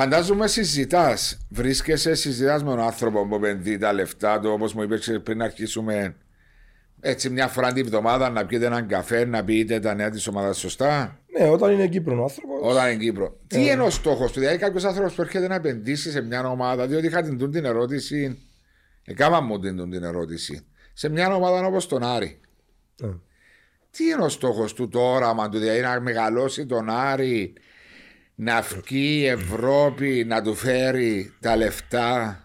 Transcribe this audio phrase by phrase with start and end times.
[0.00, 1.46] Φαντάζομαι συζητάς.
[1.48, 6.16] Βρίσκεσαι, συζητάς με τον άνθρωπο που επενδύει τα λεφτά του, όπως μου είπες πριν αρχίσουμε.
[7.00, 10.58] Έτσι, μια φορά την εβδομάδα να πιείτε έναν καφέ, να πείτε τα νέα της ομάδας
[10.58, 11.18] σωστά.
[11.38, 12.70] Ναι, όταν είναι Κύπρος ο άνθρωπος.
[12.70, 13.32] Όταν είναι Κύπρος.
[13.46, 16.86] Τι είναι ο στόχος του, δηλαδή κάποιος άνθρωπος που έρχεται να επενδύσει σε μια ομάδα,
[16.86, 18.38] διότι είχα την, την ερώτηση.
[19.04, 20.66] Εκάμα μου την, την ερώτηση.
[20.92, 22.40] Σε μια ομάδα όπως τον Άρη.
[23.02, 23.06] Ε.
[23.90, 27.52] Τι είναι ο στόχος του, το όραμα του, δηλαδή να μεγαλώσει τον Άρη,
[28.40, 32.42] να βγει η Ευρώπη, να του φέρει τα λεφτά.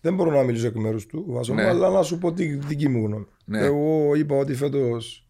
[0.00, 1.62] Δεν μπορώ να μιλήσω εκ μέρους του, Βάζω, Ναι.
[1.64, 3.26] αλλά να σου πω τη δική μου γνώμη.
[3.44, 3.58] Ναι.
[3.58, 5.28] Εγώ είπα ότι φέτος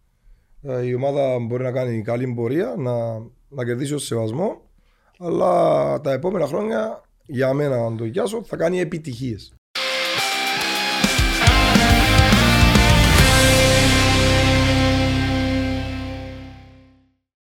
[0.85, 4.61] η ομάδα μπορεί να κάνει καλή πορεία, να, να κερδίσει ως σεβασμό,
[5.19, 9.55] αλλά τα επόμενα χρόνια για μένα, αν το γιάσω, θα κάνει επιτυχίες.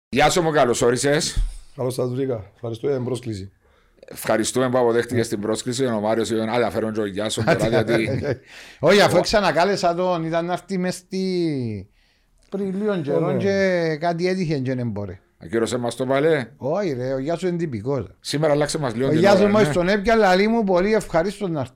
[0.09, 1.43] Γεια σου μου, καλώ όρισες.
[1.77, 2.51] Καλώς σας βρήκα.
[2.55, 3.53] Ευχαριστώ για την πρόσκληση.
[4.05, 5.85] Ευχαριστούμε που αποδέχτηκες την πρόσκληση.
[5.85, 8.09] Ο Μάριος είπε: Άντε, φέρω τον Γεια σου τώρα, γιατί.
[8.81, 11.89] Όχι, αφού ξανακάλεσα τον, ήταν να έρθει μες στη...
[12.49, 13.39] πριν λίγο καιρό ναι.
[13.39, 15.21] και κάτι έτυχε και δεν μπορεί.
[15.39, 16.47] Ακύρωσε μας το παλέ.
[16.57, 18.07] Όχι ρε, ο Γιάσου είναι τυπικός.
[18.21, 19.75] Σήμερα αλλάξε μας λίγο Ο την Γιάσου ώρα, μόλις ναι.
[19.75, 21.75] τον έπια, λαλή μου πολύ ευχαρίστως να έρθω.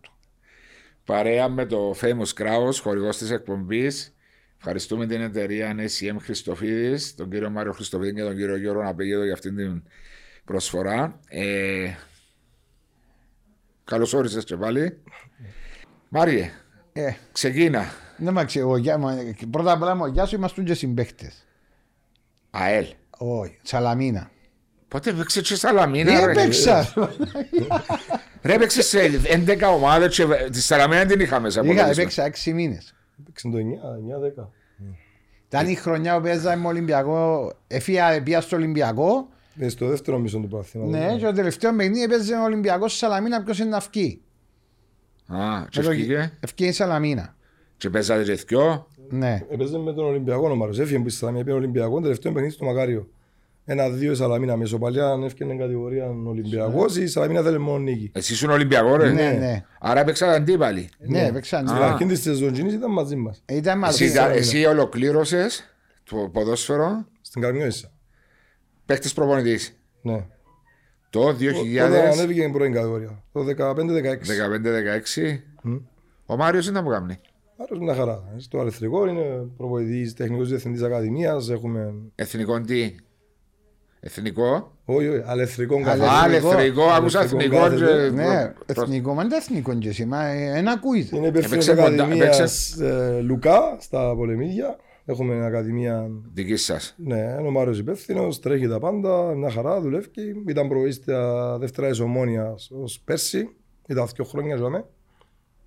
[1.04, 4.15] Παρέα με το Famous Kraus, χορηγός της εκπομπής.
[4.68, 9.32] Ευχαριστούμε την εταιρεία NSM Χριστοφίδης, τον κύριο Μάριο Χριστοφίδη και τον κύριο Γιώργο Απέγεδο για
[9.32, 9.82] αυτή την
[10.44, 11.20] προσφορά.
[11.28, 11.90] Ε,
[13.84, 15.02] Καλώς όρισες και πάλι.
[16.08, 16.50] Μάριε,
[16.92, 17.84] ε, ξεκίνα.
[18.16, 18.80] Ναι, μα ξέρω,
[19.50, 21.32] πρώτα απ' όλα, γεια σου, είμαστε και συμπαίχτε.
[22.50, 22.86] ΑΕΛ.
[23.18, 24.30] Όχι, Σαλαμίνα.
[24.88, 26.32] Πότε έπαιξε και Σαλαμίνα, ρε.
[26.32, 26.92] Έπαιξα;
[28.42, 31.64] Ρε, έπαιξε σε 11 ομάδες και τη Σαλαμίνα την είχα μέσα.
[31.64, 32.95] Είχα, έπαιξα 6 μήνες.
[33.42, 33.48] 69,
[35.48, 35.74] Ήταν ναι.
[35.74, 37.52] χρονιά που παίζαμε με Ολυμπιακό.
[37.66, 39.28] Έφυγα πια στο Ολυμπιακό.
[39.54, 40.84] Ναι, στο δεύτερο μισό του Παθήνα.
[40.84, 43.42] Ναι, και το τελευταίο παιχνίδι έπαιζε ο Ολυμπιακός Σαλαμίνα.
[43.42, 44.22] Ποιος είναι να.
[45.26, 46.32] Α, και ευκήκε.
[46.40, 47.36] Ευκήκε η Σαλαμίνα.
[47.76, 48.56] Και παίζατε και
[49.08, 49.40] Ναι.
[49.50, 50.56] Έπαιζε με τον Ολυμπιακό ο
[51.44, 53.08] πήγε Ολυμπιακό, τελευταίο παιχνίδι στο Μακάριο.
[53.68, 58.10] Ένα-δύο η Σαλαμίνα μεσοπαλιά, αν έφυγε κατηγορία Ολυμπιακός, η Σαλαμίνα θέλει μόνο νίκη.
[58.14, 59.12] Εσύ ήσουν Ολυμπιακός, ρε.
[59.12, 59.64] Ναι, ναι.
[59.80, 60.88] Άρα έπαιξατε αντίπαλοι.
[60.98, 61.68] Ναι, έπαιξαν.
[61.68, 63.42] Στην αρχή της σεζοντζίνης ήταν μαζί μας.
[63.46, 64.04] Ήταν μαζί.
[64.04, 67.92] Εσύ, εσύ ολοκλήρωσες το ποδόσφαιρο; Στην Καρμιώησα.
[68.86, 69.78] παίχτης προπονητής.
[70.02, 70.26] Ναι.
[71.10, 72.12] Το Τότε 2015-16.
[72.12, 73.22] ανέβηκε η πρώτη κατηγορία.
[73.32, 75.42] Το 15-16.
[75.62, 75.76] Μμ.
[76.26, 77.18] Ο Μάριος ήταν που κάνει.
[77.56, 78.22] Άρος μια χαρά.
[78.36, 81.50] Στο αριθρικό είναι προπονητής, τεχνικός διευθυντής ακαδημίας.
[81.50, 81.94] Έχουμε...
[82.14, 82.94] Εθνικό τι;
[84.06, 86.34] Εθνικό; Όχι, όχι, αλεθρικό Α, καθένα.
[86.36, 87.84] εθνικό, άκουσα Εθνικό εθνικό.
[87.86, 88.08] κάθεται.
[88.08, 91.16] και- Ναι, προ- εθνικό, μα είναι εθνικό και εσύ, μα ένα ακούγεται.
[91.16, 94.76] Είναι υπεύθυνος Έπαιξε κοντά- ακαδημίας ε, Λουκά στα Πολεμίδια.
[95.04, 96.94] Έχουμε ακαδημία Δική σας.
[96.96, 100.08] Ναι, είναι ο Μάριος υπεύθυνος, τρέχει τα πάντα, μια χαρά, δουλεύει.
[100.48, 101.20] Ήταν προοίστια
[101.60, 103.48] δεύτερα της Ομόνιας ως πέρσι,
[103.88, 104.84] ήταν δύο χρόνια ζώμε.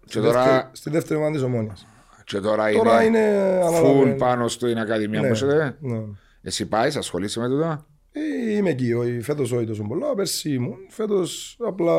[0.05, 1.87] Και τώρα, Στη δεύτερη ομάδα της Ομόνιας.
[2.23, 5.77] και τώρα Τώρα είναι είναι full ανάλαβε- πάνω στην Ακαδημία Ναι, που είσαι.
[5.79, 6.01] ναι.
[6.41, 10.77] Εσύ πάεις, ασχολείσαι με τούτο; Ε, Είμαι εκεί, όχι, φέτος όχι τόσο πολλά, πέρσι ήμουν,
[10.89, 11.93] φέτος απλά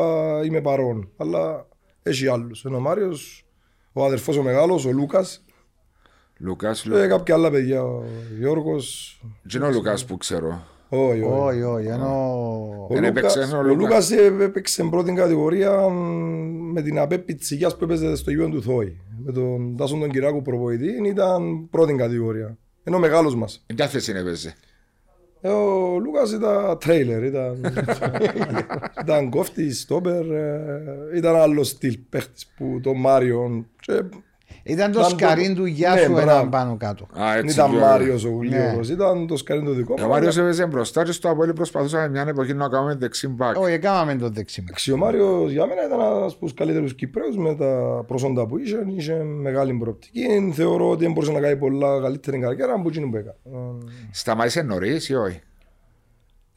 [0.45, 1.09] είμαι παρόν.
[1.17, 1.67] Αλλά
[2.03, 2.63] έχει άλλους.
[2.63, 3.45] Είναι ο Μάριος,
[3.93, 5.43] ο αδερφός ο μεγάλος, ο Λούκας
[6.37, 6.71] Λουκά.
[6.71, 8.03] και κάποια άλλα παιδιά, ο
[8.39, 9.19] Γιώργος.
[9.49, 11.23] Τι είναι ο Λουκά που ξέρω; Όχι, όχι.
[11.23, 12.07] Όχι, όχι, ενώ...
[12.89, 13.81] Ο, Δεν Λούκας, έπαιξε, ο ο Λούκα.
[13.81, 18.49] Λούκας ε, έπαιξε πρώτη κατηγορία μ, με την απέπη της υγείας που έπαιζε στο γήπεδο
[18.49, 18.97] του Θόη.
[19.25, 22.57] Με τον Τάσον τον Κυράκου προπονητή ήταν πρώτη κατηγορία.
[22.83, 23.63] Ενώ ο μεγάλος μας.
[23.67, 24.47] Εν ποια θέση είναι παίζει.
[24.47, 24.51] Ε,
[25.41, 27.73] ο Λούκας ήταν τρέιλερ, ήταν,
[29.01, 30.83] ήταν κόφτης, στόπερ, ε,
[31.15, 33.65] ήταν άλλος στυλ παίχτης που τον Μάριο.
[33.79, 34.03] Και
[34.63, 36.29] Ήταν το Ήταν το- σκαρίν του Ναι, Γιάσου μπράβο.
[36.29, 37.03] έναν πάνω κάτω.
[37.19, 37.55] Α, δεν έτσι.
[37.55, 40.07] ήταν πιο- Μάριος ο Γουλίωρος, ήταν το σκαρί το δικό Ο μου.
[40.07, 43.57] Μάριος έπαιζε μπροστά και στο Απόλυ προσπαθούσαμε μια εποχή να κάνουμε δεξί μπακ.
[43.59, 44.69] Όχι, έκαναμε το δεξί μας.
[44.69, 48.57] Εντάξει, ο Μάριος για μένα ήταν ένας από τους καλύτερους Κυπρέους με τα προσόντα που
[48.57, 50.51] είχε, είχε μεγάλη προοπτική.
[50.53, 53.35] Θεωρώ ότι δεν μπορούσε να κάνει πολλά καλύτερη καριέρα από εκείνο που έκανε.
[53.45, 53.57] Ε,
[54.11, 55.41] Σταμάτησε νωρίς ή όχι;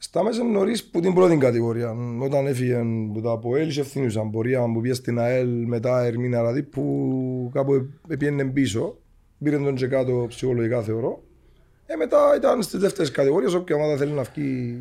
[0.07, 1.95] Στάμεσε νωρίς που την πρώτη κατηγορία.
[2.21, 2.77] Όταν έφυγε
[3.13, 7.89] που τα ΑΠΟΕΛ είχε ευθύνουσαν πορεία που πήγε στην ΑΕΛ μετά Ερμήνα Ραδί που κάπου
[8.07, 8.97] πήγαινε πίσω.
[9.43, 11.21] Πήρε τον και κάτω ψυχολογικά θεωρώ.
[11.85, 14.77] Ε, μετά ήταν στις δεύτερες κατηγορίες όποια ομάδα θέλει να βγει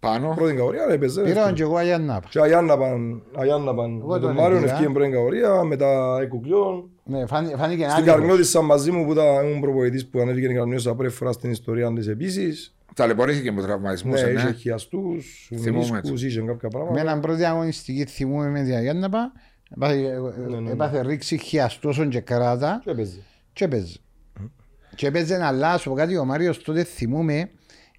[0.00, 0.32] Πάνω.
[0.36, 1.22] πρώτη κατηγορία έπαιζε.
[1.22, 2.28] Πήραν και εγώ Αγιάνναπα.
[2.30, 4.66] Και Αγιάννα παν, Αγιάννα παν με τον τον Μάριο είδα.
[4.72, 6.88] ευκήγε πρώτη κατηγορία, μετά Εκουκλιών.
[7.04, 8.06] Ναι, φάνη- φάνηκε Στην άδικο.
[8.16, 11.92] Καρμιώτησα μαζί μου που ήταν ήμουν προπονητής που ανέβηκε η Καρμιώτησα πρώτη φορά στην ιστορία
[11.92, 12.74] της επίσης.
[12.94, 14.22] Ταλαιπωρήθηκε με τραυματισμούς.
[14.22, 14.52] Ναι, είχε Ναι.
[14.52, 17.00] χιαστούς, Θυμούμαι μηνίσκους, είχε κάποια Με πράγματα.
[17.00, 19.32] έναν πρώτη αγωνιστική θυμούμε με την Αγιάνναπα.
[19.74, 20.70] Έπαθε- ναι, ναι.
[20.70, 23.20] Έπαθε ρίξη χιαστόσον και κράτα Και έπαιζε.
[23.52, 23.96] και έπαιζε.
[24.94, 27.50] Και έπαιζε αλλά σου πω κάτι ο Μάριος τότε θυμούμε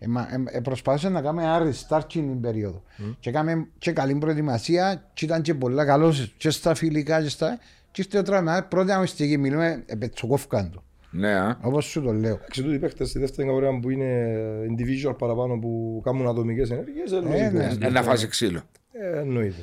[0.04, 0.22] Ε, μα,
[0.52, 2.84] ε, ε, προσπάθησε να κάνουμε ένα restart την περίοδο.
[3.20, 7.60] Και κάναμε και καλή προετοιμασία και ήταν και πολλά καλός και στα φιλικά και στα...
[7.92, 10.84] Και ήρθε ο τραυματίας, πρώτη αγωνιστική μιλούμε, ε, πετσοκόφκαν το.
[11.12, 11.58] Ναι, α.
[11.62, 12.34] Όπως σου το λέω.
[12.34, 14.36] Εντάξει, τούτοι οι παίχτες στη δεύτερη κατηγορία που είναι
[14.70, 17.76] individual παραπάνω που κάνουν ατομικές ενέργειες, εννοείται.
[17.80, 17.86] ναι.
[17.88, 18.62] Ένα φάση ξύλο.
[18.92, 19.62] Ε, εννοείται.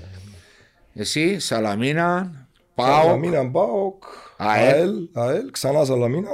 [0.94, 2.32] Εσύ, Σαλαμίνα,
[2.74, 4.02] Πάοκ, Σαλαμίνα, Πάοκ,
[4.36, 4.74] ΑΕΛ.
[4.74, 6.28] ΑΕΛ, ΑΕΛ, ξανά Σαλαμίνα.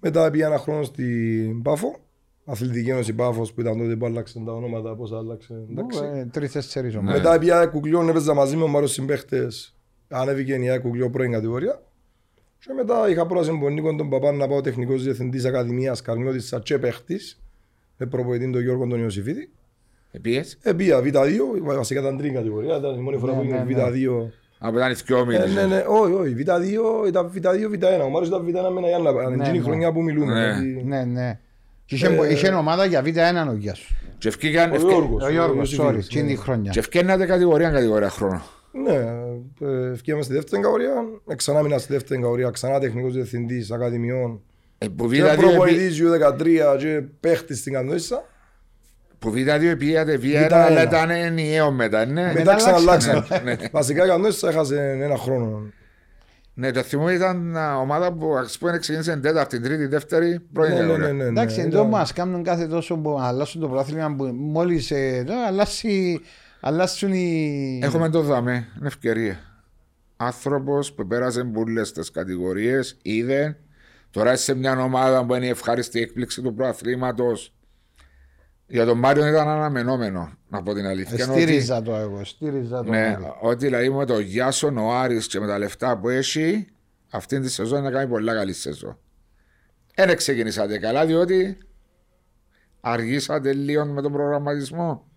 [0.00, 1.96] Μετά πήγα ένα χρόνο στην Πάφο.
[2.44, 5.54] Αθλητική Ένωση Πάφος που ήταν τότε που άλλαξαν τα ονόματα, πώς άλλαξε.
[5.70, 6.00] εντάξει.
[6.14, 6.98] Ε, Τρεις-τέσσερις Ναι.
[6.98, 7.20] ομάδες.
[7.22, 9.76] Μετά πήγα κουκλιόν, έπαιζα μαζί με μάρος συμπαίχτες.
[10.08, 11.82] Ανέβηκε η κουκλιό πρώην κατηγορία.
[12.66, 16.54] Και μετά είχα πρόταση με τον Νίκο τον Παπά να πάω τεχνικός διευθυντής Ακαδημίας Καρμιώτης
[16.62, 17.40] και παίχτης
[17.96, 19.50] με προπονητή τον Γιώργο τον Ιωσήφιδη.
[20.12, 20.58] επίες.
[20.62, 21.28] Ε, πήγα Β2,
[21.62, 23.90] βασικά ήταν τρίτη κατηγορία, ήταν η μόνη φορά που Ναι, ήμουν ναι, ναι.
[23.90, 24.30] Β2.
[24.58, 25.54] Από ήταν οι δυο Ε, μήνες.
[25.54, 28.04] ναι, ναι, όχι, όχι, Β2 ήταν Β2, Β1.
[28.04, 29.10] Ο Μάρος ήταν Β1 με ένα Γιάννα.
[29.10, 29.64] Αν Ναι, είναι η ναι.
[29.64, 30.32] χρονιά που μιλούμε.
[30.34, 30.40] Ναι.
[30.40, 30.82] δηλαδή.
[30.86, 31.38] Ναι, ναι.
[31.84, 33.94] Και είχε, Ε, είχε ομάδα για β' έναν ο Γιάσου.
[34.18, 35.24] Και ευκήκαν, Ο ευκαι- Γιώργος.
[35.24, 36.34] Ο Γιώργος, Ιωσήφιδης, sorry, εκείνη ναι.
[36.34, 36.70] τη χρονιά.
[36.70, 38.42] και ευκαίνατε κατηγορία κατηγορία χρόνο.
[38.72, 38.94] Ναι,
[39.68, 40.92] ε, ευκαιρία στη δεύτερη κατηγορία,
[41.28, 44.40] ε, ξανά μείνα στη δεύτερη κατηγορία, ξανά τεχνικός διευθυντής Ακαδημιών.
[44.78, 48.24] Ε, Που Και Β2 επί- προπονητής U13 και παίχτης στην Κανδόησα.
[49.18, 50.46] που Β2 πήγατε Β1.
[50.46, 52.32] Β1 αλλά ήταν ενιαίο μετά, ναι.
[52.34, 53.26] Μετά ξαναλλάξαν.
[53.44, 53.56] Ναι.
[53.72, 55.62] Βασικά η Κανδόησα έχασε ένα χρόνο.
[56.54, 60.76] Ναι, το θυμούμαι ήταν α, ομάδα που ας πούμε ξεκίνησε τέταρτη, τρίτη, δεύτερη, πρώην Ναι,
[60.76, 61.12] ναι, ναι, κατηγορία.
[61.14, 61.28] ναι, ναι.
[61.28, 65.24] Εντάξει, Ήταν- εδώ μας κάνουν κάθε τόσο που αλλάσουν το πρωτάθλημα που μόλις ε,
[66.60, 67.80] τώρα αλλάσει, αλλάσουν οι...
[67.82, 69.38] Έχουμε το δάμε, είναι ευκαιρία.
[70.16, 73.58] Άνθρωπος που πέρασε πολλέ τι κατηγορίες, είδε,
[74.10, 77.54] τώρα είσαι σε μια ομάδα που είναι η ευχάριστη έκπληξη του προαθλήματος.
[78.66, 81.24] Για τον Μάριο ήταν αναμενόμενο, να πω την αλήθεια.
[81.30, 83.24] Ότι- Στήριζα το εγώ, στήριζα το Ναι, Άρη.
[83.40, 86.66] ότι δηλαδή με το Γιάσον ο Άρης και με τα λεφτά που έχει,
[87.10, 88.98] αυτή τη σεζόν να κάνει πολλά καλή σεζόν.
[89.94, 91.58] Δεν ξεκινήσατε καλά, διότι
[92.80, 95.09] αργήσατε λίγο με τον προγραμματισμό.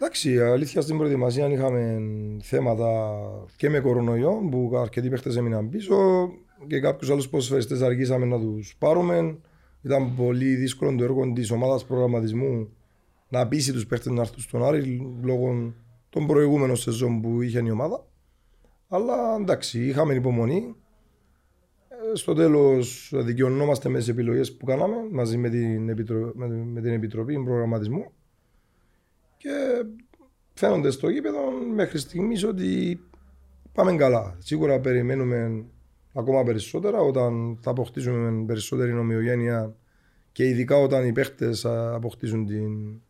[0.00, 2.00] Εντάξει, η αλήθεια στην προετοιμασία είχαμε
[2.42, 3.18] θέματα
[3.56, 5.96] και με κορονοϊό που αρκετοί παίχτες έμειναν πίσω
[6.66, 9.38] και κάποιους άλλους ποσφαιριστές αργήσαμε να τους πάρουμε.
[9.82, 12.68] Ήταν πολύ δύσκολο το έργο της ομάδας προγραμματισμού
[13.28, 15.74] να πείσει τους παίχτες να έρθουν στον Άρη λόγω
[16.08, 18.06] των προηγούμενων σεζόν που είχε η ομάδα.
[18.88, 20.74] Αλλά εντάξει, είχαμε υπομονή.
[21.88, 26.32] Ε, Στο τέλος δικαιωνόμαστε με τις επιλογές που κάναμε μαζί με την, Επιτρο...
[26.34, 28.12] με, με την Επιτροπή Προγραμματισμού
[29.38, 29.84] και
[30.54, 31.40] φαίνονται στο γήπεδο
[31.74, 33.00] μέχρι στιγμής ότι
[33.72, 34.36] πάμε καλά.
[34.38, 35.64] Σίγουρα περιμένουμε
[36.14, 39.76] ακόμα περισσότερα όταν θα αποκτήσουμε περισσότερη νομιογένεια
[40.32, 43.00] και ειδικά όταν οι παίχτες αποκτήσουν την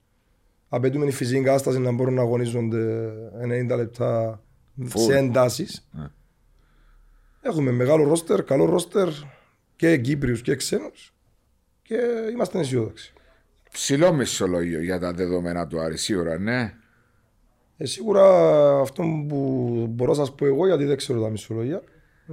[0.69, 3.13] απαιτούμενη φυσική κατάσταση να μπορούν να αγωνίζονται
[3.71, 4.43] 90 λεπτά
[4.83, 5.01] Full.
[5.01, 5.89] σε εντάσεις.
[5.93, 6.07] Ναι.
[7.41, 9.09] Έχουμε μεγάλο ρόστερ, καλό ρόστερ
[9.77, 11.15] και Κύπριους και ξένους
[11.83, 11.97] και
[12.33, 13.13] είμαστε αισιόδοξοι.
[13.79, 16.75] Ψηλό μισολόγιο για τα δεδομένα του Άρη, σίγουρα, ναι.
[17.77, 18.25] Ε, σίγουρα
[18.81, 21.83] αυτό που μπορώ να σας πω εγώ, γιατί δεν ξέρω τα μισολογία,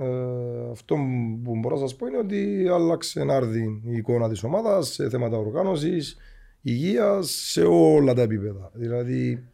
[0.02, 0.96] ε, αυτό
[1.44, 5.38] που μπορώ να σας πω είναι ότι άλλαξε ενάρδη η εικόνα της ομάδας σε θέματα
[5.38, 6.18] οργάνωσης,
[6.62, 8.72] υγείας, σε όλα τα επίπεδα.
[8.74, 9.48] Δηλαδή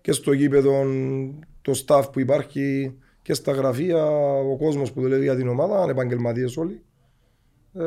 [0.00, 0.84] και στο γήπεδο,
[1.62, 4.06] το staff που υπάρχει και στα γραφεία,
[4.38, 6.82] ο κόσμος που δουλεύει για την ομάδα, επαγγελματίες όλοι.
[7.74, 7.82] Ε,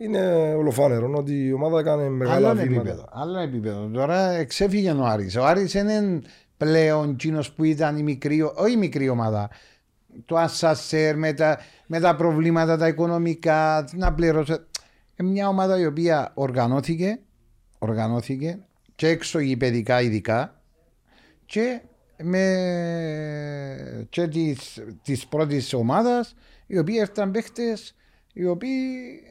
[0.00, 2.80] είναι ολοφάνερο ότι η ομάδα έκανε μεγάλα Άλλο βήματα.
[2.80, 3.88] επίπεδο, άλλο επίπεδο.
[3.92, 5.36] Τώρα εξέφυγε ο Άρης.
[5.36, 6.20] Ο Άρης είναι
[6.56, 9.50] πλέον εκείνος που ήταν η μικρή, όχι η μικρή ομάδα.
[10.24, 14.52] Το ασασέρ με τα, με τα προβλήματα τα οικονομικά, να πληρώσει.
[15.16, 17.18] Ε, Μια ομάδα η οποία οργανώθηκε,
[17.78, 18.58] οργανώθηκε
[18.94, 20.60] και έξω γηπαιδικά ειδικά
[21.46, 21.80] και
[22.22, 22.44] με
[24.08, 26.34] και της, της πρώτης ομάδας
[26.66, 27.94] οι οποίοι έφταναν παίχτες
[28.32, 28.70] οι οποίοι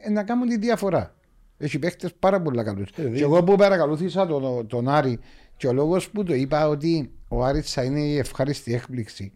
[0.02, 1.14] ε, να κάνουν τη διαφορά.
[1.58, 2.88] Έχει παίχτες πάρα πολλά καλούς.
[2.96, 5.18] Ε, δι- και εγώ που παρακαλούθησα τον, τον Άρη
[5.56, 9.32] και ο λόγος που το είπα ότι ο Άρης θα είναι η ευχάριστη έκπληξη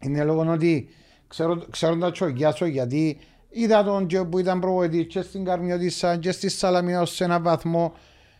[0.00, 0.88] είναι λόγω ότι
[1.28, 6.30] ξέρω, ξέρω τα τσογιάσω γιατί είδα τον και που ήταν προβοητής και στην Καρμιώτισσα και
[6.32, 7.94] στη Σαλαμίνα σε έναν βαθμό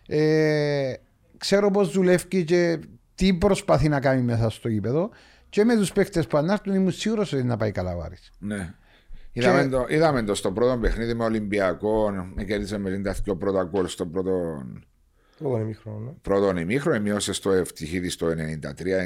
[0.07, 0.93] ε,
[1.38, 2.79] ξέρω πως δουλεύει και
[3.15, 5.11] τι προσπαθεί να κάνει μέσα στο γήπεδο
[5.49, 8.31] και με τους παίκτες που ανάρτουν ήμουν σίγουρος ότι να πάει καλά ο Άρης.
[8.38, 8.75] ναι.
[9.38, 12.12] Είδαμε, το, είδαμε το στο πρώτο παιχνίδι με Ολυμπιακό,
[12.47, 14.62] κέρδισε με 52 πρώτα γκολ στο πρώτο,
[15.38, 16.11] Πρώτον ημίχρονο, ναι.
[16.23, 18.35] πρώτο ημίχρονο, μειώσε στο ευτυχίδι στο 93-94.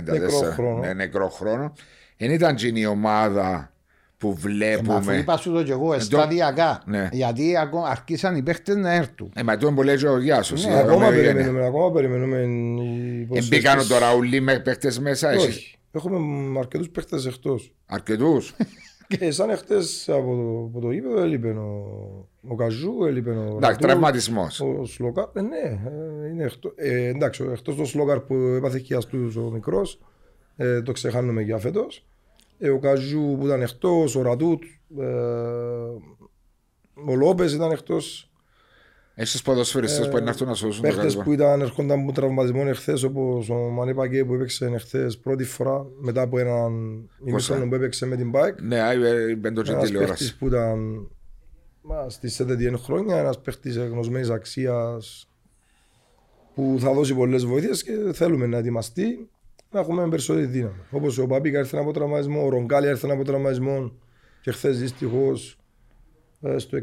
[0.05, 0.79] Νεκρό χρόνο.
[0.79, 1.73] Ναι, νεκρό χρόνο.
[2.17, 3.73] Δεν ήταν εκείνη η ομάδα
[4.19, 5.17] που Ε, μα αφού βλέπουμε.
[5.17, 7.09] είπα σου το και εγώ σταδιακά Ναι.
[7.13, 9.33] γιατί ακόμα αρχίσαν οι παίκτες να έρθουν.
[9.35, 10.65] Ε, μα τούτο που λέει ο Γιάσος.
[10.67, 11.33] Ναι, η Ακόμα ομοιογένεια.
[11.33, 12.37] περιμένουμε, ακόμα περιμένουμε.
[12.39, 13.87] οι Εμπήκαν υποσχέσεις.
[13.89, 15.47] το Ραουλί με παίχτες μέσα, εσύ.
[15.47, 15.79] Όχι.
[15.93, 17.75] Έχουμε αρκετούς παίχτες εκτός.
[17.87, 18.55] Αρκετούς.
[19.19, 23.61] Και σαν εχθές από το, από το γήπεδο έλειπε ο, ο Καζού, έλειπε ο Εντάξει,
[23.61, 24.61] Ρατού, τραυματισμός.
[24.61, 25.25] ο Σλόκαρ.
[25.33, 25.81] Ε, ναι,
[26.25, 30.01] ε, είναι εκτό, ε, εντάξει, εκτός το Σλόκαρ που έπαθε χιαστούς ο μικρός,
[30.57, 32.07] ε, το ξεχάνουμε για φέτος.
[32.59, 34.63] Ε, ο Καζού που ήταν εκτός, ο Ρατούτ,
[34.99, 35.05] ε,
[37.11, 38.30] ο Λόπες ήταν εκτός.
[39.21, 41.23] Έχεις ποδοσφαιριστέ που είναι να έρθουν να σώσουν το Παίχτες κατέβα.
[41.23, 45.87] που ήταν, ερχόνταν από τραυματισμό εχθές όπως ο Μανί Παγκέ που έπαιξε εχθές πρώτη φορά
[46.01, 46.73] μετά από έναν
[47.27, 48.63] ημίχρονο που έπαιξε με την Bike.
[48.63, 50.11] Ναι, ε, μπαίνει το και Ένας τηλεόραση.
[50.13, 51.09] παίχτης που ήταν
[51.83, 55.29] μα, στις 71 χρόνια, ένας παίχτης γνωσμένης αξίας
[56.55, 59.29] που θα δώσει πολλές βοήθειες και θέλουμε να ετοιμαστεί
[59.71, 60.81] να έχουμε περισσότερη δύναμη.
[60.91, 63.93] Όπως ο Παπίκα έρθει από τραυματισμό, ο Ρογκάλη έρθει από τραυματισμό
[64.41, 65.60] και χθες δυστυχώς ε,
[66.57, 66.79] στο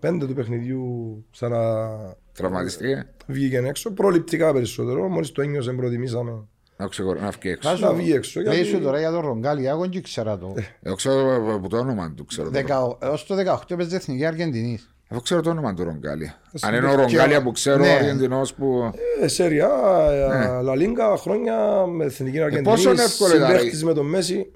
[0.00, 0.84] 65 του παιχνιδιού
[1.32, 1.88] ξανά
[2.32, 3.06] Τραυματιστήκε.
[3.26, 3.90] βγήκε έξω.
[3.90, 6.44] Προληπτικά περισσότερο, μόλις το ένιωσε προτιμήσαμε
[6.76, 7.68] Να ξεχωρώ, να βγει έξω.
[7.68, 8.40] Βάζω- να βγει έξω.
[8.40, 10.54] Λέει γιατί- σου τώρα για τον Ρογκάλη, εγώ δεν ξέρα το.
[10.82, 12.24] Εγώ ξέρω από το όνομα του.
[12.24, 14.90] Ξέρω το Δεκα- Έως το 18 παίζει Εθνική Αργεντινής.
[15.10, 16.40] Εγώ ξέρω το όνομα του Ρογκάλια.
[16.52, 17.88] Ας Αν πούμε, είναι ο και- Ρογκάλια που ξέρω, ναι.
[17.88, 18.92] ο Αργεντινός που.
[19.20, 19.68] Ε, Σέρια,
[20.28, 20.62] Ναι.
[20.62, 22.68] Λα Λίγκα, χρόνια με εθνική Αργεντινή.
[22.68, 24.52] πόσο εύκολο ήταν, συμπαίχτης με τον Μέση.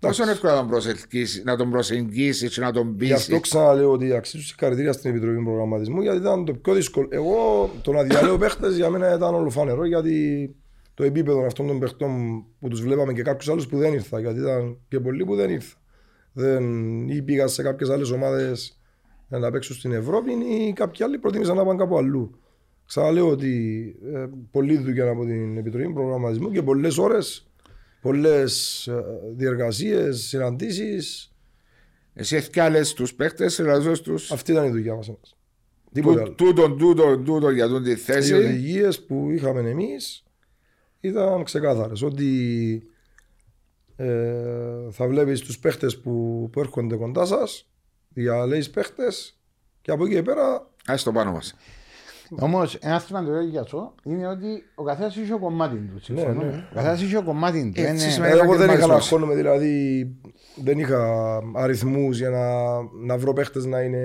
[0.00, 3.40] Πόσο είναι εύκολο να τον προσελκύσεις, να τον προσεγγίσεις και να τον Γι' αυτό πείσει.
[3.40, 7.08] ξαναλέω ότι αξίζει συγχαρητήρια στην Επιτροπή Προγραμματισμού γιατί ήταν το πιο δύσκολο.
[7.10, 10.54] Εγώ το να διαλέω παίχτες για μένα ήταν ολοφάνερο γιατί
[10.94, 14.38] το επίπεδο αυτών των παιχτών που τους βλέπαμε και κάποιους άλλους που δεν ήρθα γιατί
[14.40, 15.76] ήταν και πολλοί που δεν ήρθα.
[16.32, 16.64] Δεν,
[17.08, 18.80] ή πήγα σε κάποιες άλλες ομάδες
[19.28, 22.38] να παίξουν στην Ευρώπη ή κάποιοι άλλοι προτίμησαν να πάνε κάπου αλλού.
[22.86, 27.49] Ξαναλέω ότι ε, πολλή δουλειά από την Επιτροπή Προγραμματισμού και πολλές ώρες,
[28.00, 28.88] πολλές
[29.36, 31.32] διεργασίες, συναντήσεις.
[32.14, 35.10] Εσύ έφτιαλες τους παίχτες, εργαζόσες τους; Αυτή ήταν η δουλειά μας.
[35.92, 36.32] Τίποτα άλλο.
[36.32, 38.34] Τούτον, τούτον, τούτον για τον τη Οι θέση.
[38.34, 40.24] οδηγίες που είχαμε εμείς
[41.00, 42.02] ήταν ξεκάθαρες.
[42.02, 42.82] Ότι
[43.96, 47.68] ε, θα βλέπεις τους παίχτες που, που έρχονται κοντά σας,
[48.08, 49.38] διαλέεις παίχτες
[49.82, 51.54] και από εκεί και πέρα Ας το πάνω μας.
[52.38, 56.00] Όμως, ένα σημαντικό για αυτό είναι ότι ο καθένας είχε ο κομμάτι του.
[56.04, 56.42] συμφωνώ.
[56.42, 56.64] ναι.
[56.70, 57.80] Ο καθένας είχε ο κομμάτι του.
[57.80, 59.12] Έτσι Είναι- σημαίνει- Ε, εγώ δεν είχα να επαγγελματισμός.
[59.12, 60.06] αγχώνομαι, δηλαδή
[60.62, 61.02] δεν είχα
[61.54, 62.44] αριθμούς για να,
[63.06, 64.04] να βρω παίχτες να είναι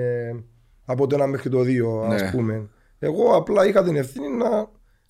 [0.84, 2.30] από το 1 μέχρι το 2, ας Ναι.
[2.30, 2.68] πούμε.
[2.98, 4.66] Εγώ απλά είχα την ευθύνη να, να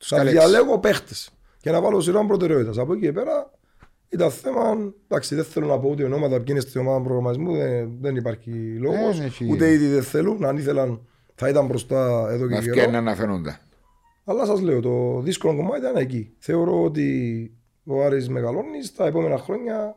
[0.09, 0.39] καλέξεις.
[0.39, 1.31] διαλέγω παίχτες
[1.61, 2.79] και να βάλω σειρά προτεραιότητας.
[2.79, 3.51] Από εκεί και πέρα
[4.09, 4.61] ήταν θέμα.
[5.09, 8.51] Εντάξει, δεν θέλω να πω ούτε ονόματα ποιοι είναι στην ομάδα προγραμματισμού, δεν, δεν υπάρχει
[8.81, 9.17] λόγος.
[9.17, 9.47] Δεν έχει.
[9.51, 10.45] ούτε ήδη δεν θέλουν.
[10.45, 11.01] Αν ήθελαν,
[11.37, 12.77] θα ήταν μπροστά εδώ Να και καιρό.
[12.77, 13.59] φτιάχνουν να φαίνονται.
[14.25, 16.35] Αλλά σας λέω, το δύσκολο κομμάτι ήταν εκεί.
[16.39, 17.51] Θεωρώ ότι
[17.85, 19.97] ο Άρης μεγαλώνει στα επόμενα χρόνια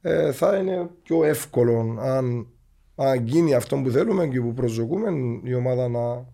[0.00, 2.46] ε, θα είναι πιο εύκολο αν,
[2.94, 5.10] αν γίνει αυτό που θέλουμε και που προσδοκούμε
[5.42, 6.26] η ομάδα να,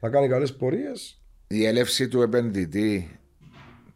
[0.00, 1.22] να κάνει καλές πορείες.
[1.46, 3.18] Η έλευση του επενδυτή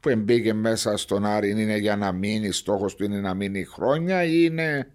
[0.00, 4.24] που μπήκε μέσα στον Άρη είναι για να μείνει, στόχος του είναι να μείνει χρόνια
[4.24, 4.93] ή είναι...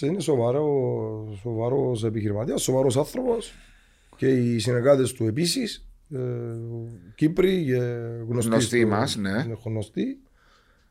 [0.00, 3.52] Είναι σοβαρό, σοβαρός επιχειρηματίας, σοβαρός άνθρωπος
[4.16, 6.18] και οι συνεργάτες του επίσης ε,
[7.14, 7.76] Κύπροι και
[8.28, 9.28] γνωστοί, Γνωστοί στο- μας, ναι.
[9.30, 10.18] είναι γνωστοί.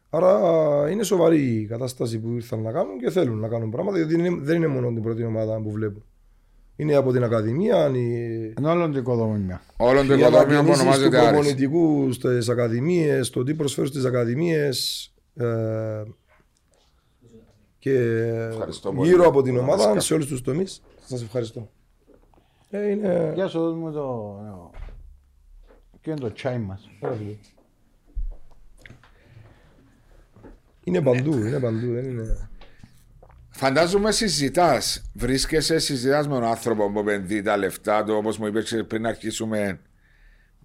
[0.10, 4.16] Άρα είναι σοβαρή η κατάσταση που ήρθαν να κάνουν και θέλουν να κάνουν πράγματα γιατί
[4.16, 6.04] δεν είναι, δεν είναι μόνο την πρώτη ομάδα που βλέπουν.
[6.76, 9.62] Είναι από την Ακαδημία, η- Είναι όλο το οικοδόμημα.
[9.78, 11.30] Όλον το οι οικοδόμημα που ανακοινήσεις του ονομάζεται Άρης.
[11.30, 15.06] προπονητικού στις ακαδημίες, το τι προσφέρουν στις ακαδημίες
[15.36, 15.46] ε,
[17.82, 17.94] και
[18.52, 19.10] Ευχαριστώ πολύ.
[19.10, 20.82] γύρω από την Που ομάδα μας σε όλους τους τομείς.
[21.06, 21.72] Σας ευχαριστώ.
[22.70, 23.32] Ε, είναι...
[23.36, 24.40] Γεια σου, δώσ' μου το.
[26.02, 26.90] Ποιο είναι το τσάι μας.
[30.84, 31.94] είναι παντού, είναι παντού.
[31.94, 32.50] Δεν είναι...
[33.50, 35.12] Φαντάζομαι συζητάς.
[35.14, 39.06] Βρίσκεσαι, συζητάς με έναν άνθρωπο που επενδύει τα λεφτά του, όπως μου είπες και πριν
[39.06, 39.80] αρχίσουμε.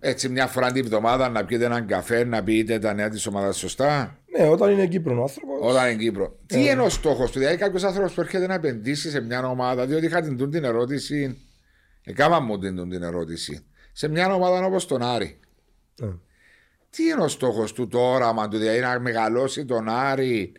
[0.00, 3.56] Έτσι, μια φορά την εβδομάδα να πιείτε έναν καφέ, να πείτε τα νέα της ομάδας
[3.56, 4.18] σωστά.
[4.38, 6.36] Ναι, όταν είναι Κύπρο ο άνθρωπος, Όταν είναι Κύπρο.
[6.46, 9.86] Τι είναι ο στόχος του, δηλαδή κάποιος άνθρωπος που έρχεται να επενδύσει σε μια ομάδα,
[9.86, 11.38] διότι είχα την, τούν την ερώτηση,
[12.04, 15.38] έκανα μου την, τούν την ερώτηση, σε μια ομάδα όπως τον Άρη.
[16.02, 16.06] ε,
[16.90, 20.52] Τι είναι ο στόχος του, το όραμα του, δηλαδή να μεγαλώσει τον Άρη,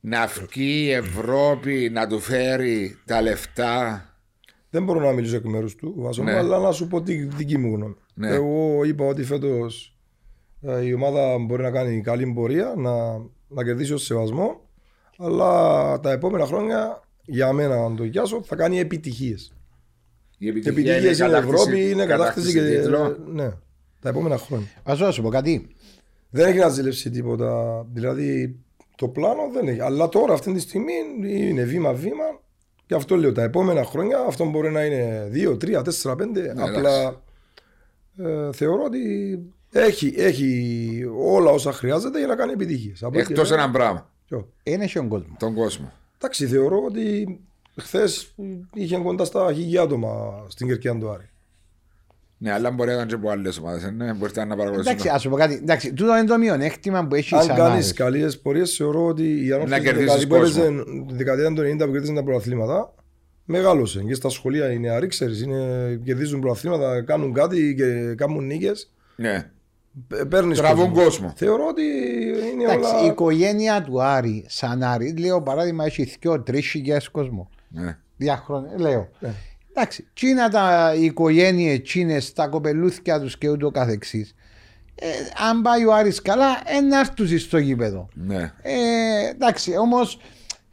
[0.00, 4.06] να βγει η Ευρώπη, να του φέρει τα λεφτά.
[4.70, 6.36] δεν μπορώ να μιλήσω εκ μέρους του, Βάσο μου, Ναι.
[6.36, 7.96] αλλά να σου πω τη δική μου γνώμη.
[8.14, 8.28] Ναι.
[8.28, 9.91] Εγώ είπα ότι φέτος ε,
[10.84, 14.60] η ομάδα μπορεί να κάνει καλή πορεία, να, να κερδίσει ως σεβασμό,
[15.18, 19.52] αλλά τα επόμενα χρόνια για μένα, αν το γιάσω, θα κάνει επιτυχίες.
[20.38, 23.16] Η Επιτυχίες στην κατάκτηση- Ευρώπη είναι κατάκτηση και τίτλου.
[23.32, 23.50] ναι,
[24.00, 24.66] τα επόμενα χρόνια.
[24.82, 25.66] Α να σου πω κάτι.
[26.30, 27.84] Δεν έχει να ζηλέψει τίποτα.
[27.92, 28.56] Δηλαδή
[28.96, 29.80] το πλάνο δεν έχει.
[29.80, 30.92] Αλλά τώρα αυτή τη στιγμή
[31.26, 32.24] είναι βήμα-βήμα
[32.86, 33.32] και αυτό λέω.
[33.32, 36.54] Τα επόμενα χρόνια αυτό μπορεί να είναι 2, 3, 4, 5.
[36.56, 37.22] απλά
[38.18, 38.98] ε, θεωρώ ότι
[39.72, 43.02] έχει, έχει όλα όσα χρειάζεται για να κάνει επιτυχίες.
[43.02, 45.36] Από εκεί Εκτός και πέρα, ένα πράγμα, ποιο; Είναι και ο κόσμο.
[45.38, 45.92] τον κόσμο.
[46.18, 47.38] Εντάξει, θεωρώ ότι
[47.76, 48.34] χθες
[48.74, 51.26] είχε κοντά στα χιλιά άτομα στην κερκιά του Άρη.
[52.38, 55.10] Ναι, αλλά μπορεί να ήταν και από άλλες ομάδες, ναι, μπορείτε να Εντάξει, παρακολουθήσετε.
[55.14, 55.54] ας σου πω κάτι.
[55.54, 57.92] Εντάξει, τούτο είναι το μειονέκτημα που έχει Αν σαν κάνεις Άρης.
[57.92, 60.62] καλές πορείες, θεωρώ ότι η Ανόρθωση Να στη κερδίσεις δεκαετία που κόσμο.
[60.64, 62.94] έπαιζε τη δεκαετία των 90 που κέρδισαν τα πρωταθλήματα,
[63.44, 64.02] μεγάλωσε.
[64.06, 68.90] Και στα σχολεία οι νεαροί, ξέρεις, είναι, κερδίζουν πρωταθλήματα, κάνουν κάτι και κάνουν νίκες.
[69.16, 69.50] Ναι,
[70.28, 71.32] Παίρνεις τραβούν κόσμο.
[71.36, 71.82] Θεωρώ ότι
[72.52, 73.06] είναι Εντάξει, η όλα.
[73.06, 77.50] οικογένεια του Άρη, σαν Άρη, λέω παράδειγμα, έχει δυο τρεις χιλιάδες κόσμο.
[77.68, 77.98] Ναι.
[78.16, 79.08] Διάχρονε, λέω.
[79.18, 79.34] Ναι.
[79.70, 84.34] Εντάξει, τσίνα τα οικογένειε, τσίνε, τα κοπελούθια τους και ούτω καθεξής.
[84.94, 85.06] Ε,
[85.50, 88.08] αν πάει ο Άρης καλά, ένας έρθουν στο γήπεδο.
[88.14, 88.52] Ναι.
[88.62, 90.18] Ε, εντάξει, όμως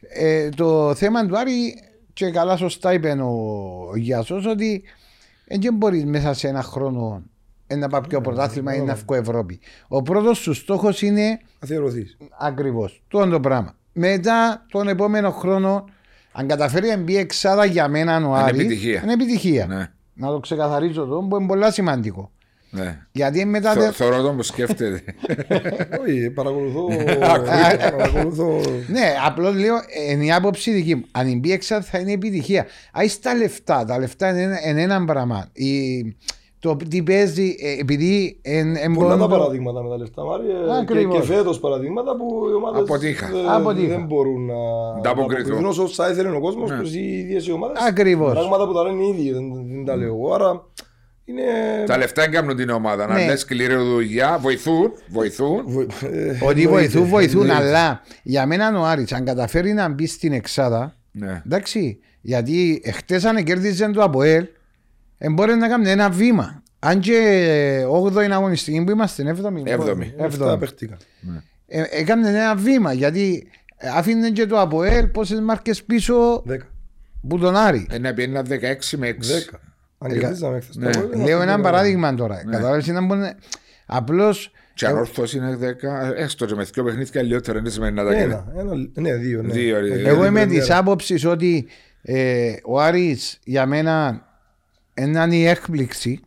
[0.08, 3.28] ε, το θέμα του Άρη και καλά σωστά είπε ο,
[3.90, 4.82] ο Γιάσος ότι
[5.46, 7.29] δεν μπορείς μέσα σε ένα χρόνο ε,
[7.76, 9.60] να πάει πιο πρωτάθλημα ή να βγει Ευρώπη.
[9.88, 12.16] Ο πρώτος του στόχος είναι Αθιερωθείς.
[12.38, 13.74] ακριβώς το το πράγμα.
[13.92, 15.84] Μετά τον επόμενο χρόνο,
[16.32, 19.00] αν καταφέρει να μπει εξάδα για μένα ο Άρης, επιτυχία.
[19.02, 19.66] είναι επιτυχία.
[19.66, 19.90] Ναι.
[20.14, 22.30] Να το ξεκαθαρίσω εδώ που είναι πολύ σημαντικό.
[22.72, 22.98] Ναι.
[23.12, 23.72] Γιατί μετά.
[23.72, 25.02] Θω- δεν- Θωρώ τον που σκέφτεται.
[26.06, 26.86] Όχι, παρακολουθώ.
[27.34, 27.90] Ακούει.
[27.90, 28.60] παρακολουθώ.
[28.88, 31.04] Ναι, απλώς λέω ε, είναι η άποψη δική μου.
[31.10, 32.62] Αν μπει έξα θα είναι επιτυχία.
[32.92, 33.84] Α τα λεφτά.
[33.84, 35.48] Τα λεφτά είναι ένα, είναι ένα πράγμα.
[35.52, 35.98] Η,
[36.60, 40.42] το τι παίζει, ε, επειδή εν, εν Πολλά τα μπορώ- παραδείγματα με τα λεφτά, Μάρι.
[40.48, 41.14] ε, Και, Ακριβώς.
[41.26, 43.28] και φέτος παραδείγματα που οι ομάδες Αποτύχα.
[43.30, 43.88] δεν, Αποτύχα.
[43.88, 44.54] δεν μπορούν να
[45.02, 45.52] Τα αποκριθούν.
[45.52, 46.78] αποκριθούν όσο θα ήθελε ο κόσμος Ναι.
[46.78, 47.82] τους οι ίδιες οι ομάδες.
[47.88, 48.32] Ακριβώς.
[48.32, 50.34] Πράγματα που τα λένε οι ίδιοι, δεν, δεν τα λέω εγώ.
[50.34, 50.64] Άρα
[51.24, 51.42] είναι.
[51.86, 53.06] Τα λεφτά δεν κάνουν την ομάδα.
[53.06, 53.26] Να Ναι.
[53.26, 55.62] λες σκληρή δουλειά, βοηθούν, βοηθούν.
[55.66, 57.64] Βο- ε, Ότι εννοείται, βοηθούν, βοηθούν, εννοείται.
[57.64, 61.42] αλλά για μένα ο Άρης, αν καταφέρει να μπει στην Εξάδα, Ναι.
[61.46, 64.48] εντάξει, γιατί χτες αν κέρδιζε το Αποέλ, ε,
[65.30, 66.62] μπορεί να κάνει ένα βήμα.
[66.78, 69.62] Αν και 8η αγωνιστική που είμαστε, 7η.
[69.64, 70.14] Έβδομη.
[70.20, 70.96] Αυτά παίχτηκαν.
[71.66, 73.48] Ε, έκανε ένα βήμα γιατί
[73.96, 76.66] άφηνε και το Αποέλ πόσες μάρκες πίσω Δέκα.
[77.28, 77.86] που τον Άρη.
[77.90, 79.14] Ένα πιένα 16 με 6.
[79.18, 79.60] Δέκα.
[79.98, 80.90] Αν Ε, κερδίζαμε χθες ναι.
[80.90, 81.60] τα γκολ, Λέω είμαστε ένα δέκα.
[81.60, 82.44] παράδειγμα τώρα.
[82.50, 83.20] Καταλάβεις να μπορεί.
[83.86, 84.34] Απλώ.
[84.74, 88.10] Και αν όρθος είναι 10, έστω και με δύο παιχνίδια λιότερα δεν σημαίνει να τα
[88.10, 88.22] κάνει.
[88.22, 89.42] Ένα, ένα, ναι, δύο.
[89.42, 89.52] Ναι.
[89.52, 90.08] Δύο, Ε, δύο.
[90.08, 90.78] Εγώ την είμαι της πρεμιέρα.
[90.78, 91.66] άποψης ότι
[92.02, 94.24] ε, ο Άρης για μένα
[95.08, 96.20] είναι η έκπληξη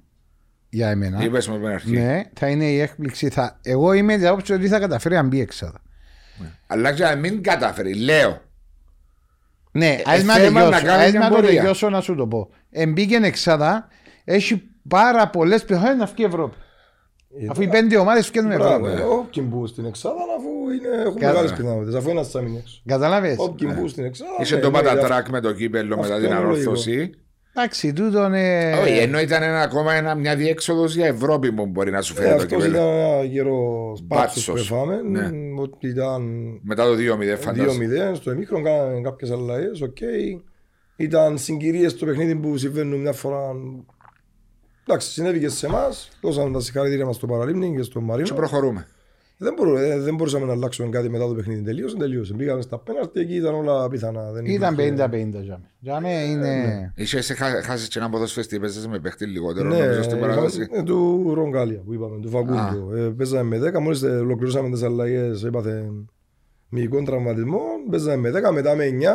[0.69, 1.23] για εμένα.
[1.23, 1.91] Είπες με την αρχή.
[1.91, 3.29] Ναι, θα είναι η έκπληξη.
[3.29, 3.59] Θα...
[3.63, 5.81] Εγώ είμαι της άποψης ότι θα καταφέρει να μπει έξαδα.
[6.67, 8.41] Αλλά και να μην καταφέρει, λέω.
[9.71, 11.49] Ναι, Ε, ας με θέμα να τελειώσω, κάνει ας μια με το πορεία.
[11.55, 12.49] τελειώσω να σου το πω.
[12.71, 13.87] Εμπήκε εξάδα,
[14.23, 16.55] έχει πάρα πολλές πιθανότητες να βγει Ευρώπη.
[17.41, 19.01] Ε, Αφού οι πέντε ομάδες βγαίνουν Μπράβο, Ευρώπη.
[19.01, 21.31] ε, όποιοι μπουν στην Εξάδα αφού είναι, έχουν Καλά.
[21.33, 22.81] μεγάλες πιθανότητες, αφού είναι ένας τσάμιν έξω.
[22.85, 23.35] Κατάλαβε.
[23.37, 24.31] Όποιοι μπουν στην Εξάδα.
[24.41, 26.49] Είσαι ναι, το ναι, αυτό- πατατράκ με το κύπελο μετά αυτό την είναι λογικό.
[26.51, 27.11] ανόρθωση.
[27.55, 28.73] Εντάξει, τούτο είναι.
[28.81, 32.21] Όχι, ενώ ήταν ένα, ακόμα ένα, μια διέξοδος για Ευρώπη που μπορεί να σου Ε,
[32.21, 32.75] φέρει το αυτός κύπελο.
[32.77, 33.57] ήταν ένα γερό
[34.07, 34.71] μπάτσος που Μπάτσος.
[34.71, 35.31] έφαμε, Ναι.
[35.31, 36.21] μ, ότι ήταν
[36.63, 37.85] Μετά το 2-0, φαντάζομαι.
[38.11, 39.97] 2-0 στο ημίχρονο, κάναμε κάποιες αλλαγές, οκ.
[40.95, 43.51] Ήταν συγκυρίες στο παιχνίδι που συμβαίνουν μια φορά.
[44.87, 48.35] Εντάξει, συνέβη και σε εμάς, δώσαμε τα συγχαρητήρια μας στο Παραλίμνη και στο Και Μαρίνο.
[48.35, 48.87] προχωρούμε.
[49.37, 51.61] Δεν, μπορούμε, ε, δεν μπορούσαμε να αλλάξουμε κάτι μετά το παιχνίδι.
[51.61, 52.33] Τελείωσε, τελείωσε.
[52.33, 54.31] Πήγαμε στα πέναλτι, εκεί ήταν όλα πιθανά.
[54.31, 55.69] Δεν Ήταν υπήρχε- 50-50 για μένα.
[55.79, 56.93] Για μένα είναι.
[56.95, 60.67] Είσαι σε χά- χάσεις και ένα ποδοσφαιριστή, παίζεις με παίχτη λιγότερο, Ναι, νομίζω στην παράδοση.
[60.71, 62.95] ε, του Ρογκάλια που είπαμε, του Φαγκούντο.
[62.95, 65.89] Ε, παίζαμε με 10, μόλις ε, ολοκληρώσαμε τις αλλαγές, έπαθε
[66.69, 67.59] μυϊκό τραυματισμό.
[67.89, 69.09] Παίζαμε με 10, μετά με 9.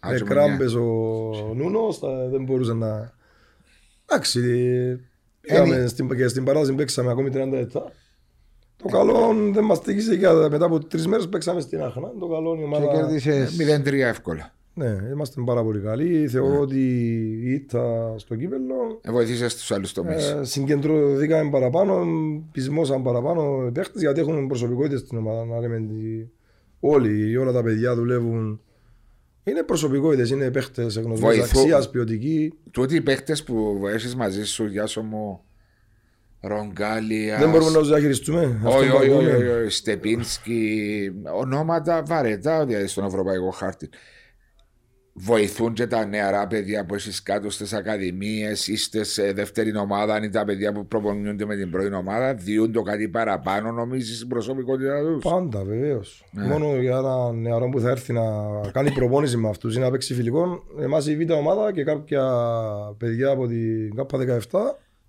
[0.00, 3.12] Α, Με και με κράμπες ο Νούνος, τα- δεν μπορούσε να...
[4.06, 4.40] Εντάξει,
[5.40, 7.92] πήγαμε στην, και στην παράδοση παίξαμε ακόμη 30 λεπτά.
[8.82, 9.14] Το καλό
[9.52, 12.12] δεν μας τύχησε και μετά από τρεις μέρες παίξαμε στην Άχνα.
[12.20, 12.86] Το καλό η Και ομάδα...
[12.86, 13.48] κέρδισε.
[13.84, 14.54] 0-3 εύκολα.
[14.74, 16.28] Ναι, είμαστε πάρα πολύ καλοί.
[16.28, 16.78] Θεωρώ ότι
[17.44, 20.30] η ήττα στο κύπελο Ε, Βοηθήσες τους άλλους τομείς.
[20.30, 22.04] ε, συγκεντρωθήκαμε παραπάνω,
[22.52, 25.44] πεισμόσαν παραπάνω οι παίχτες γιατί έχουν προσωπικότητες στην ομάδα.
[25.44, 26.30] Να λέμε ότι
[26.80, 28.60] όλοι, όλα τα παιδιά δουλεύουν.
[29.44, 32.52] Είναι προσωπικότητες, είναι παίχτες εγνωσμένες Βοηθώ- αξίας, ποιοτικοί.
[32.70, 35.40] Τούτοι οι παίχτες που έχεις μαζί σου, Γιάσο μου,
[36.42, 38.60] Ρογκάλιας, Δεν μπορούμε να τους διαχειριστούμε.
[38.64, 39.60] Αυτό όχι, που όχι, όχι, ακούμε.
[39.62, 43.88] όχι, Στεπίνσκι, ονόματα βαρετά δηλαδή στον Ευρωπαϊκό Χάρτη.
[45.14, 50.14] Βοηθούν και τα νεαρά παιδιά που έχεις κάτω στις ακαδημίες ή στις ε, δεύτερη ομάδα,
[50.14, 54.16] αν είναι τα παιδιά που προπονιούνται με την πρώτη ομάδα, διούν το κάτι παραπάνω, νομίζεις
[54.16, 56.24] στην προσωπικότητα τους; Πάντα, βεβαίως.
[56.30, 56.46] Ναι.
[56.46, 58.22] Μόνο για ένα νεαρό που θα έρθει να
[58.72, 62.24] κάνει προπόνηση με αυτούς ή να παίξει φιλικό, εμάς η Β' ομάδα και κάποια
[62.98, 64.60] παιδιά από την ΚΑΠΑ 17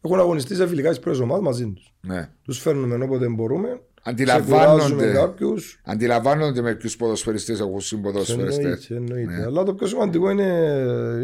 [0.06, 1.94] έχουν αγωνιστεί σε φιλικά της πρώτης ομάδας μαζί τους.
[2.02, 2.30] Ναι.
[2.44, 3.80] Τους φέρνουμε όποτε μπορούμε.
[4.26, 5.82] ξεκουράζουμε κάποιους.
[5.84, 8.90] Αντιλαμβάνονται με ποιους ποδοσφαιριστές έχουν συμποδοσφαιριστές.
[8.90, 9.44] Εννοείται, εννοείται.
[9.46, 10.44] Αλλά το πιο σημαντικό είναι,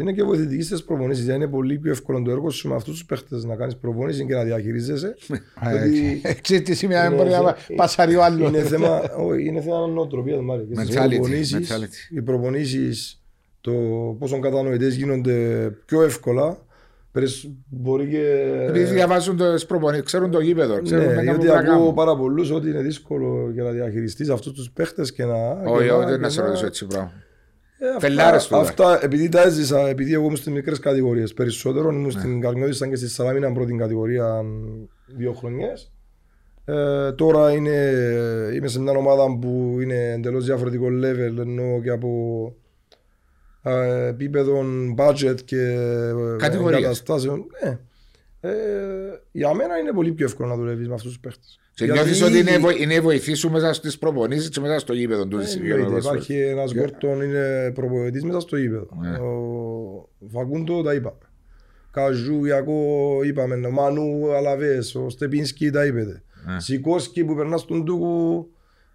[0.00, 1.24] είναι και βοηθητική στις προπονήσεις.
[1.24, 4.26] Δηλαδή είναι πολύ πιο εύκολο το έργο σου με αυτούς τους παίχτες να κάνεις προπονήσεις
[4.26, 5.14] και να διαχειρίζεσαι.
[5.74, 8.46] Ότι- Έτσι τι σημαίνει να μπορεί να πασάρει ο άλλο.
[8.48, 10.40] είναι θέμα, όχι, είναι θέμα νοοτροπία.
[10.40, 10.64] Μάρια.
[10.64, 12.16] Και στις Mentality, προπονήσεις, mentality.
[12.16, 13.22] Οι προπονήσεις,
[13.60, 13.72] το
[14.18, 15.34] πόσο κατανοητές γίνονται
[15.86, 16.58] πιο εύκολα.
[17.12, 18.24] Περισ- Μπορεί και.
[18.68, 20.82] Επειδή διαβάζουν τις προπονήσεις, ξέρουν το γήπεδο.
[20.82, 21.94] Ξέρουν Ναι, να κάνουν γιατί τι να ακούω κάνουν.
[21.94, 25.34] πάρα πολλούς ότι είναι δύσκολο για να διαχειριστείς αυτούς τους παίχτες και να.
[25.50, 27.12] Όχι, και όχι, και δεν να σε ρωτήσω έτσι πράγμα.
[27.82, 31.90] Ε, αυτά- Πελάρες του, Αυτά, επειδή τα έζησα, επειδή εγώ ήμουν στις μικρές κατηγορίες περισσότερο,
[31.90, 34.42] ήμουν στην Καρμιώδη και στη Σαλαμίνα πρώτη κατηγορία
[35.16, 35.92] δύο χρονιές.
[36.64, 37.92] Ε, τώρα είναι,
[38.54, 42.08] είμαι σε μια ομάδα που είναι εντελώς διαφορετικό level ενώ και από
[42.56, 42.59] ε,
[43.62, 44.64] επίπεδο
[44.96, 46.78] budget και ε, Κατηγορίες.
[46.78, 47.44] εγκαταστάσεων.
[47.64, 47.78] Ναι.
[48.40, 48.50] Ε,
[49.32, 51.58] για μένα είναι πολύ πιο εύκολο να δουλεύεις με αυτούς τους παίχτες.
[51.74, 55.26] Και νιώθεις ότι είναι, βο- είναι βοηθή σου μέσα στις προπονήσεις και μέσα στο γήπεδο
[55.26, 55.38] του.
[55.38, 58.88] Εννοείται, Υπάρχει ένας Γκόρτον, είναι προπονητής μέσα στο γήπεδο.
[59.00, 59.10] Ναι.
[59.18, 61.18] Ο Φακούντο τα είπαμε.
[61.90, 63.66] Καζού, Ιακώ, είπαμε.
[63.66, 66.22] Ο Μανού, Αλαβές, ο Στεπίνσκι τα είπετε.
[66.46, 66.60] Ναι.
[66.60, 68.48] Σικόσκι που περνά στον Τούκου,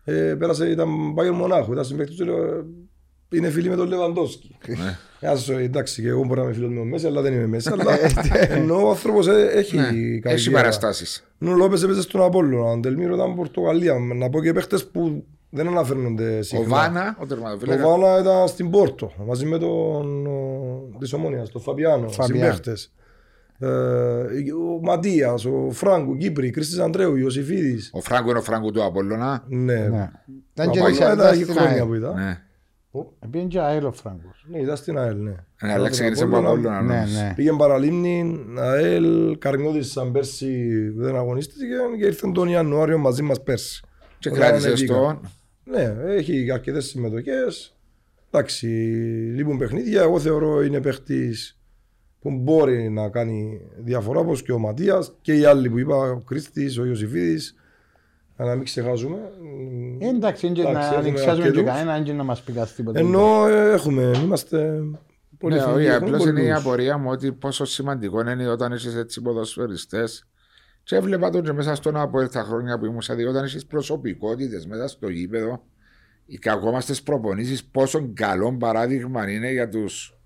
[0.04, 1.72] ε, πέρασε, ήταν Μπάγκερ Μονάχου.
[1.72, 2.66] Ήταν συμπαίκτης του, λέω,
[3.30, 4.58] είναι φίλοι με τον Λεβαντόσκι.
[4.68, 4.98] Ναι.
[5.30, 7.48] Ας, ε, εντάξει, και εγώ μπορεί να είμαι φίλος με τον Μέση, αλλά δεν είμαι
[7.48, 7.70] Μέση.
[7.72, 7.98] αλλά
[8.58, 10.52] ενώ ο άνθρωπος ε, έχει Έχει καριέρα.
[10.52, 11.28] παραστάσεις.
[11.38, 13.94] Νου Λόπες έπαιζε στον Απόλλωνα, ο Αντελμίρο ήταν Πορτογαλία.
[14.16, 16.66] Να πω και παίχτες που δεν αναφέρνονται Ο συχνά.
[16.68, 17.88] Βάνα, ο Ο τερματοφύλακα.
[17.88, 22.44] Βάνα ήταν στην Πόρτο, μαζί με τον ο, της Ομόνιας, τον Φαβιάνο, Φαβιάνο.
[22.44, 22.94] συμπαίχτες.
[23.60, 23.68] Ε,
[24.54, 27.90] ο Ματίας, ο Φράγκο, Κύπρη, Κρίστης Ανδρέου, Ιωσήφιδης.
[27.94, 29.44] Ο Φράγκο είναι ο Φράγκο του Απόλλωνα.
[29.48, 29.74] Ναι.
[29.74, 30.10] Ναι.
[30.54, 31.86] Ήταν και Απόλλωνα ήταν ήταν έχει στην χρόνια ΑΕΛ.
[31.88, 32.14] που ήταν.
[33.22, 33.28] Ναι.
[33.30, 34.46] Πήγαινε και ΑΕΛ ο Φράγκος.
[34.50, 35.36] Ναι, ήταν στην ΑΕΛ, ναι.
[35.62, 36.78] Ναι, αλλά ξεκίνησε από Απόλλωνα.
[36.78, 36.82] Απόλλωνα.
[36.94, 37.20] Ναι, νομίζω.
[37.22, 37.34] ναι.
[37.36, 41.66] Πήγε παραλίμνη, ΑΕΛ, Καρμιώδης σαν πέρσι δεν αγωνίστηκε
[42.00, 43.84] και ήρθε τον Ιανουάριο μαζί μας πέρσι.
[44.20, 44.94] Και Όταν κράτησες ανεβήκα.
[44.94, 45.22] το.
[45.64, 47.76] Ναι, έχει αρκετές συμμετοχές.
[48.32, 48.68] Εντάξει,
[49.36, 50.02] λείπουν παιχνίδια.
[50.02, 51.60] Εγώ θεωρώ είναι παίχτης
[52.22, 56.20] που μπορεί να κάνει διαφορά όπως και ο Ματίας και οι άλλοι που είπα, ο
[56.20, 56.84] Κρίστης, ο
[58.38, 58.50] Ιωσήφιδη.
[58.50, 59.18] Να μην ξεχάσουμε.
[60.00, 61.72] Ε, Εντάξει, είναι και Εντάξει, να έχουμε ανοιξιάζουμε και αρκετούς.
[61.74, 63.00] κανένα, και να μας πει κάτι τίποτα.
[63.00, 64.80] Ενώ ε, έχουμε, είμαστε
[65.38, 66.60] πολύ Ναι, εθνικοί, όχι, έχουμε απλώς είναι η πολλούς.
[66.60, 70.28] απορία μου ότι πόσο σημαντικό είναι όταν είσαι έτσι ποδοσφαιριστές.
[70.84, 73.66] Και έβλεπα τον και μέσα στον από τα χρόνια που ήμουν σαν δει, όταν έχεις
[73.66, 75.64] προσωπικότητες μέσα στο γήπεδο,
[76.40, 80.18] και ακόμα στι προπονήσεις, πόσο καλό παράδειγμα είναι για τους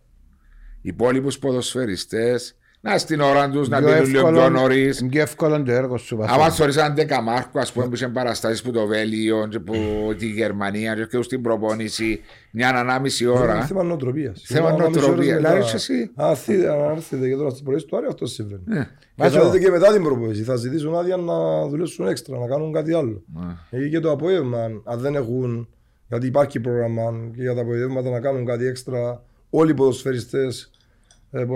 [0.82, 5.00] υπόλοιπους ποδοσφαιριστές να στην ώρα τους να Πιο μπαίνουν λίγο εύκολο- πιο νωρίς.
[5.00, 6.16] Είναι πιο εύκολο το έργο σου.
[6.16, 6.52] Άμα Βασίλη.
[6.56, 9.74] θεωρείς έναν δεκαμάρκο, ας πούμε, που είχε παραστάσεις που το Βέλγιο και που
[10.18, 13.62] τη Γερμανία και στην προπόνηση μια ανάμιση Είναι ώρα.
[13.66, 14.42] θέμα νοοτροπίας.
[14.46, 15.36] Θέμα νοοτροπίας.
[15.38, 16.12] Δηλαδή, είσαι εσύ.
[16.16, 18.62] Αν έρθετε- αν έρθετε και τώρα στις πρωί του Άρη, αυτό συμβαίνει.
[18.66, 18.84] Ναι.
[19.00, 19.40] Και Βάζω.
[19.40, 20.44] θα δείτε και μετά την προπόνηση.
[20.44, 23.24] Θα ζητήσουν άδεια να δουλέψουν έξτρα, να κάνουν κάτι άλλο.
[23.72, 23.80] Ναι.
[23.86, 25.68] Ή και το απόγευμα, αν δεν έχουν,
[26.08, 30.72] γιατί υπάρχει πρόγραμμα και για τα απογεύματα να κάνουν κάτι έξτρα, όλοι οι ποδοσφαιριστές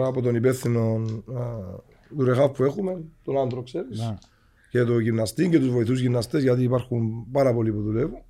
[0.06, 0.82] από τον υπεύθυνο
[1.38, 1.42] α,
[2.18, 4.16] του ρεχάφ που έχουμε, τον άντρο ξέρεις, Ναι.
[4.70, 8.22] και το γυμναστή και τους βοηθούς γυμναστές, γιατί υπάρχουν πάρα πολλοί που δουλεύουν.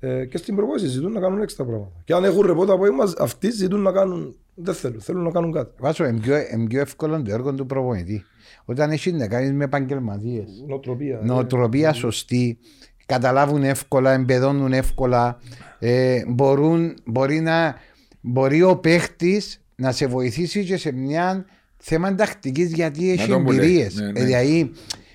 [0.00, 1.92] Ε, και στην προπόνηση ζητούν να κάνουν έξτρα πράγματα.
[2.04, 4.36] Και αν έχουν ρεπό το απόγευμα, αυτοί ζητούν να κάνουν.
[4.54, 5.72] Δεν θέλουν, θέλουν να κάνουν κάτι.
[5.78, 8.24] Βάζω, είναι πιο, είναι πιο εύκολο το έργο του προπονητή.
[8.64, 10.64] Όταν έχει να κάνει με επαγγελματίες.
[10.68, 11.18] Νοοτροπία.
[11.22, 11.24] ε.
[11.24, 12.58] Νοοτροπία σωστή,
[13.06, 15.38] καταλάβουν εύκολα, εμπεδώνουν εύκολα.
[15.78, 17.74] Ε, μπορούν, μπορεί, να,
[18.20, 21.44] μπορεί ο παίχτης να σε βοηθήσει και σε μια
[21.76, 23.58] θέμα τακτική γιατί έχει τον που λέει.
[23.66, 23.94] εμπειρίες.
[23.94, 24.24] Ναι, ναι.
[24.24, 24.70] δηλαδή,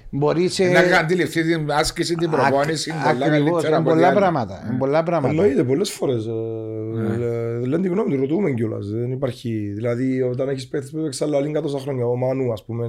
[0.10, 0.64] μπορεί σε.
[0.68, 4.18] Να αντιληφθεί την άσκηση, την προπόνηση, Ακ- πολλά ακριβώς, καλύτερα είναι από πολλά ό,τι άλλοι.
[4.20, 4.66] πράγματα.
[4.70, 5.34] είναι πολλά πράγματα.
[5.34, 6.26] Εννοείται πολλές φορές.
[6.26, 7.26] Ναι.
[7.26, 8.88] Ε, λένε τη γνώμη του, ρωτούμε κιόλας.
[8.88, 9.72] Δεν υπάρχει.
[9.76, 12.86] Δηλαδή, όταν έχεις παίχτη που έπαιξε άλλα λίγα τόσα χρόνια, ο Μανού, ας πούμε,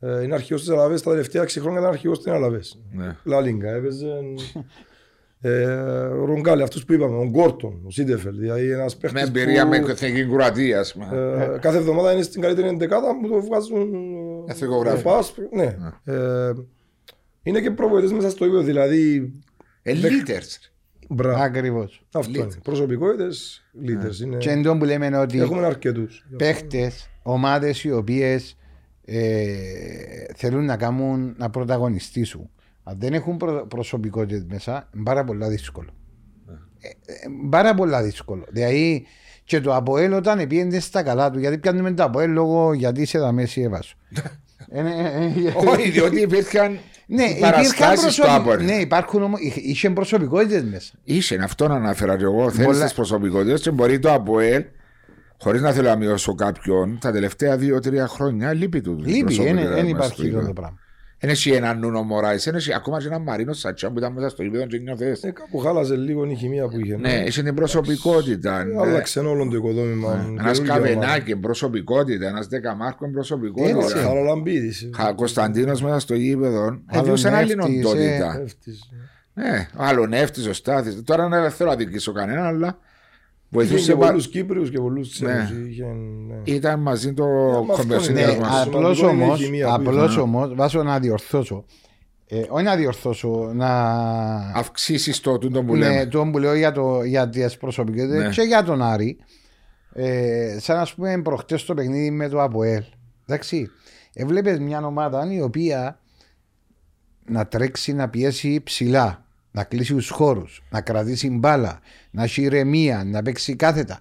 [0.00, 2.80] ε, είναι αρχηγό τη Αλαβές τα τελευταία 6 χρόνια ήταν αρχηγό στην Αλαβές.
[2.92, 3.16] Ναι.
[3.24, 4.06] Λαλίγκα, έπαιζε.
[5.40, 5.64] Ε,
[6.20, 8.38] ο Ρογκάλη, αυτούς που είπαμε, ο Γκόρτον, ο Σίντεφελ.
[8.38, 9.22] Δηλαδή, ένας παίχτης.
[9.22, 11.06] Με εμπειρία με εθνική κουρατία, ας πούμε.
[11.54, 13.94] Ε, κάθε εβδομάδα είναι στην καλύτερη εντεκάδα που το βγάζουν.
[14.46, 15.02] ε, Εθνικογράφοι.
[15.02, 15.76] το pass, ναι.
[16.14, 16.52] Ε,
[17.42, 18.62] είναι και προπονητέ μέσα στο ίδιο.
[18.62, 19.32] Δηλαδή,
[19.82, 20.70] Ε, leaders.
[21.08, 21.42] μπράβο.
[21.42, 22.06] Ακριβώς.
[22.12, 22.48] Αυτό είναι.
[22.62, 24.20] Προσωπικότητες, leaders.
[24.22, 24.36] Είναι...
[24.36, 26.26] Και εντός που λέμε ότι Έχουμε αρκετούς.
[26.36, 28.56] παίχτες, ομάδες οι οποίες
[29.04, 29.46] ε,
[30.36, 32.50] θέλουν να κάνουν να πρωταγωνιστήσουν.
[32.90, 35.88] Αν δεν έχουν προ, προσωπικότητε μέσα, είναι πάρα πολύ δύσκολο.
[36.78, 38.44] Ε, ε, πάρα πολύ δύσκολο.
[38.48, 39.06] Δηλαδή
[39.44, 43.18] και το ΑΠΟΕΛ όταν πήγαινε στα καλά του, γιατί πιάνουμε το ΑΠΟΕΛ λόγω γιατί είσαι
[43.18, 43.96] τα μέση έβασο.
[44.70, 48.48] Ε, ναι, ε, ε, Όχι, διότι υπήρχαν ναι, υπήρχαν παραστάσεις στο προσωπι...
[48.48, 48.62] Άπορ.
[48.62, 50.92] ναι, υπάρχουν όμως, είχε προσωπικότητες μέσα.
[51.04, 52.50] Είσαι, αυτό να αναφέρα και εγώ.
[52.50, 54.64] Θέλεις Πολλά- τις προσωπικότητες και μπορεί το ΑΠΟΕΛ,
[55.38, 59.02] χωρίς να θέλω να μειώσω κάποιον, τα τελευταία δύο-τρία χρόνια λείπει του.
[59.04, 60.78] Λείπει, δεν υπάρχει αυτό το πράγμα.
[61.20, 64.28] Δεν έχει έναν Νούνο Μωράης, δεν έχει ακόμα και έναν Μαρίνο Σατσάν που ήταν μέσα
[64.28, 65.22] στο γήπεδο και νιώθες.
[65.22, 66.96] Ε, κάπου χάλασε λίγο η χημεία που είχε.
[66.96, 68.60] Ναι, έχει την προσωπικότητα.
[68.60, 68.80] Ε, ναι.
[68.80, 70.12] Άλλαξε όλο το οικοδόμημα.
[70.12, 70.88] Ένας Καινούργια ομάδα.
[70.88, 72.26] Καβενάκη, προσωπικότητα.
[72.26, 74.00] Ένας Δεκαμάρκος, Έτσι, προσωπικότητα.
[74.00, 74.90] Χαραλαμπίδης.
[75.14, 76.62] Κωνσταντίνος μέσα στο γήπεδο.
[76.62, 78.40] Άλλον Έδιωσε άλλη Νεύτης, οντότητα.
[78.42, 78.90] Εύτης.
[79.34, 81.02] Ναι, άλλο νεύτης ο Στάθης.
[81.04, 82.76] Τώρα δεν θέλω να δικήσω κανέναν, αλλά Είχε
[83.48, 83.92] βοηθούσε.
[83.92, 85.50] και πα- πολλούς Κύπριους και πολλούς Τσέχους.
[85.50, 85.68] Ναι.
[85.68, 85.84] είχε,
[86.28, 86.40] ναι.
[86.44, 87.24] Ήταν μαζί το
[87.70, 88.40] αυτό κομπιοσυνδυασμό είναι.
[88.46, 88.56] μας.
[88.58, 90.22] Α, Απλώς σημαντικό είναι η όμω, χημεία που απλώς είχαμε.
[90.22, 91.64] όμως, βάζω να διορθώσω.
[92.30, 93.68] Ε, όχι να διορθώσω, να.
[94.54, 96.06] Αυξήσεις το τούτο που ναι, λέμε.
[96.06, 98.28] το που λέω για, το, για τις προσωπικότητε Ναι.
[98.28, 99.18] και για τον Άρη.
[99.92, 102.82] Ε, σαν να πούμε προχτές το παιχνίδι με το ΑΠΟΕΛ.
[103.26, 103.70] Εντάξει.
[104.12, 106.00] Έβλεπες μια ομάδα η οποία
[107.26, 111.80] να τρέξει να πιέσει ψηλά, να κλείσει τους χώρους, να κρατήσει μπάλα,
[112.18, 113.98] να έχει ηρεμία, να παίξει κάθετα.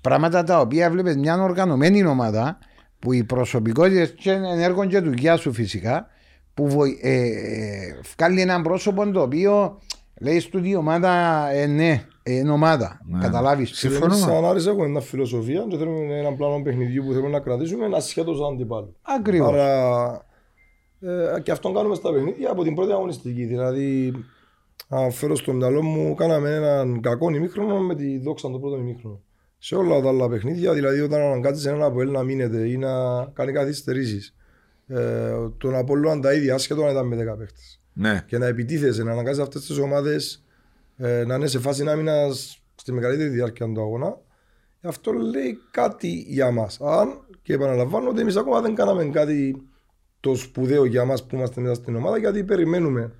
[0.00, 2.58] Πράγματα τα οποία βλέπεις μια οργανωμένη ομάδα
[2.98, 6.06] που οι προσωπικότητες και ενέργων και δουλειά σου φυσικά
[6.54, 9.80] που βοη, ε, ε, βγάλει έναν πρόσωπο το οποίο
[10.20, 11.12] λέει στην η ομάδα
[11.50, 13.00] ε, ναι, ε, είναι ομάδα.
[13.06, 13.20] Ναι.
[13.20, 13.70] Καταλάβεις.
[13.70, 14.14] Και Συμφωνούμε.
[14.14, 17.96] εμείς σαν Άρης έχουμε μια φιλοσοφία και θέλουμε έναν πλάνο παιχνιδιού που θέλουμε να κρατήσουμε
[17.96, 18.96] ασχέτως αντιπάλου.
[19.02, 19.52] Ακριβώς.
[19.52, 20.24] Άρα
[21.00, 23.44] ε, και αυτόν κάνουμε στα παιχνίδια από την πρώτη αγωνιστική.
[23.44, 24.12] Δηλαδή,
[24.88, 29.22] αν φέρω στο μυαλό μου, κάναμε έναν κακό ημίχρονο με τη δόξα το πρώτο ημίχρονο.
[29.58, 33.52] Σε όλα τα άλλα παιχνίδια, δηλαδή όταν αναγκάζεσαι έναν από να μείνεται ή να κάνει
[33.52, 34.34] καθυστερήσει.
[34.86, 37.80] Ε, τον Απόλλωνα τα ίδια, άσχετο αν ήταν με 10 παίχτες.
[37.92, 38.24] Ναι.
[38.26, 40.44] Και να επιτίθεσαι, να αναγκάζει αυτές τις ομάδες
[40.96, 42.28] ε, να είναι σε φάση άμυνα
[42.74, 44.18] στη μεγαλύτερη διάρκεια του αγώνα.
[44.82, 46.80] Αυτό λέει κάτι για μας.
[46.80, 49.62] Αν και επαναλαμβάνω ότι εμείς ακόμα δεν κάναμε κάτι
[50.20, 53.12] το σπουδαίο για μας που είμαστε μέσα στην ομάδα γιατί περιμένουμε.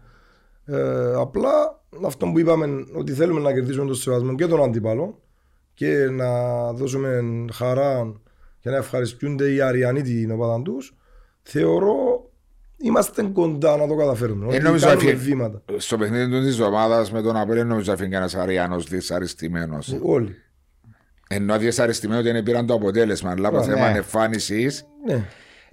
[0.67, 5.21] Ε, απλά αυτό που είπαμε ότι θέλουμε να κερδίσουμε τον σεβασμό και τον αντίπαλο
[5.75, 6.29] και να
[6.73, 7.21] δώσουμε
[7.53, 8.13] χαρά
[8.61, 10.97] και να ευχαριστούνται οι Αριανοί την ομάδα τους,
[11.43, 12.29] θεωρώ
[12.77, 14.45] είμαστε κοντά να το καταφέρουμε.
[14.45, 15.63] Ε, Ότι νομίζω κάνουμε αφι- βήματα.
[15.77, 19.97] Στο παιχνίδι του της εβδομάδας με τον Απέλ, νομίζω αφήνει κανένας Αριανός δυσαρεστημένος.
[20.03, 20.35] Όλοι.
[21.29, 23.65] Ενώ δυσαρεστημένο ότι δεν πήραν το αποτέλεσμα, αλλά από Ναι.
[23.65, 24.87] θέμα εμφάνισης.
[25.07, 25.25] Ναι.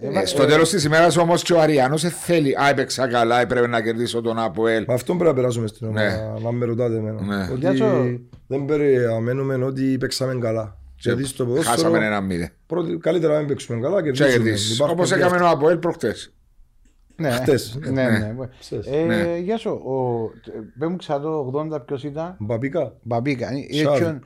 [0.04, 2.56] Ε, στο τέλος της ημέρας όμως και ο Αριανό θέλει.
[2.62, 4.84] Α, έπαιξα καλά, έπρεπε να κερδίσω τον Αποέλ.
[4.88, 6.40] Με αυτό πρέπει να περάσουμε στην ομάδα, Ναι.
[6.44, 7.22] να με ρωτάτε εμένα.
[7.22, 7.44] Ναι.
[7.52, 10.78] Ότι Για το- δεν περιμένουμε ότι παίξαμε καλά.
[10.98, 12.50] Γιατί στο ποδόσφαιρο Χάσαμε ένα μηδέν.
[12.66, 14.82] πρώτη, καλύτερα να μην παίξουμε καλά και Τι κερδίσει.
[14.84, 16.34] Όπως έκαμε ο Αποέλ προχτές.
[17.16, 17.78] Ναι, Χτες.
[17.92, 18.34] ναι, ναι.
[18.62, 18.86] Χτες.
[18.88, 19.38] Ε, Ναι.
[19.44, 19.70] Γεια σου.
[19.70, 20.30] Ο,
[20.80, 22.36] πες μου ξανά το 80 ποιος ήταν.
[22.40, 22.94] Μπαπικά.
[23.02, 23.48] Μπαμπίκα.
[23.48, 24.04] Ε, Σάβη.
[24.04, 24.20] έτσι,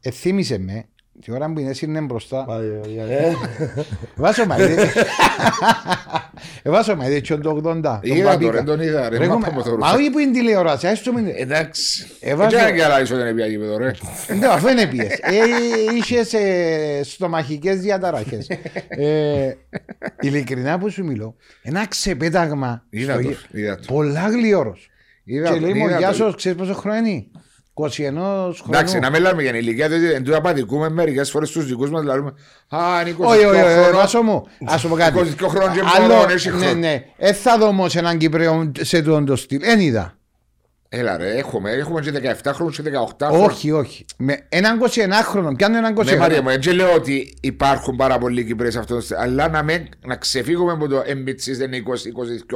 [0.00, 0.84] ε, θύμισε με
[1.20, 2.44] τη ώρα που είναι είναι μπροστά.
[2.44, 2.66] Πάει,
[2.98, 3.32] ε, ε.
[4.16, 4.56] Βάσο μα.
[4.56, 4.72] ε,
[6.62, 7.06] ε, Βάσο μα.
[7.06, 7.60] Έτσι το 80.
[7.62, 8.50] τον Είδα το, Μπαμπίκα.
[8.50, 9.08] ρε, τον είδα.
[9.08, 9.94] Ρε, Ρε, μα έχουμε- από το Μα ρούσα.
[9.94, 10.86] όχι που είναι τηλεόραση.
[10.86, 12.06] ας το μην- Εντάξει.
[12.20, 13.90] Ε, βάζω- Δεν καλά ίσω δεν πια γήπεδο, ρε.
[14.38, 15.12] Ναι, αφού είναι πιες.
[15.12, 15.34] Ε,
[15.96, 18.46] Είχες ε, στομαχικές διαταραχές.
[18.88, 19.52] Ε,
[20.20, 22.84] Ειλικρινά που σου μιλώ, ένα ξεπέταγμα.
[22.90, 23.82] Είδα στο το, γε- είδα το.
[23.92, 24.88] Πολλά γλυόρος.
[25.24, 26.14] Είδα Και το, λέει μου, είδα γεια το.
[26.14, 27.24] σου, ξέρεις πόσο χρόνο είναι;
[27.74, 29.00] 21 Εντάξει, χρονών.
[29.00, 32.00] να μιλάμε για την ηλικία, διότι εν τούτα πατικούμε μερικές φορές στους δικούς μας.
[32.00, 32.18] Δηλαδή,
[32.68, 33.96] Α, είναι 22 Όχι, όχι, όχι, χρόνο.
[33.96, 35.18] Βάσο μου, ας σου πω κάτι.
[35.18, 36.74] 22 χρόνων και Άλλο- μόνο, έχει Ναι, χρόνο.
[36.78, 37.04] ναι.
[37.16, 39.60] Ε, θα δω όμως έναν Κυπρέο σε τον το στυλ.
[39.62, 40.16] Εν είδα.
[40.96, 42.10] Έλα, ρε, έχουμε, έχουμε και
[42.44, 43.44] 17 χρόνου και 18 χρόνου.
[43.44, 44.04] Όχι, όχι.
[44.16, 44.86] Με έναν 21
[45.24, 45.52] χρόνο.
[45.56, 46.04] Πιάνω έναν 21.
[46.04, 49.88] Ναι, Μαρία μου, δεν λέω ότι υπάρχουν πάρα πολλοί Κυπρέοι σε αυτός, αλλά να, μην,
[50.06, 51.82] να ξεφύγουμε από το εμπιτσί δεν είναι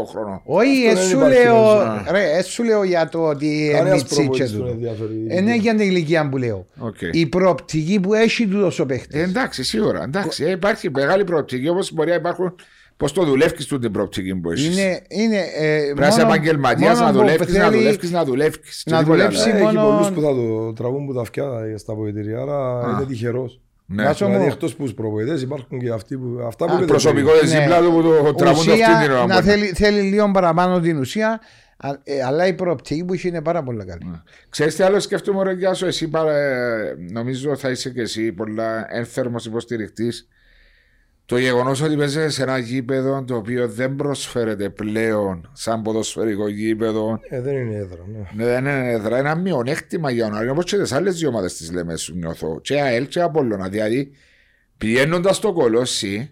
[0.01, 0.41] 20-22 χρόνων.
[0.45, 2.05] Όχι, Αυτό ε, δεν σου υπάρχει, λέω, νομίζω.
[2.11, 4.73] ρε, ε, σου λέω για το ότι Κανένας μιτσί και προπονητής δεν τούτο.
[4.73, 5.27] ενδιαφέρει.
[5.29, 6.67] Ε, ναι, για την ηλικία που λέω.
[6.79, 6.97] Οκ.
[7.13, 9.23] Η προοπτική που έχει τούτος ο Ε, παίχτης.
[9.23, 10.03] εντάξει, σίγουρα.
[10.03, 12.55] Εντάξει, ε, υπάρχει μεγάλη προοπτική όπως μπορεί να υπάρχουν.
[12.99, 16.33] Πώς το δουλεύει του την προοπτική που έχεις; Είναι, είναι, ε, Πρέπει να είσαι μόνο-
[16.35, 18.83] επαγγελματίας, μόνο να που δουλεύεις, να θέλει- δουλεύεις, να δουλεύεις.
[18.87, 19.49] να δουλέψει.
[19.49, 21.45] Ε, Έχει μόνο- πολλούς που θα το τραβούν που τα αυτιά
[21.77, 23.61] στα ποητήρια, άρα είναι τυχερός.
[23.87, 24.03] Ναι.
[24.05, 26.41] Βάσο Δηλαδή μου, εκτός που τους προπονητές υπάρχουν και αυτοί που...
[26.47, 27.61] Αυτά που Α, λέτε Προσωπικότητε Ναι.
[27.61, 29.27] δίπλα του που το τραβούν το ουσία, αυτήν την ώρα.
[29.27, 31.41] να που- θέλει, θέλει λίγο παραπάνω την ουσία,
[31.77, 34.23] α- ε, αλλά η προοπτική που έχει είναι πάρα πολύ καλή.
[34.49, 36.35] Ξέρεις τι άλλο σκέφτομαι ρε Γιάσο, εσύ παρα,
[37.13, 40.29] νομίζω θα είσαι και εσύ πολλά ένθερμος υποστηρικτής
[41.29, 47.21] το γεγονός ότι παίζεσαι σε ένα γήπεδο το οποίο δεν προσφέρεται πλέον σαν ποδοσφαιρικό γήπεδο.
[47.29, 48.19] Ε, δεν είναι έδρα, ναι.
[48.35, 51.57] Ναι, Δεν είναι έδρα, είναι ένα μειονέκτημα για να Όπως και τις άλλες δύο ομάδες
[51.57, 52.61] της λέμε σου νιώθω.
[52.63, 53.69] Και ΑΕΛ και Απόλλωνα.
[53.69, 54.11] Δηλαδή
[54.79, 56.31] πηγαίνοντας στο κολόσι,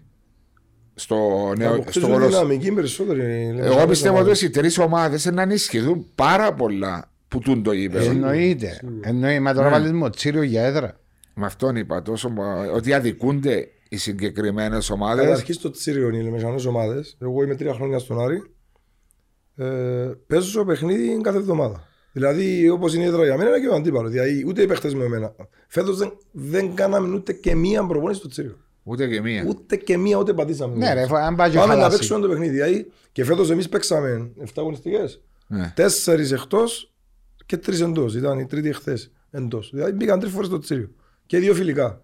[0.95, 1.15] στο
[1.47, 1.67] Θα νέο.
[1.67, 3.19] Στο αποκτήσουν κολόσι, δυναμική περισσότερη.
[3.19, 4.29] λέμε, εγώ σαν πιστεύω ομάδα.
[4.31, 8.09] ότι οι τρεις ομάδες να ενισχυθούν πάρα πολλά που τούν το γήπεδο.
[8.09, 8.79] Εννοείται.
[9.01, 9.39] Εννοείται.
[9.39, 9.57] Μα Ναι.
[9.57, 10.99] τώρα βάλεις μοτσίριο για έδρα.
[11.33, 12.33] Με αυτόν είπα τόσο,
[12.73, 15.25] ότι αδικούνται οι συγκεκριμένες ομάδες.
[15.25, 18.43] Καταρχήν στο Τσίριο οι μεσανές ομάδες, εγώ είμαι τρία χρόνια στον Άρη,
[19.55, 21.87] ε, παίζω στο παιχνίδι κάθε εβδομάδα.
[22.11, 24.11] Δηλαδή, όπως είναι η έδρα για μένα, είναι και ο αντίπαλος.
[24.11, 25.35] Δηλαδή, ούτε οι παίχτες με εμένα.
[25.67, 28.57] Φέτος δεν, δεν κάναμε ούτε και μία προπόνηση στο Τσίριο.
[28.83, 29.45] Ούτε και μία.
[29.47, 30.75] Ούτε και μία ούτε πατήσαμε.
[30.75, 31.97] Ναι, ρε, αν πάει και Πάμε να χαλάσει.
[31.97, 32.51] παίξουμε το παιχνίδι.
[32.51, 35.21] Δηλαδή, και φέτος εμείς παίξαμε 7 αγωνιστικές.
[35.47, 35.71] Ναι.
[35.75, 36.93] Τέσσερις εκτός
[37.45, 38.15] και τρεις εντός.
[38.15, 38.97] Ήταν η τρίτη εχθέ
[39.31, 39.69] εντός.
[39.73, 40.89] Δηλαδή μπήκαν τρεις φορές στο τσίριο.
[41.25, 42.01] Και δύο φιλικά.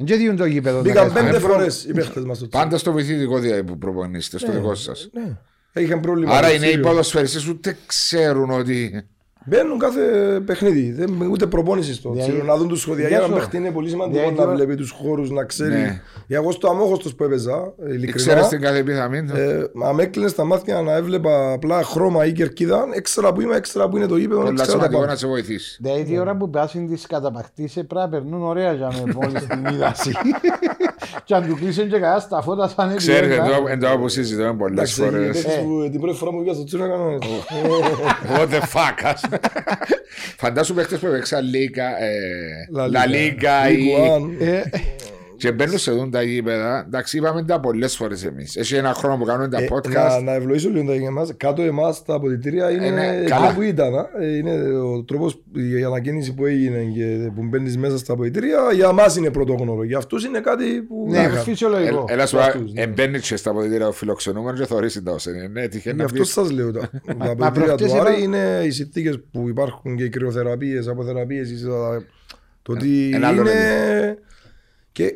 [0.00, 0.76] Δεν διούν το γήπεδο.
[0.76, 1.12] να Μπήκαν κάνεις.
[1.32, 2.64] πέντε προ- φορές οι παίχτες μας στο τσίριο.
[2.64, 5.08] Πάντα στο βοηθητικό δια που προπονείστε, στο δικό σας.
[5.12, 5.36] Ναι.
[5.82, 6.32] Είχαν πρόβλημα.
[6.36, 6.86] Άρα στο οι νέοι τσίριο.
[6.88, 9.02] ποδοσφαιριστές ούτε ξέρουν ότι.
[9.48, 10.00] Μπαίνουν κάθε
[10.46, 10.92] παιχνίδι.
[10.92, 12.44] Δεν, ούτε προπόνησης στο Δια- τσίριο.
[12.44, 13.08] Να δουν τους σχολεία.
[13.08, 13.32] Για Διάσω.
[13.32, 15.70] να παίχτη είναι πολύ σημαντικό Δια- να βλέπει τους χώρους, να ξέρει.
[15.74, 16.00] Ναι.
[16.28, 18.12] Εγώ στο αμόχωστος που έπαιζα, ειλικρινά.
[18.14, 19.36] Ξέρει την κάθε πιθαμή του.
[19.36, 23.88] Ε, αν έκλεινες στα μάτια να έβλεπα απλά χρώμα ή κερκίδα, έξερα που είμαι, έξερα
[23.88, 25.12] που είναι το γήπεδο, Πολλά έξερα τα σημαντικό πάντα.
[25.12, 25.78] να σε βοηθήσει.
[25.80, 29.66] Δηλαδή η ώρα που πάσουν τις καταπακτήσεις πρέπει να περνούν ωραία για με μόλις την
[29.74, 30.12] είδαση.
[31.24, 33.44] Και αν του κλείσουν και καλά στα φώτα θα είναι Ξέρετε, διέγκα.
[33.44, 35.38] εδώ- εδώ που συζητάμε πολλές Εντάξει, φορές.
[35.38, 37.28] οι παίκτες που την πρώτη φορά που πήγα στο τσίρο έκανα έτσι.
[38.34, 39.20] What the fuck, ας.
[40.36, 44.40] Φαντάσου παίχτες που έπαιξαν Λίγκα, ε, La La Liga ή- Ligue 1.
[44.40, 44.62] Ε,
[45.38, 46.84] και μπαίνουν σε δουν τα γήπεδα.
[46.86, 48.56] Εντάξει, είπαμε τα πολλές φορές εμείς.
[48.56, 50.22] Έχει ένα χρόνο που κάνουμε τα Ε, Να, podcast.
[50.22, 51.32] να ευλογήσω λίγο τα για εμάς.
[51.36, 53.54] Κάτω εμάς τα αποδητήρια είναι ναι, εκεί καλά.
[53.54, 53.94] που ήταν.
[53.94, 54.08] α.
[54.20, 55.42] Ε, Είναι ο τρόπος,
[55.78, 59.84] η ανακαίνιση που έγινε και που μπαίνεις μέσα στα αποδητήρια για μας είναι πρωτόγνωρο.
[59.84, 61.42] Για αυτούς είναι κάτι που Ναι, να είχαν.
[61.42, 62.04] φυσιολογικό.
[62.08, 62.80] Έλα σου για πω, αυτούς, ναι.
[62.82, 65.46] εμπαίνει και στα αποδητήρια ο φιλοξενούμενος και θωρείς τα όσα είναι.
[65.48, 66.32] Ναι, τυχαίνει Γι' να αυτό πεις.
[66.32, 69.96] σας λέω τα, τα μα αποδητήρια προχτές του Άρη είπα- είναι οι συνθήκες που υπάρχουν
[69.96, 71.64] και οι κρυοθεραπείες, αποθεραπείες, οι-
[72.62, 74.18] το ότι ένα άλλο είναι...
[74.92, 75.14] Και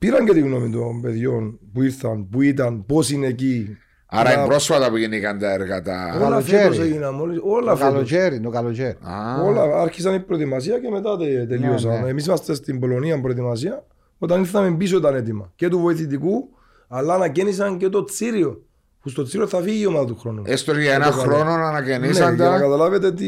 [0.00, 3.76] πήραν και τη γνώμη των παιδιών που ήρθαν, που ήταν, πώς είναι εκεί.
[4.12, 6.12] Άρα Να- είναι πρόσφατα που γίνηκαν τα έργα τα...
[6.16, 6.62] Όλα Καλοκαίρι.
[6.62, 7.92] φέτος έγιναν μόλις, όλα Το φέτος.
[7.92, 8.96] καλοκαίρι, το καλοκαίρι.
[9.00, 11.90] Α, Όλα άρχισαν η προετοιμασία και μετά τε- τελείωσαν.
[11.92, 12.08] Ναι, ναι.
[12.08, 13.84] Εμείς είμαστε στην Πολωνία προετοιμασία.
[14.18, 15.52] Όταν ήρθαμε πίσω ήταν έτοιμα.
[15.54, 16.48] Και του βοηθητικού,
[16.88, 18.64] αλλά ανακαίνισαν και το τσίριο.
[19.02, 20.42] Που στο τσίριο θα φύγει η ομάδα του χρόνου.
[20.46, 21.22] Έστω για ένα το καλό.
[21.22, 22.58] χρόνο να ναι, ανακαινήσαν για να τα...
[22.60, 23.26] καταλάβετε τι...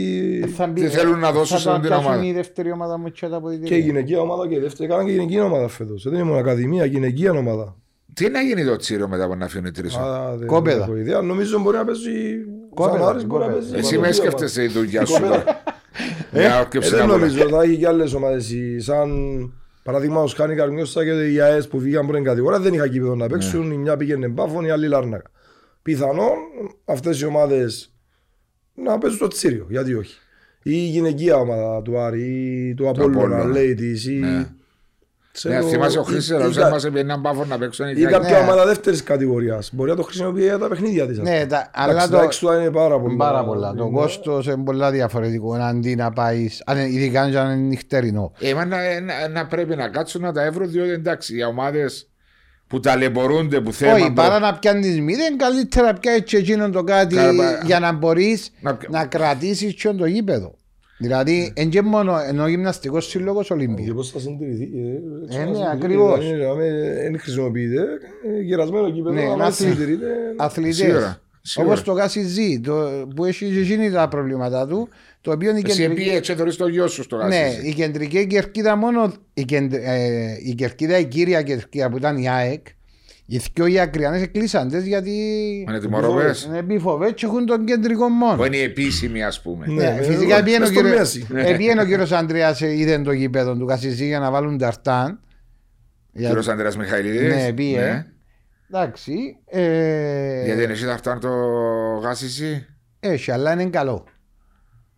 [0.56, 2.24] Θα μπει- Τι θέλουν να δώσουν θα σε τα την πιάσουν ομάδα.
[2.24, 3.76] η δεύτερη ομάδα μου και τα Και η αποδητήρια.
[3.78, 4.88] γυναικεία ομάδα και η δεύτερη.
[4.88, 6.02] Κάναν και η γυναικεία ομάδα φέτος.
[6.02, 7.76] Δεν είναι μόνο ακαδημία, γυναικεία ομάδα.
[8.14, 10.82] Τι να γίνει το τσίρο μετά από να φύγουν οι τρεις; Α, δεν Κόπεδα.
[10.84, 11.20] έχω ιδέα.
[11.22, 12.10] Νομίζω μπορεί να παίζει...
[12.74, 13.70] Κόπεδα, Σαμάρης μπορεί να κόπεδα.
[13.70, 13.86] παίζει.
[13.86, 15.12] Εσύ με γυναικεία σκέφτεσαι η δουλειά σου.
[15.12, 15.30] κοπέλα.
[15.44, 15.62] τώρα.
[16.32, 17.12] Μια Ε, άρκεψη δεν να πω.
[17.12, 18.52] νομίζω, θα έχει και άλλες ομάδες.
[18.78, 19.10] Σαν
[19.82, 23.26] παραδείγμα, ο Σκάνη Καρμιώσα και οι ΑΕΣ που βγήκαν πρώτη κατηγορία δεν είχαν κήπεδο να
[23.26, 23.68] παίξουν.
[23.68, 23.74] Ναι.
[23.74, 25.30] Η μια πήγαινε μπάφων, η άλλη Λάρνακα.
[25.82, 26.32] Πιθανόν
[26.84, 27.92] αυτές οι ομάδες
[28.74, 30.14] να παίζουν στο τσίριο, γιατί όχι.
[30.62, 32.22] Ή η γυναικεία ομάδα του Άρη,
[32.68, 33.44] ή του Απόλλωνα, Απόλλωνα.
[33.44, 34.06] λέει της.
[34.06, 34.12] Ή...
[34.12, 34.46] Ναι.
[35.32, 37.86] ξέρω, Ναι, θυμάσαι ο ή- Χρήστος ή Ραζέ κα- μας έπαιρνε έναν πάφο να παίξουν
[37.88, 38.44] οι Ή κάποια Ναι.
[38.44, 39.70] ομάδα δεύτερης κατηγορίας.
[39.72, 41.18] Μπορεί να το χρησιμοποιεί για τα παιχνίδια της.
[41.18, 42.16] Ναι, τα- αλλά Αλλά το...
[42.16, 43.16] τα έξοδα είναι πάρα πολλά.
[43.16, 43.74] Πάρα πολλά.
[43.74, 43.90] Το Ναι.
[43.90, 48.32] κόστος είναι πολλά διαφορετικό αντί να πάει, αν είναι- ειδικά αν είναι νυχτερινό.
[48.40, 52.06] Ε, μα να, να, να πρέπει να κάτσουν να τα εύρω διότι εντάξει οι ομάδες
[52.72, 57.14] που ταλαιπωρούνται που θέλουν Όχι, παρά να πιάνεις μηδέν, καλύτερα πιάσεις και εκείνον το κάτι
[57.14, 60.54] Καλά, για να μπορείς να να, πια- κρατήσεις και το γήπεδο.
[60.98, 63.94] Δηλαδή, εν και μόνο ενώ ο γυμναστικός σύλλογος Και Ολύμπιο.
[63.94, 64.62] πώς θα συντηρηθεί.
[64.62, 66.18] ε, Ε, θα ναι, συντηρηθεί, ακριβώς.
[66.28, 66.68] δηλαδή, δηλαδή,
[67.02, 67.80] Δεν χρησιμοποιείται.
[68.38, 70.06] ε, Γερασμένο κήπεδο, Ναι, αλλά να δεν συ- συντηρείται.
[70.36, 70.76] Αθλητές.
[70.76, 71.72] Σίγουρα, σίγουρα.
[71.72, 72.74] Όπως το Κάσι Ζή, το,
[73.16, 74.88] που έχει και εκείνη τα προβλήματα του,
[75.22, 75.94] το οποίο η Εσύ κεντρική...
[75.94, 77.60] πήγες και θωρείς το γιο σου στο Ναι, γάσι.
[77.68, 82.28] η κεντρική κερκίδα μόνο, η, κεντρ, ε, η κερκίδα, η κύρια κερκίδα που ήταν η
[82.28, 82.66] ΑΕΚ,
[83.26, 85.12] οι δυο οι ακριανές κλείσαντες γιατί
[85.70, 86.42] Με τιμωροβές.
[86.44, 88.36] είναι επιφοβές και έχουν τον κεντρικό μόνο.
[88.36, 89.66] Που είναι η επίσημη ας πούμε.
[89.66, 91.26] Ναι, Ναι, ε, φυσικά ε, πήγαινε ο μες στο κύριος- μέση.
[91.50, 95.20] ε, πήγαινε ο κύριος Ανδρέας ε, είδε το γήπεδο του Κασιζή για να βάλουν ταρτάν.
[96.12, 97.34] Για- Κύριος Ανδρέας Μιχαηλίδης.
[97.34, 98.06] Ναι, πήγε.
[98.70, 99.12] Εντάξει.
[99.46, 101.28] ε, Γιατί εσύ θα φτάνει το
[102.02, 102.66] γάσι εσύ.
[103.00, 104.04] Έχει, αλλά είναι καλό.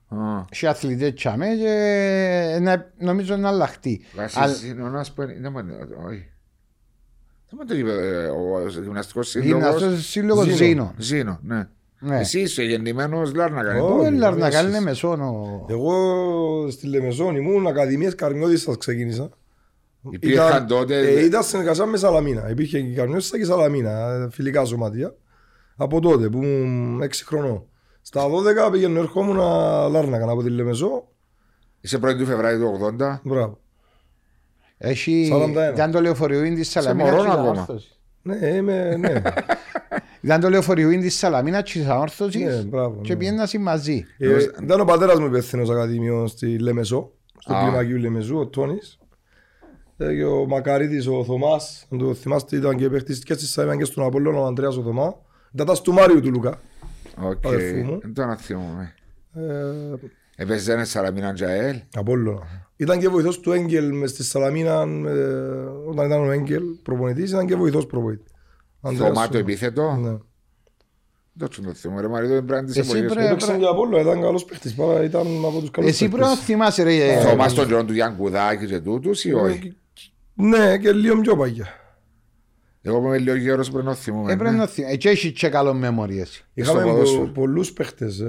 [0.08, 0.16] Α,
[0.50, 4.00] Έχει αθλητές τσάμε και να- νομίζω να αλλάχτεί.
[4.16, 5.74] Γάσι Αλλά- εσύ είναι ο ένας που είναι- δεν μου είναι-
[6.06, 6.28] όχι.
[7.48, 9.62] Δεν μου το είπε ε, ο γυμναστικός σύλλογος.
[9.74, 10.56] Γυμναστός σύλλογος Ζήνο.
[10.56, 10.94] Ζήνο.
[10.98, 11.68] Ζήνο, ναι.
[11.98, 12.18] Ναι.
[12.20, 13.72] Εσύ είσαι γεννημένος Λάρνακας.
[13.74, 13.84] Ω, είναι.
[13.92, 14.76] Ο Όχι, Λαρνακάλ εσείς.
[14.76, 15.64] είναι μεσόνο.
[15.68, 15.94] Εγώ
[16.70, 19.28] στη Λεμεζόν ήμουν Ακαδημίες Καρμιώτισσας ξεκίνησα.
[20.10, 22.50] Υπήρχαν Ήταν- τότε- ε, ήταν συνεργασία με Σαλαμίνα.
[22.50, 25.14] Υπήρχε και η Καρμιώτισσα και Σαλαμίνα, ε, φιλικά σωματεία.
[25.76, 27.64] Από τότε που ήμουν 6 χρονών.
[28.06, 28.26] Στα
[28.68, 29.36] 12 πήγαινε ερχόμουν
[29.90, 31.08] Λάρνακα από τη Λεμεζό.
[31.80, 33.18] Είσαι 1η του Φεβρουαρίου του 80.
[33.22, 33.58] Μπράβο.
[34.78, 35.72] Έχει, 41.
[35.72, 37.50] ήταν το λεωφορείο της Σαλαμίνας μωρόν και της ακόμα.
[37.50, 37.98] Ανόρθωσης.
[38.22, 39.22] Ναι, είμαι, ναι.
[40.20, 43.18] Ήταν το λεωφορείο της Σαλαμίνας και της Ανόρθωσης Ναι, μπράβο, και ναι.
[43.18, 44.04] πήγαιναν μαζί.
[44.18, 47.62] Ε, ήταν ο πατέρας μου υπεύθυνος ακαδημιών στη Λεμεσό, στο Α.
[47.62, 48.98] κλιμακίου Λεμεσού, ο Τόνης.
[49.96, 53.78] Ε, και ο Μακαρίτης, ο Θωμάς, αν το θυμάστε, ήταν και παίχτης και στη Σάιμαν
[53.78, 55.16] και στον Απόλλωνα, ο Ανδρέας ο Θωμά.
[55.52, 56.60] Ήταν τα στουμάριου του Λουκά.
[57.22, 57.46] Οκ.
[57.46, 57.98] Αδερφού μου.
[58.02, 58.94] Δεν το να θυμούμαι.
[59.34, 59.94] Ε,
[60.36, 61.76] Έπαιζε ένα Σαραμίνα Τζαέλ.
[61.94, 62.46] Απόλλωνα.
[62.76, 65.14] Ήταν και βοηθός του Έγγελ μες στη Σαλαμίνα, ε,
[65.90, 68.26] όταν ήταν ο Έγγελ προπονητής, ήταν και βοηθός προπονητής.
[68.80, 69.40] Ανδρέας Θωμά το Θωμά.
[69.40, 70.16] επίθετο; Ναι.
[71.32, 72.00] Δεν το θυμούμαι.
[72.00, 73.12] Ρε Μαρίδο, δεν πρέπει να τις Εσύ εποχές.
[73.12, 76.28] πρέπει- Έπαιξε και Απόλλωνα, ήταν καλός παίχτης, πάρα ήταν από τους καλούς Εσύ πρέπει να
[76.28, 76.44] παίχτες.
[76.46, 76.94] θυμάσαι ρε.
[77.12, 79.76] ε, Θωμάς στον καιρό του Γιάνν Κουδάκη και τούτους ή όχι;
[80.34, 81.66] Ναι, και λίγο πιο παγιά.
[82.86, 84.32] Εγώ που είμαι λίγο γέρος πρέπει να θυμούμαι.
[84.32, 84.56] Έπρεπε ναι.
[84.56, 86.44] να θυμ- Ε, και έχει και καλό memory εσύ.
[86.54, 87.22] Είχαμε Στο ποδόσφαιρο.
[87.24, 88.26] πο, πολλούς παίχτες ε,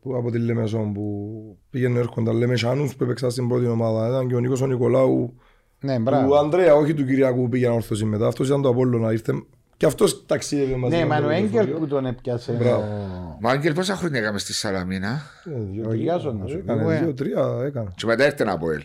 [0.00, 1.32] που, από τη Λεμεσόν που
[1.70, 2.36] πήγαινε έρχονταν.
[2.36, 4.08] Λεμεσάνους που έπαιξαν στην πρώτη ομάδα.
[4.08, 5.34] Ήταν και ο Νίκος ο Νικολάου
[5.80, 6.34] Ναι, του μπράβο.
[6.36, 8.26] Ανδρέα, όχι του Κυριακού που πήγαινε όρθωση μετά.
[8.26, 9.12] Αυτός ήταν το Απόλλωνα.
[9.12, 9.32] Ήρθε...
[9.76, 11.78] Και αυτός ταξίδευε μαζί Ναι, με μα τον ο Έγκελ λεωφορείο.
[11.78, 12.52] που τον έπιασε.
[12.52, 12.82] Μπράβο.
[12.82, 16.02] ο- Μα Άγγελ πόσα χρόνια έκαμε στη Σαλαμίνα; Ε, δύο, Ο τρία.
[16.02, 16.98] Γιάσον, να σου πω, Έκανε ε.
[16.98, 17.88] δύο-τρία, έκανε.
[17.96, 18.82] και μετά έρθει από ελ.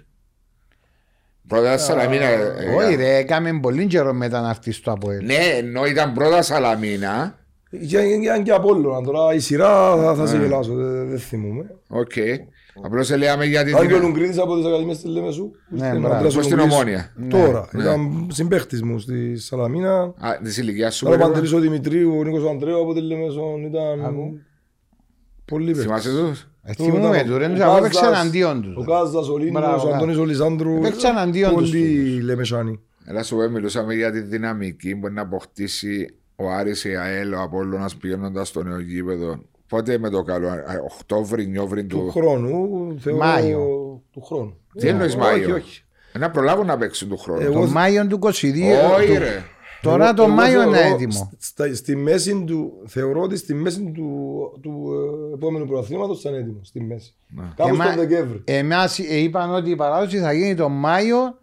[1.47, 2.25] Πρώτα Σαλαμίνα.
[2.25, 5.25] ε, Όχι ε, ρε, έκαμε πολύ καιρό μετά να έρθεις στο Αποέλ.
[5.25, 7.37] Ναι, ενώ ήταν πρώτα Σαλαμίνα.
[8.21, 9.01] Ήταν και Απόλλωνα.
[9.01, 10.43] Τώρα η σειρά θα, θα σε Ναι.
[10.43, 11.75] γελάσω, δεν δεν θυμούμαι.
[11.87, 12.11] Οκ.
[12.83, 13.75] Απλώς λέμε για την...
[13.75, 15.51] Αν και ο Λουγκρίδης από τις Ακαδημίες της Λεμεσού.
[15.69, 16.13] Ναι, Ήρθε ο μπράβο.
[16.13, 16.79] Ανδρέας Πώς στην Λουγκρίδης.
[16.81, 17.13] Ομόνια.
[17.29, 17.81] Τώρα, Ναι.
[17.83, 19.99] ήταν συμπαίχτης μου στη Σαλαμίνα.
[20.01, 21.05] Α, της ηλικίας σου.
[21.05, 21.33] Ήταν ο περίπου.
[21.39, 23.63] Παντελής ο Δημητρίου, ο Νίκος ο Ανδρέου από τη Λεμεσόν.
[23.63, 23.99] Ήταν
[25.45, 25.83] πολύ παίχτης.
[25.83, 28.83] Θυμάσαι τους; Ε, Θυμούμαι του, ρε, Ο εγώ έπαιξα Κάζας, εναντίον Ο του.
[28.83, 30.75] Κάζας, ο Λίνος, Μπράβο, ο Αντώνης ο Λιζάνδρου.
[30.75, 32.79] Έπαιξα εναντίον τους Πολύ Λεμεσάνοι.
[33.05, 37.33] Έλα σου πω, μιλούσαμε για τη δυναμική που μπορεί να αποκτήσει ο Άρης, η ΑΕΛ,
[37.33, 39.39] ο Απόλλωνας πηγαίνοντας στο νέο γήπεδο.
[39.67, 40.61] Πότε με το καλό, α,
[40.93, 42.11] Οκτώβρη, Νιόβρη Του του...
[42.11, 43.19] χρόνου, θεωρώ...
[43.19, 43.67] Μάιο.
[44.11, 44.57] Του χρόνου.
[44.79, 45.83] Τι εννοείς Όχι, Μάιο; όχι.
[46.19, 47.41] Να προλάβουν να παίξουν του χρόνου.
[47.41, 48.27] Εγώ- Το Μάιο του 22.
[48.29, 49.43] Όχι του- ρε.
[49.83, 51.31] Τώρα Εγώ- το εγώ Μάιο είναι θεωρώ έτοιμο.
[51.39, 54.09] στα- Στη μέση του, θεωρώ ότι στη μέση του,
[54.61, 54.89] του
[55.31, 56.59] ε, επόμενου πρωταθλήματος θα είναι έτοιμο.
[56.63, 57.13] Στη μέση.
[57.55, 58.41] Κάπου Εμά- στον Δεκέμβρη.
[58.45, 61.37] Εμάς ε, είπαν ότι η παράδοση θα γίνει το Μάιο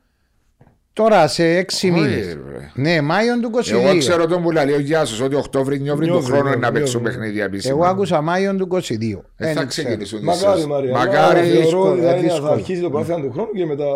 [0.92, 2.26] τώρα σε 6 Όχι, μήνες.
[2.26, 2.70] ρε.
[2.74, 3.88] Ναι, Μάιο του 22.
[3.88, 6.60] Εγώ ξέρω τον που λέει ο Γιάσος ότι Οκτώβρη, Νιόβρη του Νιόβρη, χρόνου είναι να
[6.60, 7.18] Νιόβρη, παίξουν Νιόβρη.
[7.18, 7.74] παιχνίδια επίσημα.
[7.74, 8.78] Εγώ άκουσα Μάιο του 22.
[8.78, 9.66] Δεν Δεν θα ξέρω.
[9.88, 10.66] ξεκινήσουν Μακάρι, ίσως.
[10.70, 10.92] Μαρία.
[10.92, 11.16] Μακάρι.
[11.16, 12.52] Αλλά θεωρώ δύσκολο, ότι θα, ε, είναι- θα δύσκολο.
[12.52, 13.86] αρχίσει το πρωτάθλημα του χρόνου και μετά.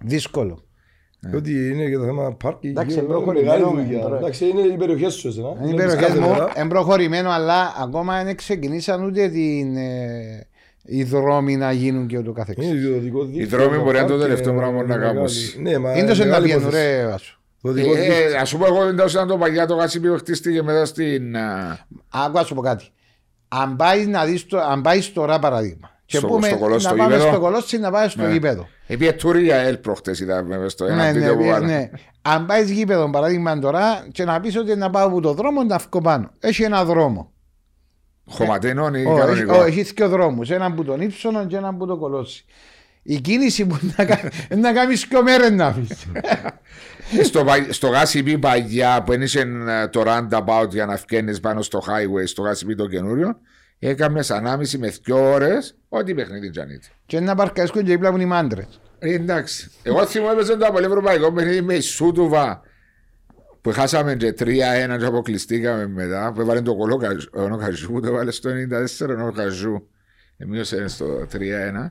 [0.00, 0.58] Δύσκολο.
[1.34, 2.68] Ότι είναι και το θέμα πάρκι.
[2.68, 4.00] Εντάξει, γύρω, προχωρημένο μεγάλη με, δουλειά.
[4.00, 4.16] τώρα.
[4.16, 5.48] Εντάξει, είναι οι περιοχές σου εσένα.
[5.48, 6.48] Είναι οι Είναι περιοχές κάθε μου, μέρα.
[6.56, 10.46] είναι προχωρημένο, αλλά ακόμα δεν ξεκινήσαν ούτε την, ε,
[10.84, 12.66] οι δρόμοι να γίνουν και ούτω καθεξής.
[12.68, 15.14] Είναι ιδιωτικό δίκτυο, Οι δρόμοι μπορεί να είναι το πάρκι, τελευταίο ε, πράγμα να μεγάλη.
[15.14, 15.28] κάνουν.
[15.60, 16.86] Ναι, μα Είναι το σε να μεγάλη πιένουν υπόθεση.
[16.96, 17.38] ρε Βάσο.
[17.62, 18.14] Το δικό Ε, δίκτυο.
[18.14, 21.36] ε, ας σου πω εγώ δεν ήταν το παλιά το γασίπι που χτίστηκε μετά στην...
[21.36, 22.84] α, Άκου να σου πω κάτι.
[23.48, 25.90] Αν πάει, να δεις το, αν πάει τώρα παραδείγμα.
[26.06, 27.30] Και Στο- πούμε στο Κολόσι, να στο πάμε γήπεδο.
[27.30, 28.32] στο κολόσι να πάμε στο Ναι.
[28.32, 28.68] γήπεδο.
[28.86, 31.66] Επί τουρία ελ προχτές είδα βέβαια στο ένα Ναι, βίντεο που ναι, βάλα.
[31.66, 31.90] ναι.
[32.22, 35.78] Αν πάεις γήπεδο παραδείγμα τώρα και να πεις ότι να πάω από το δρόμο να
[35.78, 36.30] βγω πάνω.
[36.40, 37.32] Έχει ένα δρόμο.
[38.30, 39.56] Χωματένων ή Ω, έχει- κανονικό.
[39.58, 40.50] ω, Έχει δύο δρόμους.
[40.50, 42.44] Έναν που τον ύψωνο και έναν που το κολόσι.
[43.02, 44.20] Η κίνηση που να, κα-
[44.62, 46.06] να κάνεις δύο μέρες να αφήσεις.
[47.28, 51.78] στο, πα- στο γάσιπι παγιά που ένιξε ε, το roundabout για να φκένεις πάνω στο
[51.86, 53.36] highway, στο γάσιπι το καινούριο,
[53.88, 56.88] έκαμες ανάμιση με δύο ώρες ό,τι παιχνίδι τζανίτη.
[57.06, 58.80] και να παρκαρίσκουν και δίπλα μου οι μάντρες.
[58.98, 59.70] Ε, εντάξει.
[59.82, 62.62] Εγώ θυμώ έπαιζε το απολύ ευρωπαϊκό παιχνίδι με η Σούτουβα
[63.60, 64.46] που χάσαμε και 3-1
[64.98, 69.32] και αποκλειστήκαμε μετά που έβαλε το κολό Καζ- ο Καζού, το έβαλε στο 94 ο
[69.32, 69.88] Καζού
[70.36, 71.90] εμείωσε στο 3-1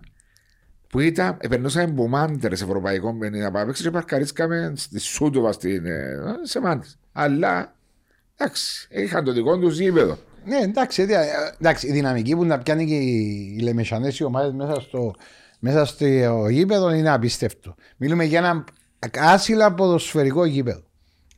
[0.87, 6.17] που ήταν, επερνούσαμε από μάντρες ευρωπαϊκό παιχνίδι να πάμε και παρκαρίσκαμε στη Σούτουβα στην, ε,
[6.41, 6.97] σε μάντρες.
[7.11, 7.75] Αλλά
[8.37, 10.17] εντάξει, είχαν το δικό τους γήπεδο.
[10.45, 14.81] Ναι, εντάξει, δια- εντάξει, η δυναμική που να πιάνει και οι Λεμεσανές οι ομάδες μέσα
[14.81, 15.13] στο,
[15.59, 16.05] μέσα στο
[16.49, 17.75] γήπεδο είναι απίστευτο.
[17.97, 18.63] Μιλούμε για ένα
[19.19, 20.81] άσυλα ποδοσφαιρικό γήπεδο.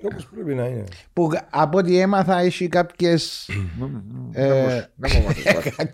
[0.04, 0.84] Όπως πρέπει να είναι.
[1.14, 3.46] Που από ό,τι έμαθα έχει κάποιες
[3.78, 4.04] Δεν μου-
[4.96, 5.44] δεν μου μάθεις
[5.76, 5.90] πάλι.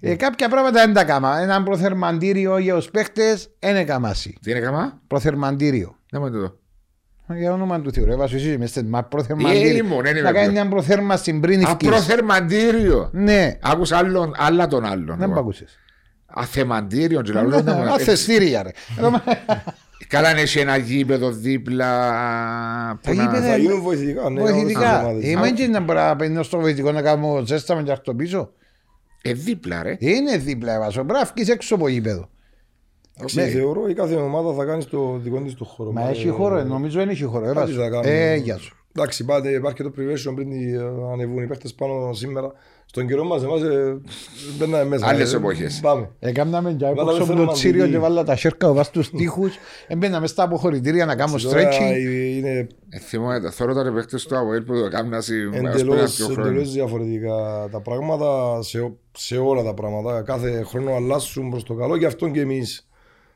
[0.00, 1.38] ε, κάποια πράγματα δεν τα κάμα.
[1.40, 4.36] Ένα προθερμαντήριο για τους παίχτες δεν έκαμασι.
[4.42, 5.96] Τι είναι καμά, Προθερμαντήριο.
[6.10, 6.58] δεν μου το δω.
[7.28, 9.76] Για όνομα του Θεού, ρε βάσου εσύ είμαι στεν, μα Ε, προθερμαντήριο.
[9.76, 10.52] ήμουν, δεν είμαι Να κάνει πιο.
[10.52, 11.88] μια προθέρμανση πριν ευκείς.
[11.88, 13.10] Απροθερμαντήριο.
[13.12, 15.16] Ναι, Άκουσα άλλον, άλλα τον άλλον.
[15.18, 15.78] δεν μ' ακούσες.
[16.26, 17.22] Αθεμαντήριο.
[17.22, 18.70] και λαλό, δεν μου- Αθεστήρια ρε.
[20.08, 21.88] Καλά αν έχει ένα γήπεδο δίπλα.
[23.02, 24.30] που να- γήπεδα- Θα γίνουν βοηθητικά.
[24.30, 25.00] ναι, όλες τις Βοηθητικά.
[25.02, 25.24] ομάδες.
[25.24, 28.52] Είμαι και να μπορώ να παίρνω στο βοηθητικό να κάνω ζέσταμα και αυτό πίσω.
[29.22, 29.96] Ε, δίπλα ρε.
[29.98, 31.04] Είναι δίπλα βάσο.
[31.04, 32.28] Πρέπει να βγεις έξω από γήπεδο.
[33.16, 35.92] Εντάξει, Θεωρώ η κάθε ομάδα θα κάνει το δικό της το χώρο.
[35.92, 37.44] Μα Ε, έχει χώρο, ε, νομίζω δεν έχει χώρο.
[37.44, 37.72] ε, κάτι Βάσο.
[37.82, 38.30] θα κάνουμε.
[38.32, 38.76] Ε, γεια σου.
[38.96, 42.52] Εντάξει, πάτε, υπάρχει και το privation πριν οι, ε, ανεβούν οι παίχτες πάνω σήμερα.
[42.86, 44.00] Στον καιρό μας, εμάς ε,
[44.58, 45.06] μπαίναμε μέσα.
[45.06, 45.78] Άλλες Ε, εποχές.
[45.82, 46.10] Πάμε.
[46.18, 47.58] Έκαναμε και Βάλαμε απόξω από το θερμαντική.
[47.58, 49.54] τσίριο και βάλα τα σέρκα βάσει στους τοίχους.
[49.86, 51.96] Εμπαίναμε στα αποχωρητήρια να κάνω Τώρα stretching.
[52.36, 56.14] είναι Ε, θυμάμαι, θέλω τα παίχτες του Αβοήλ που το κάμουν ας πούμε, ένα εντελώς,
[56.16, 56.48] πιο χρόνο.
[56.48, 60.22] εντελώς διαφορετικά τα πράγματα σε, ο- σε όλα τα πράγματα.
[60.22, 62.86] Κάθε χρόνο αλλάσουν προς το καλό και αυτόν και εμείς.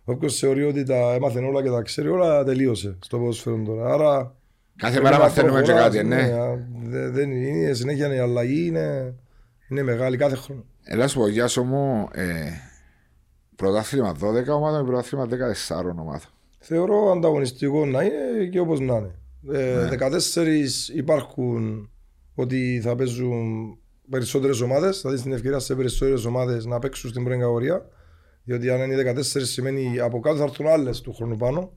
[0.08, 3.92] Όποιος θεωρεί ότι τα έμαθε όλα και τα ξέρει όλα, τελείωσε στο ποδοσφαίρο τώρα.
[3.92, 4.34] Άρα
[4.76, 6.16] Κάθε πρέπει μέρα να μαθαίνουμε και προχωράς, κάτι, ναι.
[6.22, 9.14] α, δε- Δεν είναι συνέχεια η αλλαγή, είναι,
[9.68, 10.64] είναι μεγάλη κάθε χρόνο.
[10.84, 12.24] Έλα σου πω, Γιάσο μου, ε,
[13.56, 16.30] πρωτάθλημα 12 ομάδων και πρωτάθλημα 14 ομάδων.
[16.58, 19.14] Θεωρώ ανταγωνιστικό να είναι και όπως να είναι.
[19.52, 19.88] Ε, Ναι.
[19.88, 21.90] 14 υπάρχουν
[22.34, 23.76] ότι θα παίζουν
[24.10, 27.86] περισσότερες ομάδες, θα δεις την ευκαιρία σε περισσότερες ομάδες να παίξουν στην πρώτη κατηγορία.
[28.46, 31.72] Διότι αν είναι 14 σημαίνει από κάτω θα έρθουν άλλες του χρόνου πάνω.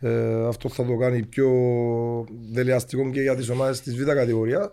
[0.00, 1.48] Ε, αυτό θα το κάνει πιο
[2.52, 4.72] δελεαστικό και για τις ομάδες της β' κατηγορίας.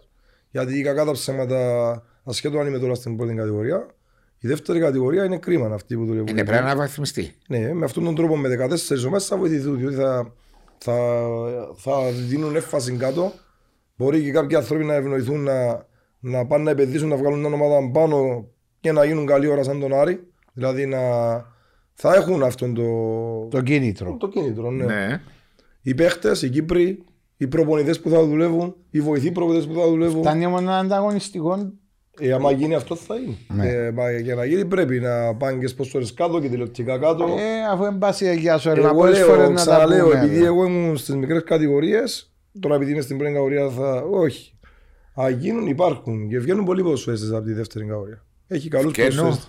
[0.51, 3.87] Γιατί κακά τα ψέματα, ασχέτως αν είμαι τώρα στην πρώτη κατηγορία,
[4.39, 6.27] η δεύτερη κατηγορία είναι κρίμα αυτή που δουλεύουν.
[6.27, 7.33] Είναι πρέπει να βαθμιστεί.
[7.47, 10.33] Ναι, με αυτόν τον τρόπο με 14 ομάδες θα βοηθηθούν, διότι θα,
[10.77, 10.95] θα,
[11.75, 13.33] θα δίνουν έμφαση κάτω.
[13.97, 15.85] Μπορεί και κάποιοι άνθρωποι να ευνοηθούν να,
[16.19, 18.47] να πάνε να επενδύσουν, να βγάλουν μια ομάδα πάνω
[18.79, 20.27] και να γίνουν καλή ώρα σαν τον Άρη.
[20.57, 20.99] Δηλαδή να
[21.93, 22.83] θα έχουν αυτόν το,
[23.49, 24.17] Το κίνητρο.
[24.19, 24.71] το κίνητρο.
[24.71, 24.85] Ναι.
[24.85, 25.21] Ναι.
[25.81, 27.03] Οι παίχτες, οι Κύπροι,
[27.37, 30.21] οι προπονητές που θα δουλεύουν, οι βοηθοί προπονητές που θα δουλεύουν.
[30.21, 31.71] Φτάνει όμως ένα ανταγωνιστικό.
[32.19, 33.35] Ε, άμα γίνει αυτό θα είναι.
[33.47, 33.67] Ναι.
[33.69, 37.23] Ε, μα για να γίνει πρέπει να πάνε και σπόσορες κάτω και τηλεοπτικά κάτω.
[37.23, 40.19] Ε, αφού είναι πάση για σου, ερμα, εγώ πολλές λέω, φορές να τα ξαναλέω, πούμε.
[40.19, 40.45] επειδή ρε.
[40.45, 44.03] εγώ ήμουν στις μικρές κατηγορίες, τώρα επειδή είμαι στην πρώτη κατηγορία θα.
[44.11, 44.51] Όχι.
[45.15, 48.25] Αν γίνουν, υπάρχουν και βγαίνουν πολλοί ποδοσφαιριστές από τη δεύτερη κατηγορία.
[48.47, 49.39] Έχει καλούς Βγαίνουν.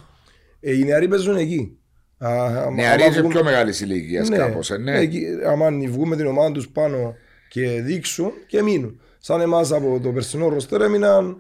[0.61, 0.61] Ποδοσφαιριστές.
[0.61, 1.79] Ε, οι νεαροί παίζουν εκεί.
[2.19, 4.71] Α, άμα- Νεαροί άμα είναι βγουν- πιο μεγάλης ηλικίας ναι, κάπως.
[4.81, 4.99] Ναι.
[4.99, 7.15] εκεί, άμα βγουν με την ομάδα τους πάνω
[7.49, 9.01] και δείξουν και μείνουν.
[9.19, 11.37] Σαν εμάς από το περσινό ροστέρ έμειναν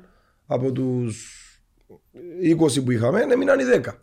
[0.46, 1.34] από τους
[2.42, 4.02] 20 που είχαμε, έμειναν οι 10.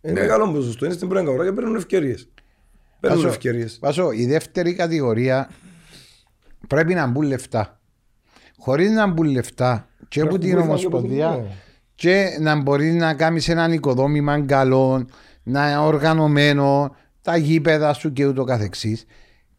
[0.00, 0.20] Είναι Ναι.
[0.20, 0.84] μεγάλο ποσοστό.
[0.84, 2.28] Είναι στην πρώτη αγορά και παίρνουν ευκαιρίες.
[3.00, 3.78] Παίρνουν Βάσο, ευκαιρίες.
[3.82, 5.50] Βάσο, η δεύτερη κατηγορία
[6.68, 7.80] πρέπει να μπουν λεφτά.
[8.58, 11.44] Χωρίς να μπουν λεφτά και από την Ομοσπονδία
[12.02, 15.06] και να μπορείς να κάνεις έναν οικοδόμημα καλό,
[15.42, 19.06] να οργανωμένο, τα γήπεδα σου και ούτω καθεξής.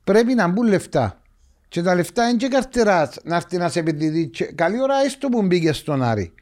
[0.03, 1.21] Πρέπει να μπουν λεφτά.
[1.67, 4.27] Και τα λεφτά είναι και καρτεράς να έρθει να σε επενδύει.
[4.27, 6.33] Και Καλή ώρα έστω που μπήκες στον Άρη.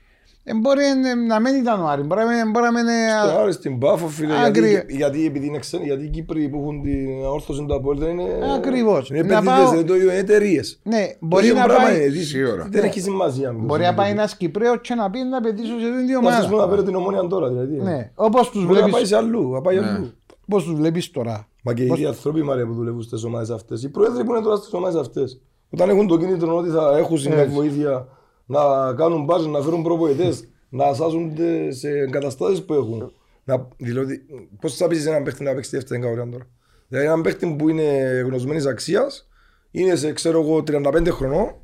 [0.44, 2.02] Ε, μπορεί ε, να μην ήταν ο Άρη.
[2.02, 5.26] Μπορεί, να μην- μπορεί να μην είναι- Το Άρη στην Πάφο, φίλε, Άκρη- γιατί, γιατί,
[5.26, 8.24] επειδή είναι ξένοι, γιατί οι Κύπροι που έχουν την όρθωση του Απόλυτα είναι.
[8.56, 9.10] Ακριβώς.
[9.10, 10.80] Είναι Να επενδυτές, πάω- είναι το ίδιο, είναι εταιρείες.
[10.84, 11.96] Ναι, μπορεί Το ίδιο να πράγμα πάει.
[11.96, 12.68] είναι, δηλαδή, Σίγουρα.
[12.72, 13.54] Δεν έχει σημασία.
[13.58, 16.50] Μπορεί να πάει ένας Κυπρέος και να πει να πετύσω σε αυτή την Να στήσουμε
[16.50, 16.70] να ομάδα.
[16.70, 17.78] φέρει την ομόνια τώρα, δηλαδή.
[17.82, 20.12] Ναι, όπως τους Μπορεί να πάει βλέπει σε αλλού, να πάει αλλού.
[20.48, 23.84] πώς τους βλέπεις τώρα; Μα και οι ίδιοι άνθρωποι Μαρία, που δουλεύουν στις ομάδες αυτές,
[23.84, 25.42] οι πρόεδροι που είναι τώρα στις ομάδες αυτές,
[25.74, 28.08] όταν έχουν το κίνητρο ότι θα έχουν στην βοήθεια
[28.52, 33.14] να κάνουν μπάζε, να φέρουν προπονητές, να ασάζονται σε εγκαταστάσεις που έχουν.
[33.44, 34.22] Να, δηλαδή,
[34.62, 36.48] πώς θα πεις έναν παίχτη να παίξει δεύτερη κατηγορία τώρα;
[36.88, 37.84] Δηλαδή, έναν παίχτη που είναι
[38.26, 39.30] γνωσμένης αξίας,
[39.72, 41.56] είναι σε ξέρω εγώ 35 χρονών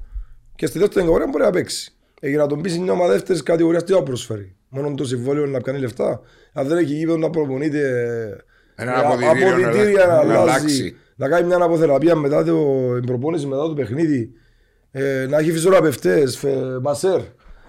[0.55, 1.91] και στη δεύτερη κατηγορία μπορεί να παίξει.
[2.19, 4.55] Ε, για να τον πεις μια ομάδα δεύτερης κατηγορίας, τι θα προσφέρει.
[4.69, 6.21] Μόνο το συμβόλαιο να κάνει λεφτά;
[6.53, 7.81] Αν δεν έχει γήπεδο να προπονείται.
[8.75, 10.57] Ένα ε, αποδυτήριο να αποδυτήρια αλλα- να να αλλάζει.
[10.57, 10.95] αλλάξει.
[11.15, 14.31] Να κάνει μια αποθεραπεία μετά το την προπόνηση, μετά το παιχνίδι.
[14.91, 16.23] Ε, να έχεις φυσιοθεραπευτέ,
[16.81, 17.21] μασέρ.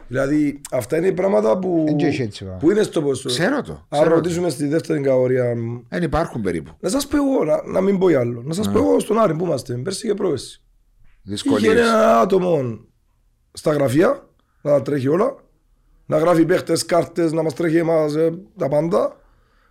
[0.09, 2.61] Δηλαδή αυτά είναι πράγματα που, Δεν έχει έτσι πράγμα.
[2.61, 3.29] που είναι στο ποσό.
[3.29, 3.73] Ξέρω το.
[3.73, 4.15] Αν ξέρω το.
[4.15, 5.55] ρωτήσουμε στη δεύτερη κατηγορία,
[5.89, 6.71] Δεν υπάρχουν περίπου.
[6.81, 8.43] να σας πω εγώ, να, να μην πω άλλο.
[8.45, 10.63] Να σας πω εγώ στον Άρη που είμαστε, πέρσι και πρόπερσι.
[11.03, 11.71] Είχε Δυσκολίε.
[11.71, 12.79] ένα άτομο
[13.53, 14.27] στα γραφεία
[14.63, 15.35] να τα τρέχει όλα,
[16.07, 18.13] να γράφει παίχτες, κάρτες, να μας τρέχει εμάς
[18.57, 19.17] τα πάντα.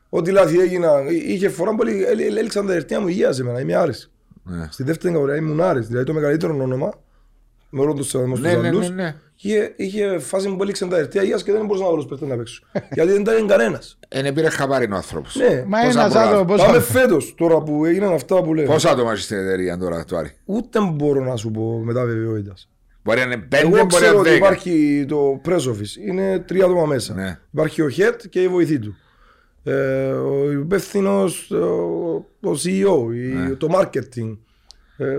[0.10, 0.92] Ό,τι λάθη έγινα,
[1.28, 2.04] είχε φορά πολύ.
[2.06, 4.12] έλ- έλ- Έλειξαν τα ερτιά μου υγείας σε μένα, είμαι Άρης.
[4.44, 4.68] Ναι.
[4.72, 6.92] Στη δεύτερη κατηγορία ήμουν Άρης, δηλαδή το μεγαλύτερο όνομα,
[7.70, 8.80] με όλο του σεβασμό στους Ναι, ναι, άλλου.
[8.80, 9.16] ναι, ναι.
[9.42, 12.36] Είχε, είχε φάση που έλειξαν τα ερτιά υγεία και δεν μπορούσα να βρω παίχτε να
[12.38, 12.62] παίξω.
[12.96, 14.00] Γιατί δεν ήταν κανένας.
[14.10, 15.36] Δεν πήρε χαμπάρι ο άνθρωπος.
[15.36, 16.18] Ναι, Μα Πόσα ένας προλάβει.
[16.34, 18.66] άνθρωπος πάμε πώς φέτος τώρα που έγιναν αυτά που λέω.
[18.66, 22.70] Πόσα άτομα έχεις στην εταιρεία τώρα του Άρη; Ούτε μπορώ να σου πω μετά βεβαιότητας.
[23.04, 24.46] Μπορεί να είναι πέντε, Εγώ μπορεί να ξέρω είναι ότι δέκα.
[24.46, 26.08] υπάρχει το press office.
[26.08, 27.14] Είναι τρία άτομα μέσα.
[27.14, 27.40] Ναι.
[27.54, 28.96] Υπάρχει ο head και η βοηθή του.
[29.64, 31.52] Ε, ο υπεύθυνος,
[32.42, 33.50] ο CEO, η- Ναι.
[33.50, 34.38] το marketing.
[34.98, 35.18] Ε,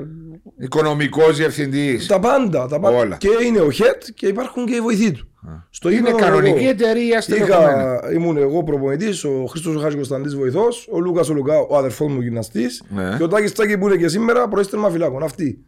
[0.59, 2.07] Οικονομικός διευθυντής.
[2.07, 2.67] τα πάντα.
[2.69, 2.97] Τα πάντα.
[2.97, 3.17] Όλα.
[3.17, 5.29] Και είναι ο head και υπάρχουν και οι βοηθοί του.
[5.71, 6.69] Στο Είναι γήπεδο κανονική εγώ.
[6.71, 7.71] εταιρεία στελεχωμένη.
[7.73, 11.77] Είχα, ήμουν εγώ προπονητής, ο Χρήστος ο Χάρη Κωνσταντής βοηθός, ο Λούκας ο Λουκά, ο
[11.77, 13.15] αδερφός μου γυμναστής, Ναι.
[13.17, 15.23] και ο Τάκης Τσάκη που είναι και σήμερα προέστρεμα φυλάκων.
[15.23, 15.59] Αυτοί.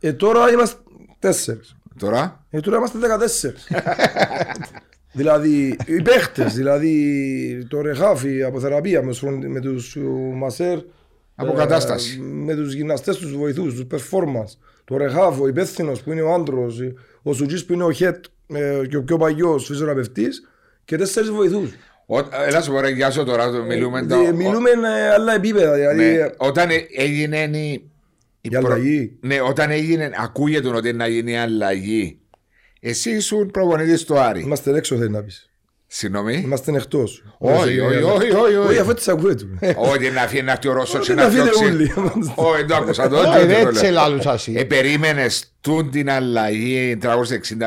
[0.00, 0.78] Ε, τώρα είμαστε
[1.18, 1.76] τέσσερις.
[1.98, 3.54] Τώρα; Ε, τώρα είμαστε 14.
[5.12, 10.00] δηλαδή, οι παίχτες, δηλαδή το ρεχάφι, αποθεραπεία με, τους φρον- με τους ε,
[10.34, 10.78] μασέρ,
[11.36, 12.18] Αποκατάσταση.
[12.20, 16.32] ε, με τους γυμναστές, τους βοηθούς, τους performance, το ρεχάφο, ο υπεύθυνος που είναι ο
[16.34, 16.78] άντρος,
[17.22, 18.20] ο Σουτζής που είναι ο head
[18.54, 20.48] ε, και ο πιο παγιός φυσιοθεραπευτής
[20.84, 21.70] και τέσσερις βοηθούς.
[22.06, 23.98] Ό- Έλα σου πω ρε, γεια σου τώρα, το μιλούμε.
[24.00, 27.70] Ε, το- ο- μιλούμε ε, άλλα επίπεδα, δηλαδή ναι, ε, Όταν ε- έγινε η.
[28.40, 29.16] η η αλλαγή.
[29.20, 32.18] Ναι, όταν έγινε, ακούγεται ότι να γίνει η αλλαγή.
[32.80, 34.40] Εσύ ήσουν προπονητής του Άρη.
[34.40, 35.50] Είμαστε έξω θέλει να πεις.
[35.86, 36.34] Συγγνώμη.
[36.44, 37.22] Είμαστε εκτός.
[37.38, 38.78] Όχι, όχι, όχι, όχι, Όχι, όχι.
[38.78, 39.58] αφού τις ακούε του.
[39.76, 41.64] Όχι, να φύγει να έρθει ο Ρώσος και Όχι, να να φύγει διώξει.
[41.64, 41.92] ούλοι.
[42.34, 43.16] Όχι, δεν το άκουσα το.
[43.16, 43.68] Όχι, δεν το δεν λέω.
[43.68, 44.52] έτσι λάλλους ασύ.
[44.56, 47.06] Ε, περίμενες τούν την αλλαγή 360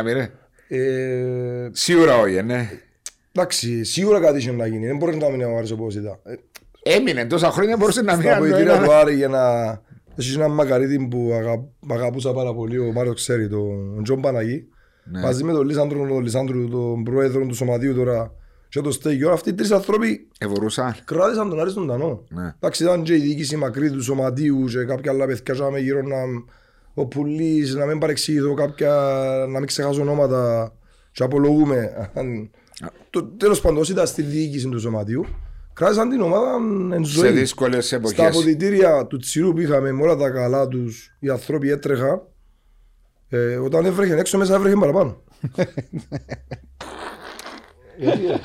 [0.03, 0.32] μοίρε.
[0.67, 2.70] Ε, Σίγουρα όχι, ναι.
[3.32, 4.86] Εντάξει, σίγουρα κάτι είχε να γίνει.
[4.88, 6.20] Δεν μπορεί να μην είναι ο Άρης όπως ήταν.
[6.24, 8.86] Ε, Έμεινε τόσα χρόνια μπορούσε να μην Στα άλλο ποητήρια ένα.
[8.86, 9.41] του Άρη για να...
[10.15, 11.63] Έχει ένα μακαρίτι που αγα...
[11.95, 14.67] αγαπούσα πάρα πολύ, ο Μάριος ξέρει, τον Τζον Παναγί.
[15.04, 15.20] Ναι.
[15.22, 18.34] Μαζί με τον Λισάνδρο, τον Λισάνδρο, τον πρόεδρο του σωματείου τώρα
[18.70, 20.95] και το Στέγιο, αυτοί οι τρεις άνθρωποι Ευρούσαν.
[21.06, 22.24] κράτησαν τον Άρη στον Τανό.
[22.30, 22.54] Ναι.
[22.56, 26.02] Εντάξει, ήταν και η διοίκηση μακρύ του σωματείου και κάποια άλλα παιδιά και με γύρω
[26.02, 26.16] να...
[26.93, 28.93] Ο Πουλής, να μην παρεξηγηθώ κάποια...
[29.50, 30.74] να μην ξεχάσω ονόματα
[31.12, 32.10] και απολογούμε.
[32.14, 32.50] Αν-
[33.10, 35.26] Το, τέλος πάντων, όσοι ήταν στη διοίκηση του σωματείου,
[35.74, 36.50] κράτησαν την ομάδα
[36.95, 37.32] εν Σε ζωή.
[37.32, 38.20] δύσκολες Στα εποχές.
[38.28, 42.22] αποδητήρια του Τσιρού που είχαμε με όλα τα καλά τους, οι άνθρωποι έτρεχαν.
[43.30, 45.23] Ε, όταν έβρεχε έξω μέσα έβρεχε παραπάνω.
[47.97, 48.36] Γιατί, ε;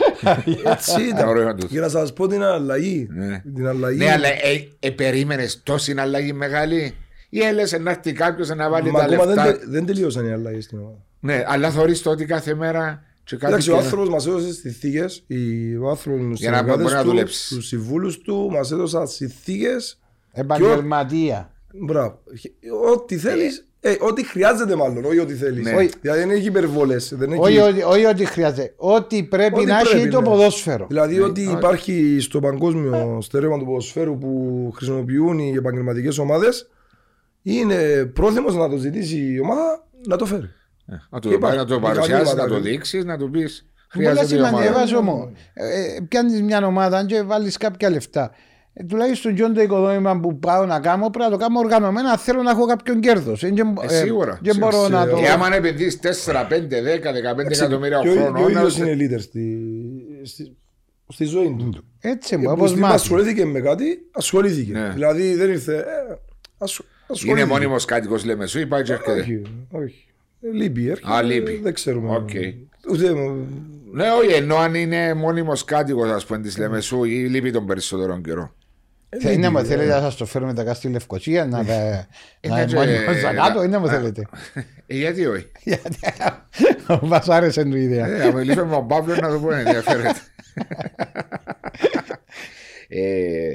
[0.70, 1.28] Έτσι ήταν.
[1.28, 1.66] Ωραίο τούτο.
[1.70, 3.08] Για να σας πω την αλλαγή.
[3.10, 3.42] Ναι.
[3.54, 3.98] Την αλλαγή.
[3.98, 6.94] Ναι, αλλά ε, ε, περίμενες τόση αλλαγή μεγάλη;
[7.28, 9.52] Ή έλεσαι να έρθει κάποιος να βάλει Μα τα ακόμα δεν, λεφτά.
[9.52, 10.96] τε- δεν τελείωσαν οι αλλαγές στην ομάδα.
[11.20, 14.52] Ναι, αλλά θωρείς το ότι κάθε μέρα και κάτι Εντάξει, ο και- άνθρωπος μας έδωσε
[14.52, 17.48] συνθήκες, οι- ο άνθρωπος Για να μπορεί να του, δουλέψεις.
[17.48, 19.98] τους συμβούλους του μας έδωσαν συνθήκες.
[20.32, 21.50] Επαγγελματία.
[21.80, 22.18] Μπράβο.
[22.94, 25.64] Ό,τι θέλεις, ε, ό,τι χρειάζεται μάλλον, όχι ό,τι θέλεις.
[25.64, 25.72] Ναι.
[25.74, 25.90] Όχι.
[26.00, 27.14] Δηλαδή δεν έχει υπερβολές.
[27.16, 27.40] Δεν έχει...
[27.40, 28.72] Όχι ότι- Όχι ότι χρειάζεται.
[28.76, 30.26] Ό,τι πρέπει Ό,τι να έχει πρέπει, το ναι.
[30.26, 30.86] ποδόσφαιρο.
[30.88, 31.56] Δηλαδή ότι όχι.
[31.56, 36.68] υπάρχει στο παγκόσμιο στερέωμα του ποδοσφαίρου που χρησιμοποιούν οι επαγγελματικές ομάδες,
[37.42, 40.48] είναι πρόθυμος να το ζητήσει η ομάδα να το φέρει.
[40.86, 42.70] Ε, Να του Και το πάρει, να υπάρχουν το παρουσιάσεις, να μηχανήματα, το δηλαδή.
[42.70, 43.68] δείξεις, να του πεις.
[43.94, 44.78] Πολλά Χρειάζεται η σημαντικά ομάδα.
[44.80, 45.32] βάζω μου.
[46.08, 48.30] Πιάνεις μια ομάδα και βάλεις κάποια λεφτά.
[48.76, 52.16] Ε, τουλάχιστον και το οικοδόμημα που πάω να κάνω πρέπει να το κάνω οργανωμένα.
[52.18, 53.42] Θέλω να έχω κάποιον κέρδος.
[53.42, 53.52] Ε,
[53.86, 54.38] σίγουρα.
[54.42, 55.16] Δεν μπορώ Σε- να σε- το.
[55.16, 58.36] Και άμα επενδύσεις 4, 5, 10, 15 εκατομμύρια Και ο, χρόνο.
[58.38, 59.58] και ο να ίδιος είστε- είναι leader στη,
[60.22, 60.56] στη,
[61.08, 61.84] στη ζωή του.
[62.00, 63.02] Έτσι Ε, μου, που όπως στιγμή μάθεις.
[63.02, 64.72] ασχολήθηκε με κάτι, ασχολήθηκε.
[64.72, 64.88] Ναι.
[64.94, 65.76] Δηλαδή δεν ήρθε.
[65.76, 65.82] Ε,
[66.58, 67.30] ασχολ- ασχολήθηκε.
[67.30, 69.20] Είναι μόνιμος κάτοικος Λεμεσού ή πάει και έρχεται.
[69.20, 70.06] Όχι, όχι.
[70.40, 71.12] Ε, Λείπει, έρχεται.
[71.12, 71.60] Α, λείπει.
[71.62, 72.14] Δεν ξέρουμε.
[72.16, 72.28] Οκ.
[72.90, 73.12] Ούτε,
[73.92, 78.20] Ναι, όχι, ενώ αν είναι μόνιμος κάτοικος, ας πούμε, τη Λεμεσού ή λείπει τον περισσότερο
[78.24, 78.54] καιρό.
[79.20, 81.74] Θε- Είναι μου θέλετε να σας το φέρουμε τα στη Λευκοσία να τα.
[81.74, 82.06] Να
[82.40, 83.90] Είναι και- μόνιμος να κάτω, είναι μου Α.
[83.90, 84.26] θέλετε.
[84.86, 85.96] Ε, γιατί όχι; Γιατί
[87.02, 88.06] μας άρεσε η ιδέα.
[88.06, 90.12] Ε, αν μιλήσουμε με τον Παύλο να το πω ενδιαφέρεται.
[92.88, 93.48] ε,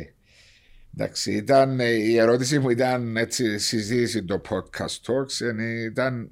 [0.97, 6.31] εντάξει, ήταν, ε, η ερώτηση μου ήταν έτσι συζήτηση το podcast talks ε, ήταν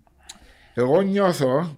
[0.74, 1.78] εγώ νιώθω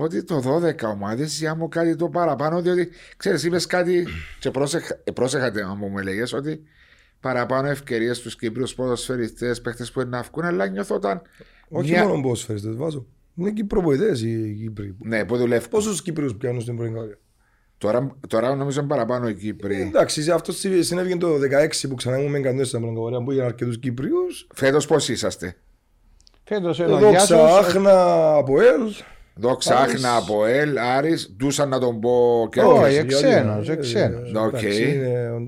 [0.00, 4.06] ότι το 12 ομάδες για μου κάτι το παραπάνω διότι ξέρεις είπες κάτι
[4.40, 6.62] και πρόσεχα, ε, πρόσεχατε να μου έλεγες ότι
[7.20, 11.22] παραπάνω ευκαιρίες στους Κύπριους ποδοσφαιριστές παίχτες που είναι να βγουν αλλά νιώθω όταν
[11.68, 13.06] όχι μια- μόνο πόσφαιρες, δεν βάζω.
[13.34, 14.96] Είναι και οι προπονητές οι Κύπροι.
[14.98, 17.18] ναι, που δουλεύουν Πόσους Κύπριους πιάνουν στην πρώην κατηγορία.
[17.78, 19.80] Τώρα, τώρα νομίζω είναι παραπάνω οι Κύπροι.
[19.80, 23.24] Εντάξει, σε αυτό συ- συνέβη και το 16 που ξανά ήμουν κανένα στην πρώην κατηγορία
[23.24, 24.46] που είχαν αρκετούς Κύπριους.
[24.54, 25.56] Φέτος πώς είσαστε;
[26.44, 27.28] Φέτος Εδώ ένα γεια σας.
[27.60, 28.80] ξάχνα από ελ.
[29.40, 29.94] Δόξα Άρης.
[29.94, 32.96] Άχνα από Ελ, Άρης, ντούσαν να τον πω και Όχι, όχι.
[32.96, 34.32] εξένος, εξένος.
[34.34, 34.58] Οκ.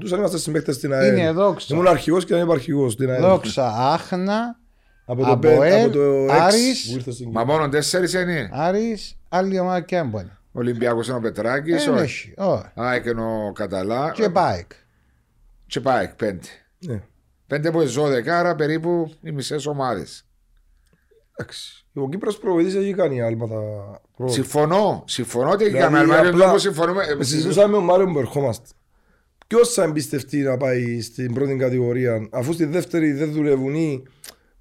[0.00, 1.16] Τους αν είμαστε συμπαίκτες στην ΑΕΛ.
[1.16, 1.74] Είναι δόξα.
[1.74, 3.20] Ήμουν αρχηγός και δεν είμαι αρχηγός στην ΑΕΛ.
[3.20, 4.58] Δόξα, Άχνα,
[5.04, 6.88] Από το, Από πέ- ΕΛ, από το 6 Άρης.
[6.88, 8.48] που ήρθε στην Μα μόνο τέσσερι είναι.
[8.52, 10.36] Άρης, άλλη ομάδα και έμπονε.
[10.52, 11.70] Ολυμπιακό είναι ο Πετράκη.
[11.70, 12.70] Δεν έχει, όχι.
[12.74, 14.10] ΑΕΚ είναι ο Καταλά.
[14.14, 14.70] Και πάεκ.
[15.66, 16.46] Και πάει πέντε.
[16.78, 17.02] Ναι.
[17.46, 20.04] Πέντε από τι 12, άρα περίπου οι μισέ ομάδε.
[21.36, 21.81] Εντάξει.
[21.94, 23.56] Ο Κύπρος προβοητής έχει κάνει άλματα.
[24.16, 25.04] προ- Συμφωνώ.
[25.06, 26.58] Συμφωνώ ότι έχει Δηλαδή, κάνει Μάριο απλά Ντούμπο.
[26.58, 27.02] Συμφωνούμε.
[27.18, 28.68] Με συζητούσαμε με τον Μάριο που ερχόμαστε.
[29.46, 34.02] Ποιος θα εμπιστευτεί να πάει στην πρώτη κατηγορία, αφού στη δεύτερη δεν δουλεύουν ή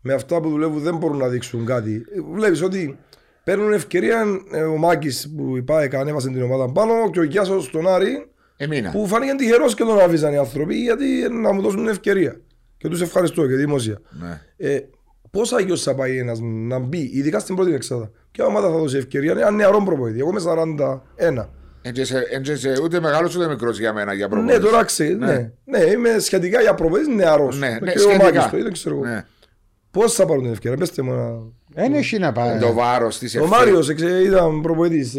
[0.01, 2.01] με αυτά που δουλεύουν δεν μπορούν να δείξουν κάτι.
[2.33, 2.97] Βλέπεις ότι
[3.43, 7.63] παίρνουν ευκαιρία ε, ο Μάκης που η ΠΑΕΚ ανέβασε την ομάδα πάνω και ο Γιάσος
[7.65, 8.25] στον Άρη
[8.57, 8.91] Εμείνα.
[8.91, 12.41] που φάνηκε τυχερός και τον άφησαν οι άνθρωποι γιατί ε, να μου δώσουν ευκαιρία.
[12.77, 14.01] Και τους ευχαριστώ και δημόσια.
[14.09, 14.41] Ναι.
[14.57, 14.79] Ε,
[15.31, 18.11] Πόσα αγιο θα πάει ένας να μπει, ειδικά στην πρώτη εξάδα.
[18.31, 20.19] Ποια ομάδα θα δώσει ευκαιρία, ένα νεαρό προπονητή.
[20.19, 21.49] Εγώ είμαι 41.
[21.81, 24.59] Έντζε ούτε μεγάλος ούτε μικρός για μένα για Ναι, προπονητή.
[24.61, 25.15] τώρα ξέρει.
[25.15, 25.51] Ναι.
[25.65, 27.51] ναι, είμαι σχετικά για προπονητής νεαρό.
[27.51, 28.23] Ναι, ναι, και ο σχετικά.
[28.23, 29.05] Μάκης το ίδιο ξέρω εγώ.
[29.05, 29.25] Ναι.
[29.91, 31.11] Πώς θα πάρουν την ευκαιρία, πέστε μου.
[31.13, 32.59] ένα- Δεν έχει να πάει.
[32.59, 33.89] Το βάρος της Ο Μάριος
[34.25, 35.15] ήταν προπονητής.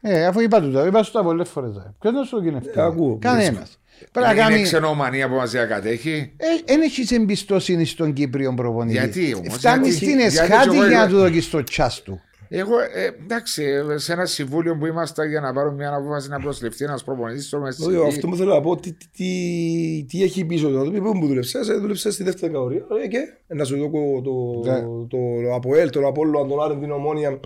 [0.00, 1.70] Ε, αφού είπα του το, είπα σου τα πολλές φορές.
[2.00, 3.06] Ποιος να σου γίνει Ε, ακούω.
[3.06, 3.18] αυτό.
[3.28, 3.78] Κανένας.
[4.12, 4.62] Πρέπει να Είναι κάνει...
[4.62, 6.32] ξενομανία που μας διακατέχει.
[6.64, 8.98] Δεν έχεις εμπιστοσύνη στον Κύπριο προπονητή.
[8.98, 12.20] Γιατί όμως, Φτάνεις γιατί- στην γιατί εσχάτη εγώ- για να του δοκίσει το τσάς του.
[12.48, 16.40] Εγώ, ε, εντάξει, ε, σε ένα συμβούλιο που είμαστε για να πάρουμε μια απόφαση να
[16.40, 18.06] προσληφθεί ένας προπονητής στο Μεσσηνή.
[18.06, 20.92] Αυτό μου θέλω να πω, τι, τι, τι, τι έχει πίσω του.
[21.02, 22.84] Πού που δουλεύσε, ε, δουλεύσε στη δεύτερη κατηγορία.
[23.04, 23.90] Ε, και ε, να σου δω
[24.22, 24.80] το, Ναι.
[24.80, 27.40] το, το, Αποέλ, τον Απόλλω, τον Άρη, την Ομόνια.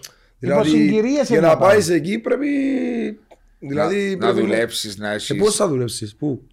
[0.62, 1.68] συγκυρίες για είναι να να πάει.
[1.70, 2.46] πάεις εκεί πρέπει.
[3.60, 5.34] Δηλαδή, να, να πρέπει δουλέψεις, να Και έχει.
[5.34, 6.46] πώς θα δουλέψεις, πού;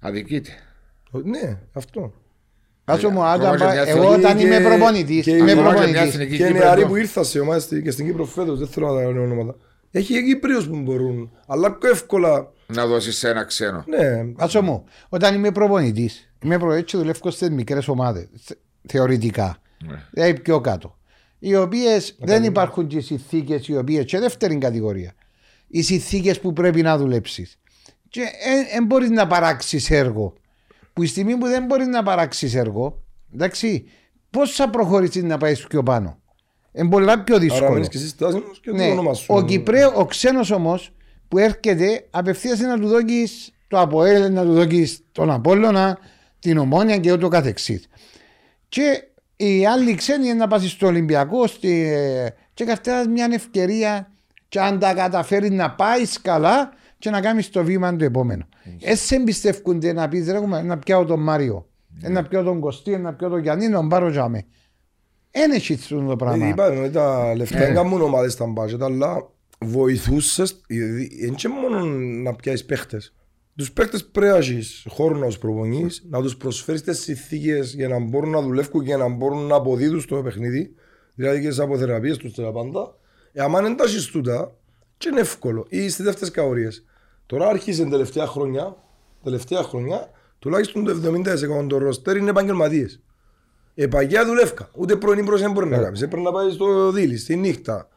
[0.00, 0.50] Αδικείται.
[1.24, 2.12] Ναι, αυτό.
[2.84, 5.50] Άσο μου, ακόμα όταν και πάει- μια εγώ εθνική όταν και- είμαι προπονητής, και- είμαι
[5.52, 6.14] ακόμα και μια προπονητής.
[6.14, 6.90] εθνική Και Κύπρο νεαροί εδώ.
[6.90, 9.54] που ήρθαν σε ομάδα στη- και στην Κύπρο φέτος, δεν θέλω να τα λέω ονόματα.
[9.90, 12.52] Έχει και Κύπριους που μπορούν, αλλά πιο εύκολα.
[12.66, 13.84] Να δώσεις σε ένα ξένο.
[13.88, 18.58] Ναι, Άσο μου, όταν είμαι προπονητής, είμαι προπονητής και δουλεύω στις μικρές ομάδες, θε-
[18.88, 19.56] θεωρητικά,
[19.86, 20.02] Ναι.
[20.10, 20.98] δηλαδή πιο κάτω,
[21.38, 25.12] οι οποίες δεν υπάρχουν και συνθήκες οι οποίες και δεύτερη κατηγορία.
[25.70, 27.58] Οι συνθήκες που πρέπει να δουλέψεις.
[28.08, 28.22] Και
[28.72, 30.32] δεν μπορείς να παράξεις έργο.
[30.92, 33.02] Που η στιγμή που δεν μπορείς να παράξεις έργο,
[33.34, 33.84] εντάξει,
[34.30, 36.20] πώς θα προχωρήσεις να πάει πιο πάνω;
[36.72, 37.70] Είναι πολλά πιο Άρα δύσκολο.
[37.72, 38.90] μένεις και εσύ στάση μου και το Ναι.
[38.90, 39.26] όνομα σου.
[39.28, 40.78] Ο Κυπρέο, ο ξένος όμω
[41.28, 43.28] που έρχεται απευθείας να του δώσει
[43.68, 45.98] το Αποέλ, να του δώσει τον Απόλλωνα,
[46.38, 47.88] την Ομόνια και ούτω καθεξής.
[48.68, 49.04] Και
[49.36, 51.92] οι άλλοι ξένοι είναι να πάσει στο Ολυμπιακό στη...
[52.54, 54.12] και καυτάς μια ευκαιρία
[54.50, 58.48] και αν τα καταφέρεις να πάεις καλά και να κάνεις το βήμα το επόμενο.
[58.80, 61.66] Έτσι εμπιστεύκονται να πεις ρε έχουμε, να πιάω τον Μάριο,
[62.08, 64.44] να πιάω τον Κωστή, να πιάω τον Γιάννη, να πάρω για με.
[65.30, 66.48] Δεν έχει αυτό το Ε, πράγμα.
[66.48, 67.64] Είπαμε ότι τα λεφτά Ναι.
[67.64, 70.60] δεν κάνουν ομάδες στα μπάτζετ, αλλά βοηθούσες,
[71.20, 71.84] δεν και μόνο
[72.22, 73.14] να πιάσεις παίχτες.
[73.56, 77.88] Τους παίχτες πρέπει να έχεις χώρο να τους προπονείς, να τους προσφέρεις τις συνθήκες για
[77.88, 80.74] να μπορούν να δουλεύουν και να μπορούν να αποδίδουν στο παιχνίδι,
[81.14, 82.94] δηλαδή και τις αποθεραπείες τους και τα πάντα.
[83.32, 84.52] Ε, άμα δεν τα έχεις τούτα,
[84.98, 85.66] και είναι εύκολο.
[85.68, 86.84] Ή στις δεύτερες κατηγορίες.
[87.26, 88.76] Τώρα άρχισε την τελευταία χρονιά,
[89.24, 93.00] τελευταία χρονιά, τουλάχιστον το 70% των ροστέρ είναι επαγγελματίες.
[93.74, 94.70] Ε, παγιά δουλεύκα.
[94.74, 95.82] Ούτε πρωί ή δεν μπορεί να Ναι.
[95.82, 96.02] κάνεις.
[96.02, 97.88] Έπρεπε να πάει στο δίλη, στη νύχτα.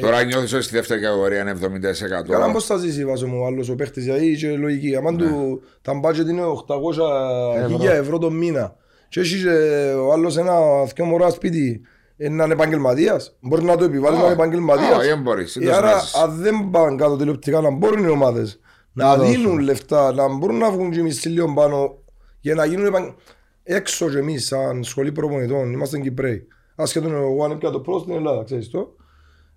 [0.00, 2.30] Τώρα νιώθεις ότι στη δεύτερη κατηγορία είναι 70%.
[2.32, 4.96] Καλά πώς θα ζήσει βάζω μου ο άλλος ο παίχτης, γιατί είχε λογική.
[4.96, 8.76] Αν του τα budget είναι 800 ευρώ το μήνα
[9.08, 10.54] και έχεις και ο άλλος ένα
[10.94, 13.36] δυο μωρά σπίτι, ε, να είναι επαγγελματίας.
[13.40, 14.98] Μπορείς να το επιβάλλεις να είναι επαγγελματίας.
[14.98, 15.56] Όχι, δεν μπορείς.
[15.56, 16.14] Ε, δεν το Άρα σμάζεις.
[16.14, 18.60] αν δεν πάνε κάτω τηλεοπτικά να μπορούν οι ομάδες
[18.92, 21.98] να δίνουν λεφτά, να μπορούν να βγουν και μισή λίγο πάνω
[22.40, 23.14] για να γίνουν επαγγε...
[23.62, 26.46] έξω και εμείς σαν σχολή προπονητών, είμαστε Κυπρέοι.
[26.74, 28.96] Ασχέτως εγώ αν έπια το πρώτο στην Ελλάδα, ξέρεις το.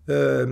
[0.06, 0.46] Ε,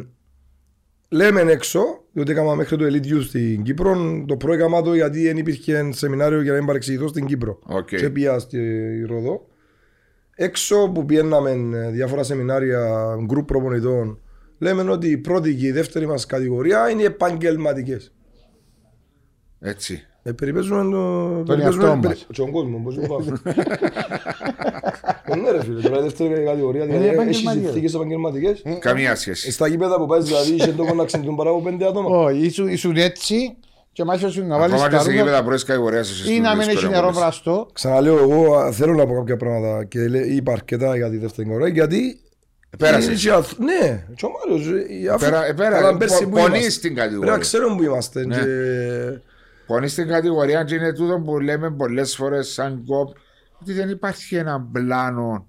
[1.10, 1.82] λέμε έξω,
[2.12, 5.90] διότι έκανα μέχρι το Elite Youth στην Κύπρο, το πρώτο έκανα το γιατί δεν υπήρχε
[5.92, 7.60] σεμινάριο για να μην παρεξηγηθώ στην Κύπρο.
[7.66, 7.88] Οκ.
[7.88, 8.60] Και πήγα στη
[9.08, 9.48] Ροδό.
[10.40, 14.20] Έξω που πιέναμε ε, διάφορα σεμινάρια γκρουπ προπονητών,
[14.58, 18.14] λέμε ότι η πρώτη και η δεύτερη μας κατηγορία είναι επαγγελματικές.
[19.60, 20.02] Έτσι.
[20.24, 20.90] Ε, περιπέζουμε το...
[21.44, 22.26] Τον εαυτό περιπέζουμε- μας.
[22.28, 23.16] Και τον κόσμο, πώς είπα.
[25.24, 27.64] Ε, Ναι ρε φίλε, τώρα η δεύτερη κατηγορία δηλαδή, έχει επαγγελματίες.
[27.64, 28.64] συνθήκες επαγγελματικές.
[28.80, 29.52] Καμία σχέση.
[29.52, 32.10] Στα γήπεδα που πάει δηλαδή είχε το να ξεντούν παρά από πέντε άτομα.
[32.20, 33.56] Όχι, ήσουν, ήσουν έτσι
[33.98, 36.34] και μάλιστα σου να βάλεις Ακόμα και τα σε ρούχα γήπεδα πρώτης κατηγορίας είσαι ή
[36.34, 37.20] στο να μην δύσκολο έχει να νερό μπορείς.
[37.20, 37.68] βραστό.
[37.74, 41.48] Ξαναλέω, εγώ α, θέλω να πω κάποια πράγματα και λέ- είπα αρκετά για τη δεύτερη
[41.48, 42.20] κατηγορία γιατί
[42.78, 43.06] Πέρασες.
[43.06, 44.68] είναι και αθ- Ναι, και ο Μάριος,
[45.04, 46.70] ε, αφού- Πέρα- πέρα, καλά, πέρσι πο- που πονείς είμαστε.
[46.70, 47.32] στην Πρέπει κατηγορία.
[47.32, 48.26] να ξέρουμε που είμαστε.
[48.26, 48.36] Ναι.
[48.36, 49.20] και-
[49.68, 53.16] Πονείς στην κατηγορία και είναι τούτο που λέμε πολλές φορές σαν κοπ
[53.62, 55.48] ότι δεν υπάρχει ένα πλάνο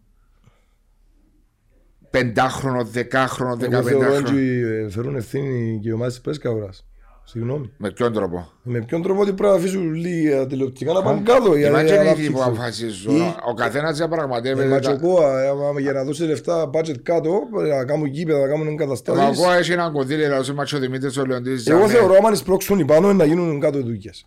[2.11, 4.28] πεντάχρονο, δεκάχρονο, Εγώ θεωρώ δεκαπεντάχρονο.
[4.28, 6.86] ότι ε, φέρουν ευθύνη και οι ομάδες της Πέσκαουρας.
[7.31, 7.70] Συγγνώμη.
[7.76, 11.55] Με ποιον τρόπο; Με ποιον τρόπο ότι πρέπει να αφήσουν λίγα τηλεοπτικά να πάνε κάτω
[11.57, 12.35] για Μα να και είναι οι αναπτύξουν.
[12.35, 13.16] που αποφασίζουν.
[13.16, 14.68] Ή- Ο καθένας Ε, διαπραγματεύεται.
[14.68, 18.39] Μα τα- και εγώ, ε, άμα για να δώσει λεφτά budget κάτω, να κάνουν γήπεδα,
[18.39, 19.43] να κάνουν Μα εγκαταστάσεις.
[19.43, 21.66] εγώ έχει ένα κονδύλι, αλλά όσο μάτσο Δημήτρης ο Λεοντής.
[21.66, 21.93] Εγώ τζάμε.
[21.93, 24.26] θεωρώ άμα σπρώξουν οι πάνω να γίνουν κάτω οι δουλειές.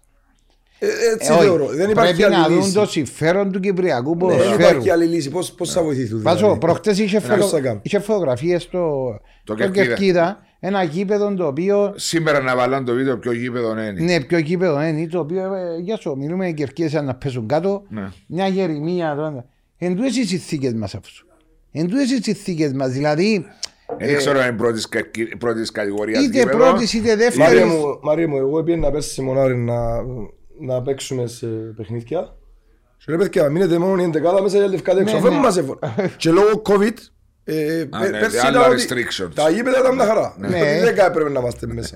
[0.80, 1.44] Ε, Έτσι Ε, όχι.
[1.44, 1.66] θεωρώ.
[1.68, 2.74] Δεν υπάρχει Πρέπει να άλλη δουν λύση.
[2.74, 4.62] το συμφέρον του Κυπριακού Ναι, Δεν ποδοσφαίρου.
[4.62, 5.30] υπάρχει άλλη λύση.
[5.30, 6.22] Πώς, πώς θα βοηθηθούν.
[6.22, 6.60] Βάζω, δηλαδή.
[6.60, 7.62] προχτές είχε, Πώς θα φωτο...
[7.62, 7.80] κάνουν.
[7.84, 8.80] είχε φωτογραφίες στο,
[9.44, 10.40] Το στο Κερκίδα.
[10.62, 13.92] Κερκίδα, ένα γήπεδο το οποίο Σήμερα να βάλουν το βίντεο πιο γήπεδο είναι.
[13.92, 17.84] Ναι, πιο γήπεδο είναι, το οποίο, ε, για σου, μιλούμε οι κερκίδες να πέσουν κάτω,
[17.90, 18.10] Ναι.
[18.28, 19.16] μια γερημία.
[19.16, 19.46] τώρα.
[19.78, 21.10] Εν τούτες οι συνθήκες μας αυτού.
[21.72, 23.46] Εν τούτες οι συνθήκες μας, δηλαδή,
[24.00, 25.02] Δεν ξέρω αν είναι πρώτης κα-
[25.38, 26.58] πρώτης κατηγορίας είτε γήπεδο.
[26.58, 27.64] πρώτης είτε Μάρια δεύτερης.
[27.64, 30.02] μου, Μάρια μου, εγώ πήγαινα πέρσι σε μονάρι να,
[30.60, 32.36] να παίξουμε σε παιχνίδια.
[32.98, 35.04] Και ρε παιδιά, μείνετε μόνο η εντεκάδα μέσα για λευκά έξω.
[35.04, 35.40] Ναι, Αφού ναι.
[35.40, 35.80] μας έβολε.
[36.18, 36.94] Και λόγω COVID,
[37.44, 39.30] ε, Α, πε- ναι, πέρσι άλλα ήταν ότι restrictions.
[39.36, 40.36] τα γήπεδα ήταν μια χαρά.
[40.38, 40.48] Ναι.
[40.48, 41.96] Δηλαδή Δεν έπρεπε να είμαστε μέσα.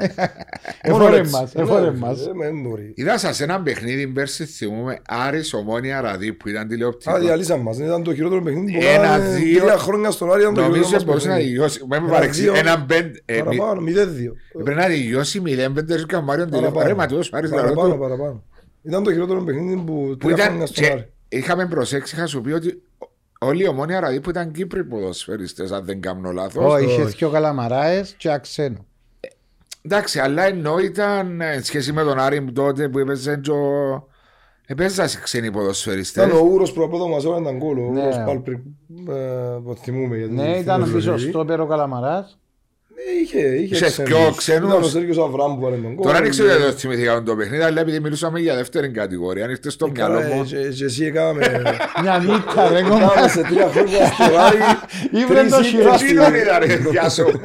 [0.90, 1.32] Μόνο Εφόρε έτσι.
[1.32, 2.20] μας, Ναι, εφόρε ρε, μας.
[2.26, 2.94] ε, Δεν μπορεί.
[2.96, 7.14] Είδα σας ένα παιχνίδι πέρσι θυμούμε Άρης Ομόνια Ραδί που ήταν τηλεοπτικό.
[7.14, 7.78] Α, διαλύσαν μας.
[7.78, 9.60] Ήταν το χειρότερο παιχνίδι που Ένα, κάναμε δύο.
[9.62, 10.42] τρία χρόνια στον Άρη.
[10.42, 11.54] Ήταν το χειρότερο Νομίζω μας μπορούσε να παιχνίδι.
[11.56, 11.80] τελειώσει.
[11.88, 12.42] Με με Ένα, παρεξή.
[12.42, 12.54] δύο.
[12.56, 13.16] Ένα πεντ.
[13.26, 14.36] ε, μη- Παραπάνω, 0-2.
[14.64, 16.88] Πρέπει να τελειώσει 0-5 και ο Μάριον τηλεοπτικό.
[16.88, 18.00] Ρε Ματιός Άρης Παραπάνω, δηλαδή.
[18.02, 18.44] παραπάνω.
[18.84, 20.46] Ήταν το χειρότερο παιχνίδι που Που τρία ήταν.
[20.48, 21.10] χρόνια στον και Άρη.
[21.30, 22.82] Είχαμε προσέξει, είχα σου πει ότι
[23.40, 26.74] όλοι οι Ομόνια Ραδί που ήταν Κύπροι ποδοσφαιριστές αν δεν κάνω λάθος.
[26.74, 28.86] Όχι, είχες δυο καλαμαράες και αξένο.
[29.82, 34.08] Εντάξει, αλλά ενώ ήταν ε, εν σχέση με τον Άρη τότε που έπαιζε και ο...
[34.68, 36.26] Επέζα σε ξένοι ποδοσφαιριστές.
[36.26, 37.88] Ήταν ο Ούρος που από εδώ μας έβαλε τον κόλλο.
[37.88, 38.02] Ο Ναι.
[38.02, 38.58] Ούρος Πάλπρικ.
[39.10, 39.14] ε,
[39.64, 40.18] που θυμούμε.
[40.18, 41.30] γιατί Ναι, ήταν θυμούμαι πίσω ζωή.
[41.30, 42.40] στο πέρο καλαμαράς.
[42.96, 44.10] Ναι, Είχε, είχε Είχε ξένους.
[44.12, 44.70] πιο ξένους.
[44.70, 46.02] Ήταν ο Σέργιος Αβραάμ που βάλε τον κόλλο.
[46.10, 49.50] Τώρα δεν ξέρω γιατί δεν θυμηθήκα το παιχνίδι, αλλά επειδή μιλούσαμε για δεύτερη κατηγορία, αν
[49.50, 50.42] ήρθες στο μυαλό Καλά, μου.
[50.42, 51.62] ε, και- και εσύ έκαμε...
[52.02, 53.12] Μια νύχτα ρε κόμμα.
[53.16, 54.58] Έκαμε σε τρία χρόνια στο Άρη.
[55.12, 57.42] Ήβρε τρεις το ήττες χειρό στη- Τι είναι ήταν, ρε, γεια σου.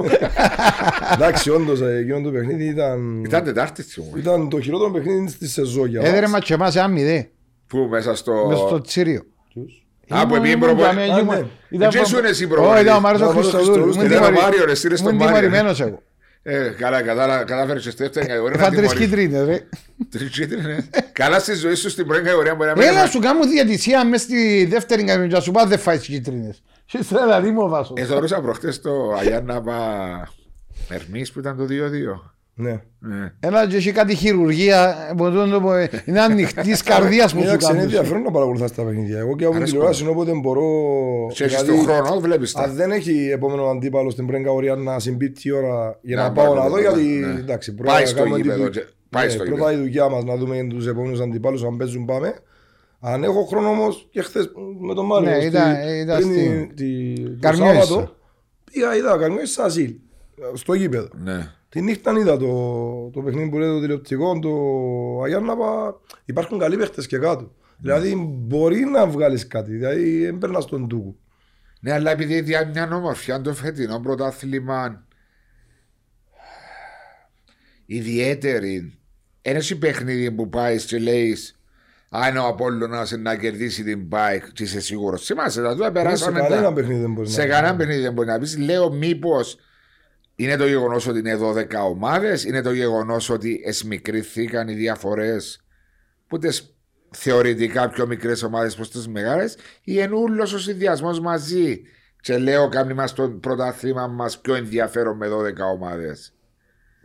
[1.14, 3.24] Εντάξει, όντως, ε, εκείνο το παιχνίδι ήταν...
[3.24, 4.18] Ήταν Τετάρτη θυμούμαι.
[4.18, 6.30] Ήταν το χειρότερο παιχνίδι στη σεζόν για Έδερε μας.
[6.30, 7.28] μας και εμάς ένα μηδέ.
[7.66, 8.46] Πού μέσα στο.
[8.48, 9.22] Μες στο τσίριο.
[9.55, 9.80] Ποιους;
[10.15, 11.47] Α, που Ήμουν- επί ήμουν προπο- για μέ- Α, ήμουν- ναι.
[11.77, 12.83] ήταν Και προ- ήσουν εσύ Όχι, προπονητής.
[12.83, 13.83] ήταν ο Μάριος ο Ήταν ο Μάριος Χριστοδούλου.
[13.85, 13.95] Χριστοδούλου.
[13.95, 15.41] Ήμουν Ήταν ο τιμωρη- Μάριο, ρε, στείλες τον ήμουν Μάριο.
[15.41, 16.03] τιμωρημένος εγώ.
[16.43, 19.09] Ε, καλά, κατάλα- κατάφερες και στη δεύτερη κατηγορία να Έφα τρεις τιμωρείς.
[19.09, 19.59] κίτρινες ρε.
[20.11, 20.85] Τρεις κίτρινες.
[21.13, 23.11] Καλά στη ζωή σου στην πρώτη κατηγορία μπορεί να μην Έλα έφαγες.
[23.11, 26.63] σου κάνω διατησία μες στη δεύτερη κατηγορία να σου πάω δεν φάεις κίτρινες.
[26.87, 27.97] Και στρέλα δίμο βάσος.
[28.01, 29.79] Ε, θεωρούσα προχτές το Αγιάννα Πα
[30.89, 32.35] Ερμής που ήταν το 2-2.
[32.61, 32.81] Ναι.
[32.99, 33.33] Ναι.
[33.41, 37.45] Έλα και έχει κάτι χειρουργία, μπορώ να το πω, ε, είναι ανοιχτής καρδίας που σου
[37.47, 37.93] Εντάξει, είναι κάνουν.
[37.95, 39.19] ενδιαφέρον να παρακολουθάς τα παιχνίδια.
[39.19, 39.77] Εγώ και από την Αρέσκω.
[39.79, 40.63] τηλεόραση όποτε μπορώ.
[41.35, 42.63] Και έχεις δηλαδή, τον χρόνο, βλέπεις τα.
[42.63, 46.33] Αν δεν έχει επόμενο αντίπαλο στην πρώτη κατηγορία να συμπίπτει η ώρα για Να να
[46.33, 47.39] πάω πάει να το δω, πρώτο, γιατί ναι.
[47.41, 49.73] εντάξει, πρώτα Πάει να στο κάνουμε τη γήπεδο δου- και- πάει Ναι, στο Πρώτα γήπεδο.
[49.79, 52.35] η δουλειά μας να δούμε τους επόμενους αντιπάλους αν παίζουν πάμε.
[53.01, 54.51] Αν έχω χρόνο όμως και χθες
[54.81, 55.29] με τον Μάριο.
[55.31, 57.83] Ναι, στη- ήταν- ήταν πριν στη- τη- τη- το Καρμιόησα.
[57.83, 58.15] Σάββατο,
[58.73, 59.95] Πήγα, είδα Καρμιόη στα Ασίλ.
[60.55, 61.09] Στο γήπεδο.
[61.25, 61.51] Ναι.
[61.71, 64.51] Τη νύχτα είδα το, το παιχνίδι που λέει το τηλεοπτικό, το
[65.23, 66.01] Αγιάνναπα.
[66.25, 67.55] Υπάρχουν καλοί παίχτες και κάτω.
[67.79, 68.14] Δηλαδή
[68.47, 69.73] μπορεί να βγάλεις κάτι.
[69.73, 71.16] Δηλαδή δεν περνάς στον τούκο.
[71.81, 75.07] Ναι, αλλά επειδή διά μια ομορφιά το φετινό πρωτάθλημα
[77.87, 78.99] ιδιαίτερη.
[79.43, 81.61] Ένα η παιχνίδι που πάεις και λέεις
[82.09, 85.25] αν ο Απόλλωνας να κερδίσει την bike και είσαι σίγουρος.
[85.25, 86.73] Θυμάσαι, τα τούτα Σε περάσαμε κανένα τα...
[86.73, 88.59] παιχνίδι δεν μπορείς Σε να κανένα παιχνίδι δεν μπορείς να πεις.
[88.59, 89.59] Λέω μήπως
[90.45, 95.64] είναι το γεγονός ότι είναι 12 ομάδες, είναι το γεγονός ότι εσμικρήθηκαν οι διαφορές
[96.28, 96.74] που τις
[97.11, 101.80] θεωρητικά πιο μικρές ομάδες προς τις μεγάλες, ή είναι όλο ο συνδυασμός μαζί.
[102.20, 106.32] Και λέω, κάνει μας το πρωτάθλημα μας πιο ενδιαφέρον με 12 ομάδες.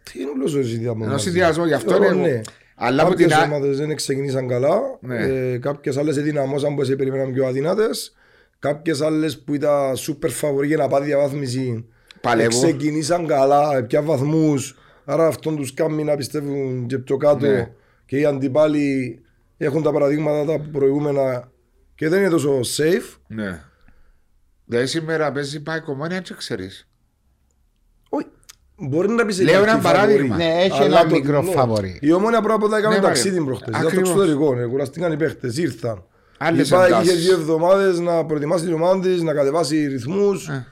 [0.03, 1.07] Τι είναι όλο ο συνδυασμός.
[1.07, 2.27] Ενώ συνδυασμό γι' αυτό Θεωρώ, είναι.
[2.27, 2.41] ναι.
[2.75, 3.53] Αλλά από Κάποιες την άλλη.
[3.53, 4.79] ομάδες δεν ξεκινήσαν καλά.
[5.01, 5.17] Ναι.
[5.17, 8.15] Ε, κάποιες άλλες εδυναμώσαν που σε περιμέναν πιο αδυνάτες.
[8.59, 11.89] Κάποιες άλλες που ήταν σούπερ φαβοροί για να πάει διαβάθμιση.
[12.29, 12.61] Παλεύουν.
[12.63, 14.75] Ξεκινήσαν καλά, πια βαθμούς.
[15.05, 17.45] Άρα αυτόν τους κάνει να πιστεύουν και πιο κάτω.
[17.45, 17.71] Ναι.
[18.05, 19.19] Και οι αντιπάλοι
[19.57, 21.51] έχουν τα παραδείγματα τα προηγούμενα
[21.95, 23.17] και δεν είναι τόσο safe.
[23.27, 23.63] Ναι.
[24.65, 26.87] Δηλαδή σήμερα παίζει πάει κομμάτι, αν και ξέρεις.
[28.09, 28.25] Όχι.
[28.77, 29.97] Μπορεί να πεις σε Λέω κάποιοι ένα φαβορί.
[30.05, 30.35] παράδειγμα.
[30.35, 31.51] Ναι, έχει Αλλά ένα το- μικρό ναι.
[31.51, 31.97] φαβορί.
[32.01, 33.45] Η ομόνια πρώτα τα έκανε Ναι, ταξίδι Μάριο.
[33.45, 33.67] προχτές.
[33.69, 34.09] Ήταν στο Ακριβώς.
[34.09, 34.59] εξωτερικό.
[34.59, 36.03] ε, Κουραστήκαν οι παίχτες, ήρθαν.
[36.37, 37.23] Άλλες η ΠΑΕ είχε εντάσεις.
[37.25, 40.67] δύο εβδομάδες να προετοιμάσει την ομάδα της, να κατεβάσει ρυθμούς, ε,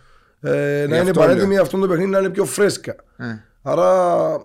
[0.50, 1.62] να είναι αυτό πανέτοιμη λέω.
[1.62, 2.96] αυτό το παιχνίδι να είναι πιο φρέσκα.
[3.18, 3.26] Ε.
[3.62, 4.36] Άρα,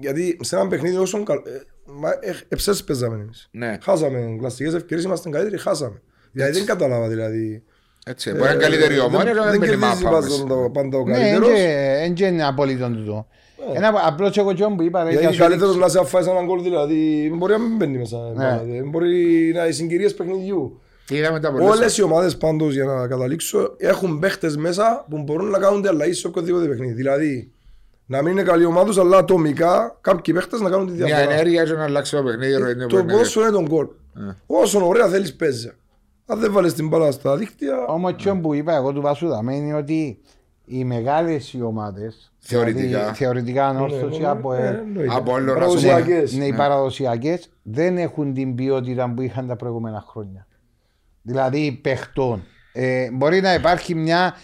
[0.00, 1.36] γιατί σε ένα παιχνίδι όσο καλ...
[1.36, 1.40] ε,
[1.84, 3.48] μα, ε, εψές παίζαμε εμείς.
[3.50, 3.78] Ναι.
[3.82, 6.00] Χάσαμε κλασικές ευκαιρίες, είμαστε καλύτεροι, χάσαμε.
[6.32, 7.62] Δηλαδή δεν κατάλαβα δηλαδή.
[8.06, 8.30] Έτσι.
[8.30, 10.18] Μπορεί να είναι καλύτερη ομάδα, αλλά δεν δεν παίρνει κερδίζει μάπα.
[10.20, 11.48] πάντα το- πάντα ο Ναι, καλύτερος.
[12.16, 13.26] δεν είναι απολύτω τούτο.
[13.74, 15.86] Ένα απλώς εγώ και που είπα ρε, για Γιατί σου καλύτερος δείξω.
[15.86, 18.16] να σε αφάσεις έναν γκολ δηλαδή μπορεί να μην μπαίνει μέσα.
[18.34, 18.60] Ναι.
[18.64, 20.80] δηλαδή, Μπορεί να είναι συγκυρίες παιχνιδιού.
[21.10, 25.50] Είδαμε τα πολλές Όλες οι ομάδες πάντως για να καταλήξω έχουν παίχτες μέσα που μπορούν
[25.50, 26.92] να κάνουν αλλαγή σε οποιοδήποτε παιχνίδι.
[26.92, 27.50] Δηλαδή
[28.06, 31.32] να μην είναι καλή ομάδα τους, αλλά ατομικά κάποιοι παίχτες να κάνουν τη Μια διαφορά.
[31.34, 32.52] ενέργεια για να αλλάξει το παιχνίδι.
[32.54, 33.18] ροή είναι Το παιχνίδι.
[33.18, 33.86] πόσο είναι τον γκολ.
[34.46, 35.72] Όσο ωραία θέλεις παίζει.
[36.26, 37.86] Αν δεν βάλεις την μπάλα στα δίκτυα.
[37.86, 40.18] Όμως και που είπα εγώ του Βάσου Δαμέ είναι ότι
[40.64, 42.86] οι μεγάλες οι ομάδες Θεωρητικά.
[42.86, 45.14] δηλαδή, θεωρητικά ανόρθωση από ε, εννοείται.
[45.14, 46.32] Απόλλωνας, Παραδοσιακές.
[46.36, 50.46] ναι, οι παραδοσιακές δεν έχουν την ποιότητα που είχαν τα προηγούμενα χρόνια.
[51.26, 52.44] Δηλαδή παιχτών.
[52.72, 54.34] Ε, μπορεί να υπάρχει μια.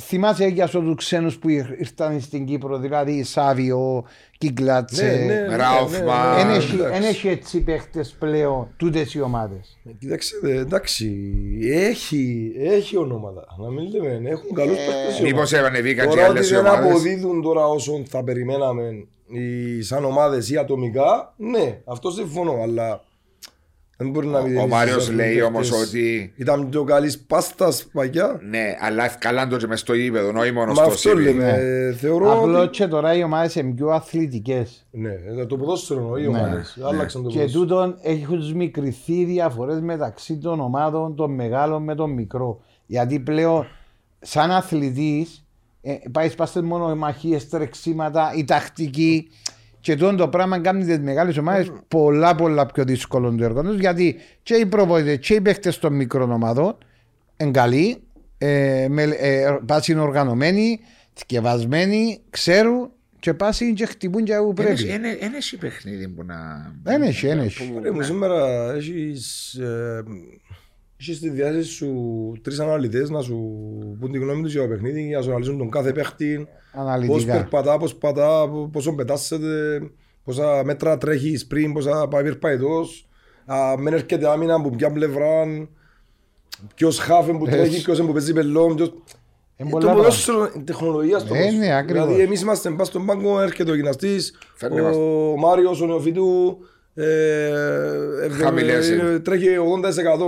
[0.00, 4.04] Θυμάσαι για τους ξένους που ήρ- ήρθαν στην Κύπρο, δηλαδή Σάβιο,
[4.38, 5.04] Κίγκλατσε.
[5.04, 6.36] Ναι, ναι, ναι, Ράουφμαν.
[6.36, 6.96] ναι, ναι, Δεν ναι, έχει, εντάξει.
[6.96, 9.78] εν έχει έτσι παίχτες πλέον τούτες οι ομάδες.
[9.98, 11.20] Κοιτάξτε, εντάξει,
[11.70, 13.46] έχει, έχει ονόματα.
[13.58, 15.20] Να μην λέμε, έχουν καλούς παίχτες.
[15.22, 16.90] Μήπως ανεβήκαν και Τώρα ότι άλλες δεν ομάδες.
[16.90, 22.90] αποδίδουν τώρα όσο θα περιμέναμε οι, σαν ομάδες ή ατομικά, ναι, αυτό συμφωνώ, αλλά δεν
[22.90, 23.89] μπορεί να μην
[24.60, 25.14] Ο Μάριος παίχτες.
[25.14, 28.40] λέει όμως ότι Ήταν πιο καλής πάστας παγιά.
[28.50, 31.22] ναι, αλλά καλά το και μες στο γήπεδο, όχι μόνο Μα στο αυτό Σιρί.
[31.22, 31.48] λέμε.
[31.58, 32.68] ε, Θεωρώ Απλώ ότι.
[32.70, 34.86] και τώρα οι ομάδες είναι πιο αθλητικές.
[34.90, 36.38] Ναι, ε, το ποδόσφαιρο εννοεί οι Ναι.
[36.38, 36.78] ομάδες.
[36.82, 37.62] Άλλαξαν το Και ποδόσφαιρο.
[37.64, 42.60] τούτον έχουν μικρηθεί οι διαφορές μεταξύ των ομάδων των μεγάλων με τον μικρό.
[42.86, 43.66] Γιατί πλέον,
[44.20, 45.44] σαν αθλητής,
[45.82, 49.28] ε, πάει πάστε μόνο μαχίες, τρεξίματα, η τακτική.
[49.80, 53.72] Και τούτο το πράγμα κάνει τις μεγάλες ομάδες πολλά πολλά πιο δύσκολο το έργο του.
[53.72, 56.76] Γιατί και οι προβόητε και οι παίχτε των μικρών ομάδων
[57.36, 58.02] είναι καλοί,
[58.38, 60.80] ε, με, ε, πάση είναι οργανωμένοι,
[61.12, 64.88] θκευασμένοι, ξέρουν και πάση και χτυπούν και όπου πρέπει.
[64.88, 66.36] Ένα έχει παιχνίδι που να...
[66.82, 67.78] Δεν έχει, δεν έχει.
[67.82, 69.58] Ρε μου, σήμερα έχεις,
[71.00, 71.92] ε, έχεις στη διάθεση σου
[72.42, 73.36] τρεις αναλυτές να σου
[74.00, 76.80] πούν τη γνώμη τους για το παιχνίδι, για να σου αναλύσουν τον κάθε παίχτη, πώς
[76.82, 77.32] Αναλυτικά.
[77.32, 79.80] περπατά, πώς πατά, πόσο πετάσσεται,
[80.24, 83.08] πόσα μέτρα τρέχεις πριν, πόσα πάει περπαϊτός,
[83.78, 85.44] μεν έρχεται άμυνα από ποια πλευρά,
[86.74, 87.82] ποιος χάφεν που τρέχει, Έτσι.
[87.84, 88.88] ποιος είναι που παίζει πελόν, ποιος...
[89.56, 90.08] Είναι Ε, πολλά Το πράγματα.
[90.08, 91.64] ποδόσφαιρο είναι τεχνολογία στο Ε, ποδόσφαιρο.
[91.64, 92.06] ναι, ακριβώς.
[92.06, 94.96] Δηλαδή εμείς είμαστε μπας στον πάγκο, έρχεται ο γυμναστής, Φέρνει ο μας.
[95.38, 96.58] Μάριος, ο Νεοφίτου,
[96.94, 97.04] ε,
[98.24, 99.18] ε, Χαμηλές ε, είναι.
[99.18, 99.46] τρέχει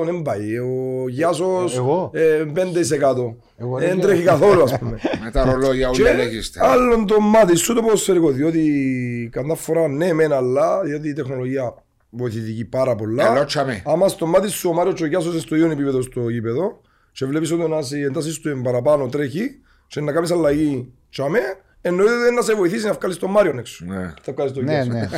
[0.00, 0.58] 80% δεν πάει.
[0.58, 3.34] Ο Γιάσος Εγώ; ε, 5%.
[3.56, 4.98] Εγώ Δεν δεν τρέχει καθόλου ας πούμε.
[5.24, 6.60] Με τα ρολόγια Και όλα λέγεστε.
[6.66, 11.74] άλλον το μάτι σου το ποδοσφαιρικό, διότι καμιά φορά ναι μεν αλλά, διότι η τεχνολογία
[12.10, 13.30] βοηθητική πάρα πολλά.
[13.32, 13.82] Ελότσαμε.
[13.86, 16.80] Άμα στο μάτι σου ο Μάριος Τσογιάσος στο ίδιο επίπεδο στο γήπεδο
[17.12, 21.38] και βλέπεις ότι ένας οι εντάσεις του είναι παραπάνω τρέχει και να κάνεις αλλαγή τσάμε,
[21.82, 23.84] εννοείται να σε βοηθήσει να βγάλεις τον Μάριον έξω.
[23.84, 24.12] Ναι.
[24.22, 24.90] Θα βγάλεις τον Ναι, Γιάσο.
[24.90, 25.08] ναι.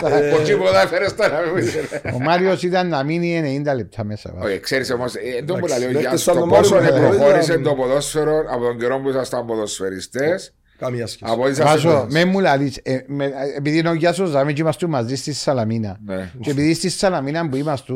[0.00, 1.40] Από τίποτα έφερες τώρα.
[1.40, 2.02] μην μου είσαι.
[2.14, 4.34] Ο Μάριος ήταν να μείνει 90 λεπτά μέσα.
[4.42, 6.74] Όχι, ξέρεις όμως, ε, δεν μου Εντάξει, λέει ο παίχτες Γιάννης, σαν το τον πόσο
[6.74, 11.32] Μάριο Μαχαιρίδη προχώρησε ήταν- το ποδόσφαιρο από τον καιρό που ήσασταν ποδοσφαιριστές, Καμία σχέση.
[11.32, 12.12] από ό,τι σας Βάζω, έπαιζες.
[12.12, 15.98] με μου λαλείς, ε, με- επειδή είναι ο Γιάσος Ζάμε και είμαστε μαζί στη Σαλαμίνα.
[16.06, 16.30] Ναι.
[16.40, 17.92] Και επειδή στη Σαλαμίνα που είμαστε,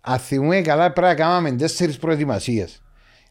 [0.00, 2.82] αν θυμούμε καλά πρέπει να κάναμε τέσσερις προετοιμασίες.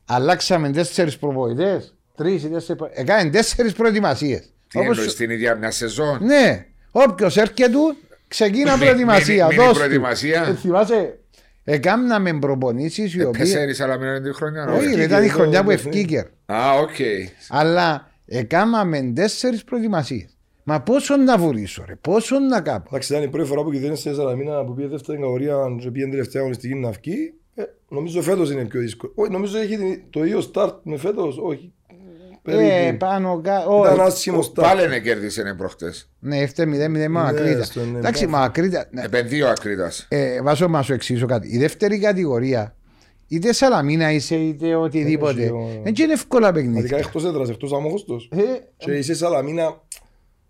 [0.05, 4.39] Αλλάξαμε τέσσερις προπονητές, τρεις ή τέσσερις προ- Έκαμε τέσσερις προετοιμασίες.
[4.68, 7.78] Τι Όπως- εννοείς, την ίδια μια σεζόν; Ναι, όποιος έρχεται
[8.28, 9.34] ξεκίνα Μι- προετοιμασία.
[9.45, 9.78] μίνι- μίνι δώσ' του.
[9.84, 10.45] προετοιμασία.
[10.47, 11.20] Ε, Θυμάσαι,
[11.64, 13.51] έκαναμε προπονήσεις οι Ε, οποίες...
[13.51, 14.66] Τέσσερις αλλά μην είναι τη χρονιά.
[14.66, 14.95] Όχι, ωραία.
[14.95, 16.26] ρε, ήταν η εδώ, χρονιά που εδώ, ευκήκε.
[16.45, 16.89] Α, οκ.
[17.49, 20.28] Αλλά έκαναμε τέσσερις προετοιμασίες.
[20.64, 22.84] Μα πόσο να βουρήσω ρε, πόσο να κάνω.
[22.88, 26.07] Εντάξει, ήταν η πρώτη φορά που κυβέρνησε η Σαλαμίνα που πήγε δεύτερη κατηγορία και πήγε
[26.09, 27.34] τελευταία αγωνιστική να βγει.
[27.55, 29.11] Ε, νομίζω φέτος είναι πιο δύσκολο.
[29.16, 31.38] Όχι, νομίζω έχει την- το ίδιο start με φέτος.
[31.43, 31.74] Όχι.
[32.46, 32.98] Ε, Περίπου.
[32.98, 33.82] πάνω κάτω.
[33.86, 34.08] Ήταν όχι.
[34.08, 34.62] άσχημος start.
[34.64, 36.10] Πάλι είναι κέρδισε είναι προχτές.
[36.20, 37.64] Ναι, έφτε 0-0 με Ακρίτα.
[37.64, 38.38] στο ναι, Εντάξει, μπράβο.
[38.38, 38.86] μα Ακρίτα.
[38.91, 39.02] ναι.
[39.04, 40.06] Επενδύει ο Ακρίτας.
[40.10, 41.48] Ε, Βάζω να σου εξηγήσω κάτι.
[41.56, 42.76] Η δεύτερη κατηγορία,
[43.28, 46.98] είτε Σαλαμίνα είσαι είτε οτιδήποτε, Έχει, ο- δεν είναι εύκολα Ειδικά παιχνίδια.
[46.98, 48.30] εκτός έδρας, εκτός αμόχωστος.
[48.36, 48.41] Ε,
[48.78, 49.82] Και είσαι Σαλαμίνα.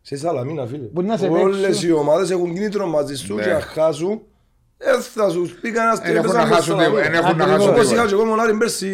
[0.02, 0.88] Σε Σαλαμίνα, φίλε.
[0.92, 1.90] Μπορεί να σε Όλες παίξουν.
[1.90, 3.44] οι ομάδες έχουν κίνητρο μαζί σου Ναι.
[3.44, 4.12] και να χάσουν.
[4.12, 4.18] Ε,
[5.16, 7.02] θα σου πει κανένας τι Δεν έχουν έπαιζαν να μες χάσουν Σαλαμίνα.
[7.02, 7.12] τίποτα.
[7.12, 7.66] Δεν έχουν να Ακριβώς.
[7.66, 8.08] χάσουν Όπως είχα τίποτα.
[8.08, 8.88] και εγώ μονάρι πέρσι,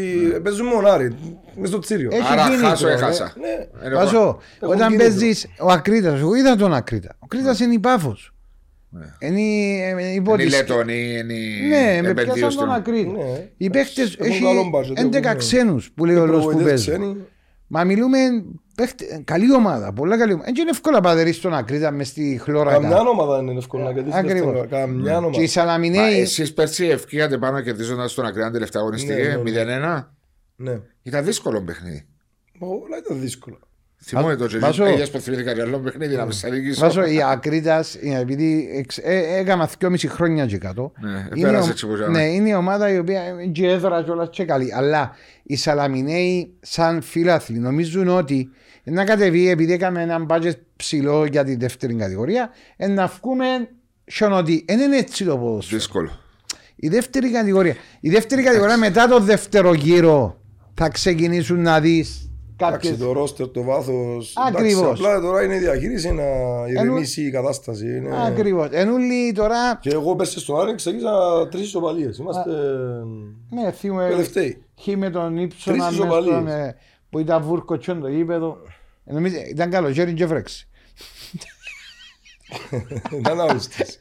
[0.44, 1.16] παίζουν μονάρι.
[1.56, 2.10] Μες στο τσίριο.
[2.14, 2.94] Έχει Άρα κίνητρο, χάσω, ρε.
[2.94, 3.34] έχασα.
[3.40, 3.56] Ναι.
[3.82, 5.08] Δεν έχω- Βάζω, Έχουν όταν κίνητρο.
[5.08, 7.10] παίζεις ο Ακρίτας, εγώ είδα τον Ακρίτα.
[7.16, 8.18] Ο Ακρίτας είναι η πάφο.
[9.20, 10.44] Είναι η- ε, η Είναι πρώτη.
[10.44, 13.12] οι Λετωνοί, είναι οι Ναι, με επενδύουν πιάσαν στην- τον Ακρίτα.
[13.12, 13.50] Ναι.
[13.58, 16.86] Οι παίχτε Έχουν έχει καλό budget, 11 έχουν- ξένους που λέει ο λόγο που Προπονητές
[16.86, 17.18] παίζουν.
[17.70, 17.82] Ξένοι.
[17.82, 18.18] Μα μιλούμε
[18.76, 20.46] παίχτε, καλή ομάδα, πολλά καλή ομάδα.
[20.52, 22.72] Δεν είναι εύκολα πατερείς τον Ακρίτα μες στη χλώρα.
[22.72, 24.18] Καμιά ομάδα είναι εύκολο να κερδίσει.
[24.18, 24.54] Ακριβώς.
[24.54, 24.68] δεύτερο.
[24.82, 25.40] Καμιά Και οι ομάδα.
[25.42, 26.20] Μα Σαλαμινέοι.
[26.20, 30.02] εσείς πέρσι ευκήγατε πάνω κερδίζοντας τον Ακριτάν τελευταία αγωνιστική Ναι, ναι, ναι.
[30.02, 30.04] 0-1.
[30.56, 30.80] Ναι.
[31.04, 32.08] Ήταν δύσκολο παιχνίδι.
[32.60, 33.58] Μα Όλα ήταν δύσκολα.
[34.04, 36.80] Θυμούμαι το και Βάζω- έγινες που θυμήθηκα και άλλο παιχνίδι να με σας αδικήσω.
[36.82, 40.92] Βάζω η Ακρίτας, επειδή εξ- ε, έκανα 2,5 χρόνια και κάτω.
[41.00, 42.12] Ναι, Είναι πέρασε ο- έτσι που ήταν.
[42.12, 44.74] Ναι, είναι η ομάδα η οποία είναι και έδρα κιόλας και καλή.
[44.74, 45.12] Αλλά
[45.44, 48.50] οι Σαλαμινέοι, σαν φίλαθλοι, νομίζουν ότι
[48.84, 53.46] να κατεβεί επειδή έκαμε ένα budget ψηλό για τη δεύτερη κατηγορία, ε, να βγούμε
[54.06, 55.78] σαν ότι δεν είναι έτσι το ποδόσφαιρο.
[55.78, 56.20] Δύσκολο.
[56.76, 57.76] Η δεύτερη κατηγορία.
[58.00, 60.42] Η δεύτερη κατηγορία μετά το δεύτερο γύρο
[60.74, 62.29] θα ξεκινήσουν να δεις
[62.62, 63.06] Εντάξει, κάποιε.
[63.06, 64.34] το ρόστερ, το βάθος.
[64.48, 64.82] Ακριβώς.
[64.82, 66.24] Εντάξει, Απλά τώρα είναι η διαχείριση να
[66.68, 67.86] ηρεμήσει η κατάσταση.
[67.98, 68.68] Είναι- Ακριβώς.
[68.72, 69.78] Ενούλοι τώρα.
[69.82, 72.18] Και εγώ πέρσι στον Άρη ξεκίνησα τρεις ισοπαλίες.
[72.18, 72.50] Είμαστε
[73.50, 74.08] Ναι, θυμούμε.
[74.10, 74.64] τελευταίοι.
[74.82, 76.74] Χ με τον ύψο Τρεις ισοπαλίες.
[77.10, 78.58] που ήταν βούρκο τσιόν το γήπεδο.
[79.06, 80.68] Ε, νομίζω, ήταν καλοκαίρι και βρέξει.
[83.12, 84.00] Ήταν αύριστης.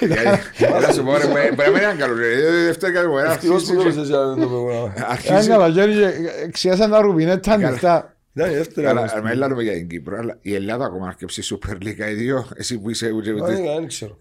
[0.00, 2.14] Έλα σου πω ρε, μπορεί μπορεί να μην είναι καλό.
[2.14, 2.26] ρε.
[2.26, 4.92] Η δεύτερη κατηγορία Ευτυχώς αρχίζει που και- δεν ξέρω το πράγμα.
[4.96, 8.14] Ήταν αρχίζει- καλοκαίρι και ξιάσαν τα ρουπινέτα ανοιχτά.
[8.34, 9.24] Ήταν η δεύτερη Καλά, αγωνιστική.
[9.24, 12.78] με έλαβε για την Κύπρο, αλλά η Ελλάδα ακόμα αρκεψεί Super League οι δύο, εσύ
[12.78, 13.52] που είσαι ούτε Α, ούτε.
[13.52, 14.18] δεν- Δεν ξέρω.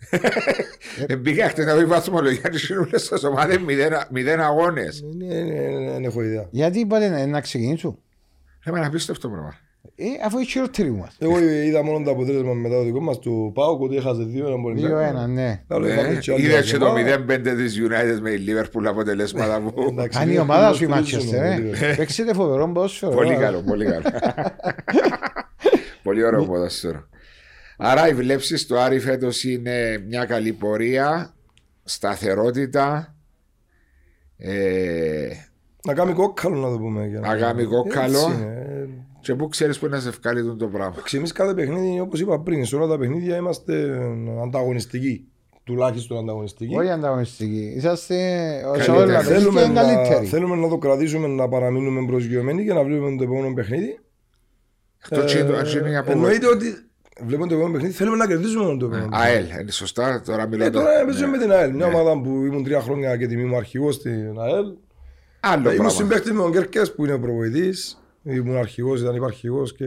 [1.08, 5.04] Ε, Μπήκα χτες να δει βαθμολογία και συνούλες στις ομάδες μηδέν- μηδέν αγώνες.
[5.18, 6.48] Ναι, ναι, ναι, Δεν έχω ιδέα.
[6.52, 8.00] Γιατί είπατε να, να ξεκινήσουν;
[8.66, 9.54] Ε, μα είναι απίστευτο πράγμα.
[10.02, 11.16] Ε, αφού είναι χειρότεροι μας.
[11.20, 14.58] Εγώ είδα μόνο το αποτέλεσμα μετά το δικό μας του ΠΑΟΚ ότι έχασε δύο ένα
[14.58, 14.82] μπορεί
[15.26, 15.64] 2-1, ναι.
[15.68, 17.26] Άλλο Ναι, είχαμε και άλλη Είδες και το ομάδα.
[17.30, 19.88] 0-5 της United με η Liverpool αποτελέσματα που...
[19.89, 21.72] Εντάξει, Αν η δεν ομάδα σου η υποστηρίζουμε, Manchester, δεν ε.
[21.72, 21.95] ξέρω.
[21.95, 23.12] Παίξετε φοβερό ποδόσφαιρο.
[23.12, 23.36] Πολύ ε.
[23.36, 24.04] καλό, πολύ καλό.
[26.04, 27.08] Πολύ ωραίο ποδόσφαιρο.
[27.78, 31.34] Άρα οι βλέψεις του Άρη φέτος είναι μια καλή πορεία,
[31.84, 33.16] σταθερότητα,
[34.38, 35.28] ε,
[35.86, 37.08] Να κάνει κόκκαλο να το πούμε.
[37.08, 38.32] για Να κάνει κόκκαλο.
[39.30, 39.38] Έτσι είναι.
[39.38, 40.94] και πού ξέρεις που είναι να σε ευκάλει το πράγμα.
[40.96, 43.98] Εντάξει, εμείς κάθε παιχνίδι, όπως είπα πριν, σε όλα τα παιχνίδια είμαστε
[44.44, 45.28] ανταγωνιστικοί.
[45.64, 46.76] Τουλάχιστον ανταγωνιστικοί.
[46.76, 47.74] Όχι ανταγωνιστικοί.
[47.76, 48.94] Είσαστε σε Καλύτερα.
[48.98, 50.26] όλα τα Θέλουμε παιχνίδια να, καλύτεροι.
[50.26, 54.00] θέλουμε να το κρατήσουμε, να παραμείνουμε προσγειωμένοι και να βλέπουμε το επόμενο παιχνίδι.
[55.04, 56.66] Αυτό Ε, είναι- αυτό είναι η απο- εννοείται ότι
[57.24, 59.08] βλέπουμε το επόμενο παιχνίδι, θέλουμε να κερδίσουμε το επόμενο.
[59.12, 60.70] ΑΕΛ, είναι σωστά, τώρα Ε, μιλάω.
[60.70, 61.74] τώρα παίζουμε με την ΑΕΛ.
[61.76, 61.94] Μια Ναι.
[61.94, 64.66] ομάδα που ήμουν τρία χρόνια και τιμή μου αρχηγός στην ΑΕΛ.
[65.40, 65.90] Άλλο Ήμουν πράγμα.
[65.90, 68.04] συμπαίχτης με τον Κέρκες που είναι προπονητής.
[68.24, 69.86] Ήμουν αρχηγός, ήταν υπαρχηγός και...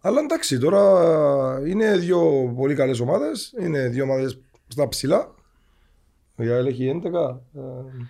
[0.00, 3.54] Αλλά εντάξει, τώρα είναι δύο πολύ καλές ομάδες.
[3.60, 5.34] Είναι δύο ομάδες στα ψηλά.
[6.36, 7.40] Η ΑΕΛ έχει 11.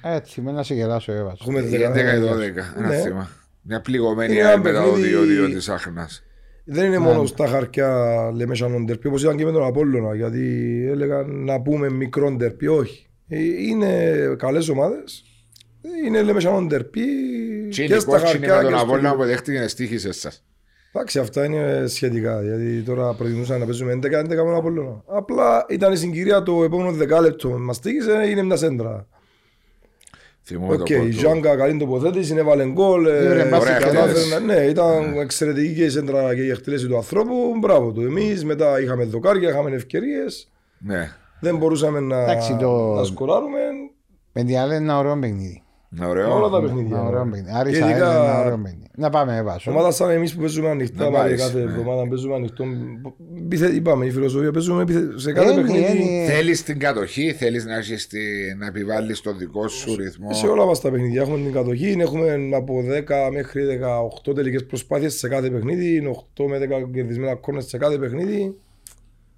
[0.02, 1.36] ε, Έτσι, με να σε γελάσω έβαζα.
[1.40, 2.96] Έχουμε Η 11 ή 12, ένα Ναι.
[2.96, 3.28] θέμα.
[3.62, 5.14] Μια πληγωμένη Είναι ΑΕΛ ένα μετά το παιχνίδι-
[5.48, 6.22] 2-2 της Άχνας.
[6.64, 10.40] Δεν είναι μόνο στα χαρτιά λέμε σαν τερπί, όπως ήταν και με τον Απόλλωνα, γιατί
[10.90, 13.06] έλεγαν να πούμε μικρό τερπί, όχι.
[13.28, 15.24] Ε, Είναι καλές ομάδες,
[16.06, 18.84] είναι λέμε σαν τερπί Τι είναι και η στα κότσινη χαρτιά με και τον στο
[18.86, 19.16] Απόλλωνα γήπεδο.
[19.22, 20.44] που δέχτηκε στήχησε σας.
[20.92, 22.42] Εντάξει, αυτά είναι σχετικά.
[22.42, 25.02] Γιατί τώρα προτιμούσαν να παίζουμε 11-11 με τον Απόλλωνα.
[25.06, 27.48] Απλά ήταν η συγκυρία το επόμενο δεκάλεπτο.
[27.48, 29.06] Μας τύχησε, είναι μια σέντρα.
[30.46, 31.12] Θυμούμαι Οκ, το η πρώτο.
[31.12, 33.06] Ζάνκα καλή τοποθέτηση, έβαλε γκολ.
[33.06, 34.30] ε, Ωραία, μπας και κατάφερε τέλος.
[34.30, 37.34] να- Ναι, ήταν εξαιρετική και η σέντρα και η εκτέλεση του ανθρώπου.
[37.60, 38.00] Μπράβο του.
[38.00, 40.50] Εμείς μετά είχαμε δοκάρια, είχαμε ευκαιρίες.
[40.78, 41.10] Ναι,
[41.40, 43.58] Δεν μπορούσαμε να, Εντάξει, το- να σκοράρουμε.
[44.32, 45.62] Με την άλλη είναι ένα ωραίο παιχνίδι.
[45.96, 46.34] Είναι ωραίο.
[46.36, 47.02] Όλα τα Ένα παιχνίδια.
[47.02, 47.44] ωραίο παιχνίδι.
[47.44, 48.86] Και Άρισα είναι ειδικά ένα ωραίο παιχνίδι.
[48.96, 49.70] Να πάμε βάσο.
[49.70, 51.70] Ομάδα σαν εμείς που παίζουμε ανοιχτά, Να πάλι πάρεις, κάθε ναι.
[51.70, 52.64] εβδομάδα παίζουμε ανοιχτό.
[53.44, 56.02] Επιθε- Είπαμε, η φιλοσοφία παίζουμε επιθε- σε κάθε Είναι- παιχνίδι.
[56.02, 58.18] είναι- Θέλεις την κατοχή, θέλεις να, έχεις τη,
[58.58, 60.32] να επιβάλλεις το δικό σου ρυθμό.
[60.34, 65.14] Σε όλα μας τα παιχνίδια έχουμε την κατοχή, έχουμε από 10 μέχρι 18 τελικές προσπάθειες
[65.14, 68.54] σε κάθε παιχνίδι, είναι 8 με 10 κερδισμένα κόρνες σε κάθε παιχνίδι.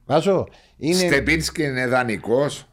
[0.07, 0.47] Βάσο,
[0.77, 0.95] είναι...
[0.95, 2.69] Στεπίνσκι είναι δανεικός,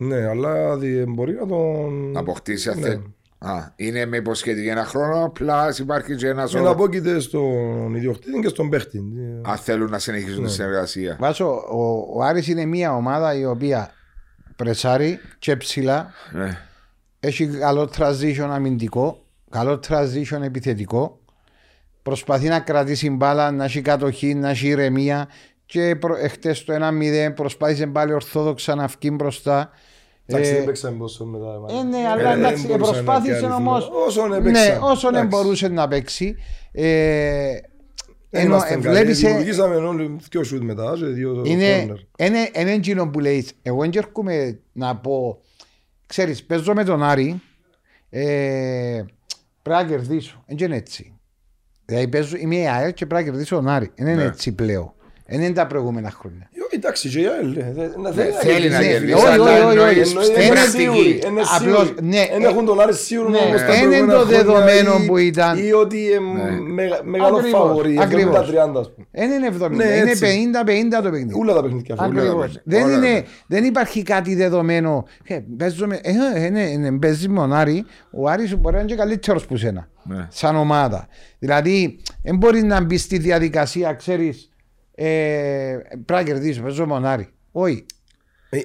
[0.00, 2.10] Ναι, αλλά δι- μπορεί να τον.
[2.12, 2.74] να αποκτήσει Ναι.
[2.88, 3.12] αυτή.
[3.38, 6.70] Α, είναι με υποσχετική ένα χρόνο, απλά υπάρχει και ένας Και να όρο.
[6.70, 9.02] απόκειται στον ιδιοκτήτη και στον παίχτη.
[9.42, 10.46] Αν θέλουν να συνεχίσουν Ναι.
[10.46, 11.16] τη συνεργασία.
[11.20, 11.82] Βάσο, ο,
[12.18, 13.90] ο Άρης είναι μια ομάδα η οποία
[14.56, 16.58] πρεσάρει και ψηλά, Ναι.
[17.20, 21.20] έχει καλό transition αμυντικό, καλό transition επιθετικό,
[22.02, 25.28] προσπαθεί να κρατήσει μπάλα, να έχει κατοχή, να έχει ηρεμία
[25.66, 29.70] και προ, εχθές το 1-0 προσπάθησε πάλι ορθόδοξα να βγει μπροστά.
[30.30, 31.60] Εντάξει, Ε, δεν παίξαμε πόσο μετά.
[31.68, 33.76] Ε, ναι, Ε, αλλά δεν εντάξει, μπορούσαν να προσπάθησε πιάνουν όμω.
[34.06, 34.82] Όσον Ναι, έπαιξαν.
[34.82, 35.28] όσον Εντάξει.
[35.36, 36.36] μπορούσε να παίξει.
[36.72, 37.52] Ε,
[38.30, 41.86] Δεν ενώ ήμασταν ε, καλοί, βλέπεις, ε, δημιουργήσαμε όλοι δύο σουτ μετά και δύο είναι,
[41.88, 42.24] corner.
[42.26, 45.40] είναι, είναι εκείνο που λέει, εγώ δεν έρχομαι να πω,
[46.06, 47.42] ξέρεις, παίζω με τον Άρη,
[48.10, 49.02] ε,
[49.62, 50.44] πρέπει να κερδίσω.
[50.46, 51.12] Δεν είναι έτσι.
[51.84, 53.90] Δηλαδή παίζω, είμαι η ΑΕΛ και πρέπει να κερδίσω τον Άρη.
[53.96, 54.28] Δεν είναι Ναι.
[54.28, 54.92] έτσι πλέον.
[55.26, 56.48] Δεν είναι τα προηγούμενα χρόνια.
[56.78, 59.26] Ε, Εντάξει, και η ΑΕΛ, ε, δε- να- Ναι, θέλει θέλει να ναι, κερδίσει, όχι,
[59.26, 60.24] αλλά όχι, όχι, εννοείς όχι.
[60.24, 60.82] στην Εννοεί, Είναι είναι πρακτική.
[60.82, 62.06] σίγουροι, είναι Απλώς, σίγουροι.
[62.12, 64.36] ναι, Εν ε, έχουν τον Άρη σίγουρο ναι, όπως τα εν είναι προηγούμενα το χρόνια
[64.44, 65.58] δεδομένο ή- που ήταν.
[65.66, 66.60] Ή ότι ε, Ναι.
[66.60, 68.34] μεγα- μεγάλο Ακριβώς, φαβορή, ακριβώς.
[68.34, 69.06] 70-30 ας πούμε.
[69.10, 70.24] Δεν είναι 70, Ναι, είναι έτσι.
[70.24, 71.34] 50-50 το παιχνίδι.
[71.38, 72.04] Ούλα τα παιχνίδια αυτά.
[72.06, 72.26] Ακριβώς.
[72.28, 72.50] Ακριβώς.
[72.50, 73.24] όλα Δεν, όλα είναι, είναι.
[73.46, 75.04] δεν υπάρχει κάτι δεδομένο.
[75.24, 78.80] Ε, παίζω με- ε, ε, είναι- είναι- Παίζει με τον Άρη, ο Άρης μπορεί να
[78.80, 79.88] είναι και καλύτερος που σένα.
[80.04, 80.26] Ναι.
[80.30, 81.08] Σαν ομάδα.
[81.38, 84.34] Δηλαδή, δεν μπορεί να μπει στη διαδικασία, ξέρει,
[85.04, 86.62] ε, πρέπει να κερδίσω.
[86.62, 87.28] Παίζω με τον Άρη.
[87.52, 87.86] Όχι.
[88.50, 88.58] Ε,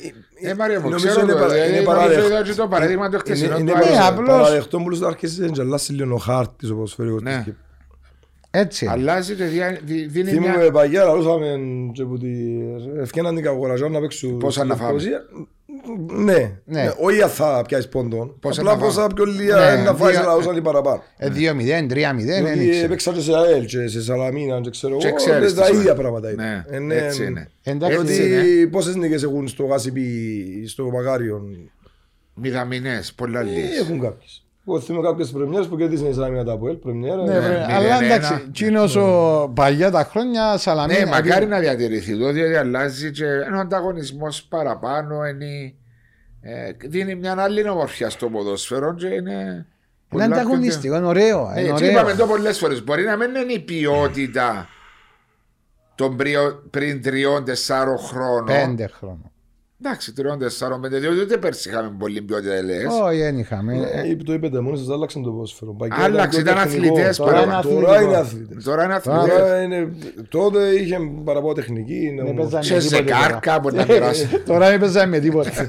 [0.50, 2.26] Ε, Μάρια μου, νομίζω ξέρω είναι το, παρα- δηλαδή, είναι νομίζω παραδεχτό.
[2.28, 3.86] είδα και το παράδειγμα του χτεσινού Είναι- του είναι Άρη.
[3.90, 7.36] Ναι, παρα- απλώς- παραδεχτό που να αρχίσει να τζαλάσει λίγο ο χάρτης ο ποδοσφαιρικός Ναι.
[7.36, 7.60] της Κύπρου.
[8.52, 8.88] Έτσι.
[8.92, 10.52] Αλλάζει και διά- δι- δίνει μια...
[10.52, 11.56] Θυμούμαι παγιά, λαλούσαμε
[11.94, 12.30] και που τη...
[13.02, 15.22] ευκαιναν την καγοραζιά να παίξουν Πόσα στη να φάμε; Λευκοσία.
[16.10, 16.34] Ναι,
[16.66, 16.82] Ναι.
[16.84, 16.92] ναι.
[17.00, 18.40] όχι αν θα πιάσεις πόντον.
[18.40, 18.92] Πόσα Απλά να φάμε.
[18.94, 21.04] πόσα πιο Ναι, λίγα να φάεις δύο- λαούσαν οι παραπάνω.
[21.18, 22.86] Ε, 2-0, 3-0, δεν Διότι ήξερα.
[22.86, 25.70] έπαιξα και σε ΑΕΛ και σε Σαλαμίνα και ξέρω Και εγώ, ξέρεις είναι τα τι
[25.72, 26.00] ίδια σημαίνει.
[26.00, 26.66] πράγματα Ναι, είναι.
[26.70, 27.50] Ε, ναι, έτσι είναι.
[27.64, 28.40] Εντάξει, Έτσι είναι.
[28.40, 31.72] Ότι πόσες νίκες έχουν στο Γασιπί, στο Μακάριον.
[32.36, 33.80] Μηδαμινές, πολλά Ε, λίγες.
[33.80, 34.46] Έχουν κάποιες.
[34.68, 36.76] Εγώ θυμάμαι κάποιες πρεμιέρες που κέρδισαν η Σαλαμίνα τα ΑΠΟΕΛ.
[36.76, 37.24] Πρεμιέρα.
[37.24, 38.06] Ναι, ε, βρε, μηδέν αλλά ένα.
[38.16, 41.00] εντάξει, εκείνος ο παλιά τα χρόνια Σαλαμίνα.
[41.00, 45.26] Ναι, μακάρι να διατηρηθεί το, διότι αλλάζει και ένα ανταγωνισμός παραπάνω.
[45.26, 45.74] Είναι,
[46.42, 49.32] ε, δίνει μια άλλη ομορφιά στο ποδόσφαιρο και είναι.
[49.32, 49.66] Είναι
[50.10, 51.50] πολλά ανταγωνιστικό, είναι ωραίο.
[51.54, 51.92] πιο- είναι Ναι, και ωραίο.
[51.92, 52.84] είπαμε το πολλές φορές.
[52.84, 54.68] Μπορεί να μην είναι η ποιότητα
[55.96, 58.46] των πριο- πριν τριών-τεσσάρων χρόνων.
[58.46, 59.32] Πέντε χρόνια.
[59.86, 62.76] Εντάξει, τριών-τεσσάρων πέντε, διότι ούτε πέρσι είχαμε πολύ ποιότητα λε.
[63.04, 63.74] Όχι, δεν είχαμε.
[63.94, 65.74] ε, είπε- Το είπετε μόνοι σας, άλλαξαν το ποδόσφαιρο.
[65.74, 66.94] Παγιά Άλλαξε, πιο ήταν τεχνικό.
[66.94, 67.70] αθλητές Τώρα παραπάνω.
[67.70, 68.10] είναι- Τώρα αθλητικό.
[68.10, 68.64] είναι αθλητές.
[68.64, 69.38] Τώρα είναι Τώρα αθλητέ.
[69.40, 69.94] Τώρα είναι,
[70.30, 71.94] τότε είχε παραπάνω τεχνική.
[72.08, 72.50] είναι Δεν όμορφο.
[72.58, 73.60] παίζανε Σε τίποτε ζεκάρκα τώρα.
[73.60, 74.28] μπορεί να περάσει.
[74.50, 75.50] Τώρα δεν παίζαμε με τίποτα.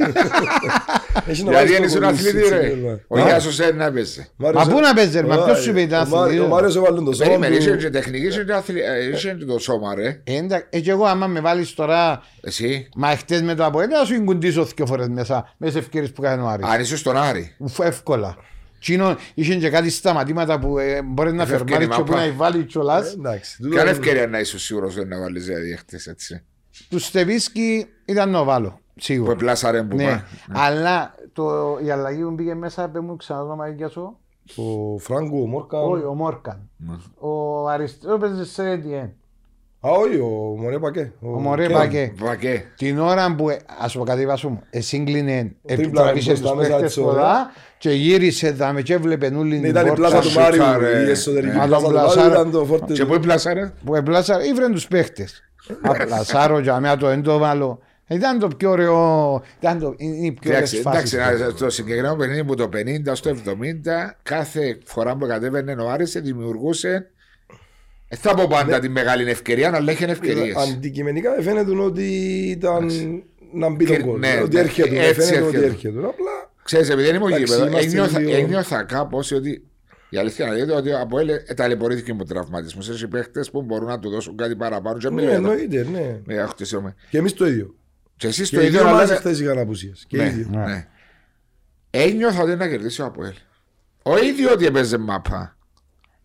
[1.27, 2.69] Έχει να Δηλαδή βάλεις δεν το ήσουν κολλήσει, αθλητή, ρε.
[2.75, 3.01] σίγουρα.
[3.09, 4.27] Ο Γιάσος δεν να παίζει.
[4.37, 6.45] Μάριος- Μα πού να παίζεις, ρε, μα Ο- ποιος σου είπε ήταν ο Μάριος- αθλητής,
[6.45, 7.77] Ο Μάριος έβαλε το σώμα Περίμενε, είχε του.
[7.77, 10.21] και τεχνικής, είχε και αθλη- ε, είχε και το σώμα, ρε.
[10.25, 13.89] Ε, εντάξει, ε, και εγώ άμα με βάλεις τώρα Εσύ, Μα χτες με το Αποέλ
[14.07, 16.97] θα σου κουντήσω δύο φορές μέσα Μέσα σε ευκαιρίες που κάνει ο Άρης αν είσαι
[16.97, 17.55] στον Άρη.
[17.59, 18.37] Ουφ, Εύκολα
[18.81, 22.27] Τσίνο είχε και κάτι σταματήματα που ε, μπορεί να Έφευκε φερμάρει η και που μάπα.
[22.27, 23.57] να βάλει κιόλας Εντάξει.
[23.63, 26.43] τούτο- Κάνε ευκαιρία να είσαι σίγουρος δεν να βάλεις δηλαδή χτες έτσι.
[26.89, 30.05] Του Στεβίσκι ήταν να βάλω Που Σίγουρα πλάσαρε που ναι.
[30.05, 30.25] πά.
[30.53, 34.19] Αλλά το, η αλλαγή που πήγε μέσα Πες μου ξανά το όνομα για σου
[34.57, 35.79] Ο Φράγκο, ο Μόρκα.
[35.81, 36.71] Όχι ο Μόρκαν
[37.19, 39.11] Ο αριστερός παίζει σε Etienne
[39.87, 41.13] Α, όχι, ο Μωρέ Πακέ.
[41.21, 41.81] Ο Μωρέ Κέραν.
[41.81, 42.65] Πακέ Βακέ.
[42.77, 46.71] Την ώρα που, ε, ας πω κάτι βάσο μου, εσύγκλινε, τρίπλα τραβήσε μπροστά τους μέσα
[46.71, 47.15] παίχτες της ώρας.
[47.15, 50.57] πολλά και γύρισε δάμε και έβλεπε νουλή Ναι, την Ήταν η πόρτα πλάσα του σουτάρε.
[50.57, 51.65] Μάριου, η εσωτερική Ναι.
[51.67, 52.21] πλάσα του Πλασάρα.
[52.29, 53.13] Μάριου ήταν το φόρτες Και του.
[53.13, 53.73] πού πλάσαρε.
[53.85, 55.43] που έπλασα, ήβρεν τους παίχτες.
[55.83, 57.79] Απλασάρω για μένα το έντοβαλο.
[58.09, 61.13] Ήταν το πιο ωραίο, ήταν το, είναι η πιο ωραίες Εντάξει, φάσεις.
[61.13, 65.91] εντάξει, να- το συγκεκριμένο παιχνίδι που το 50 στο 70 κάθε φορά που κατέβαινε ο
[65.91, 67.11] Άρης δημιουργούσε
[68.23, 70.57] Δεν θα πω πάντα τη μεγάλη ευκαιρία, αλλά έχει ευκαιρίες.
[70.57, 72.03] Αντικειμενικά φαίνεται ότι
[72.51, 72.91] ήταν
[73.53, 74.19] να μπει τον Και- κόλ.
[74.19, 75.67] ναι, Ότι ναι, έρχεται, έτσι φαίνεται ότι έρχεται.
[75.67, 75.99] έρχεται.
[75.99, 79.63] Απλά Ξέρεις, επειδή δεν είμαι Εντάξει, γήπεδο, είμαστε ένιωθα, λίγο- ένιωθα κάπως ότι
[80.09, 82.83] η αλήθεια είναι ότι από έλε ταλαιπωρήθηκε από τραυματισμού.
[82.91, 84.99] Έχει παίχτες που μπορούν να του δώσουν κάτι παραπάνω.
[84.99, 85.51] Και ναι, μιλάω εδώ.
[85.51, 86.21] εννοείται, ναι.
[86.25, 86.95] Με αχτίσομαι.
[87.11, 87.75] Και εμείς το ίδιο.
[88.17, 90.05] Και εσείς Και το οι ίδιο δύο αλλά ομάδες δεν- χθες είχαν απουσίες.
[90.09, 90.47] Και οι Ναι, δύο.
[90.51, 90.87] ναι.
[91.91, 93.33] Ένιωθα ότι να κερδίσει ο Αποέλ.
[94.03, 95.57] Όχι διότι έπαιζε μάπα.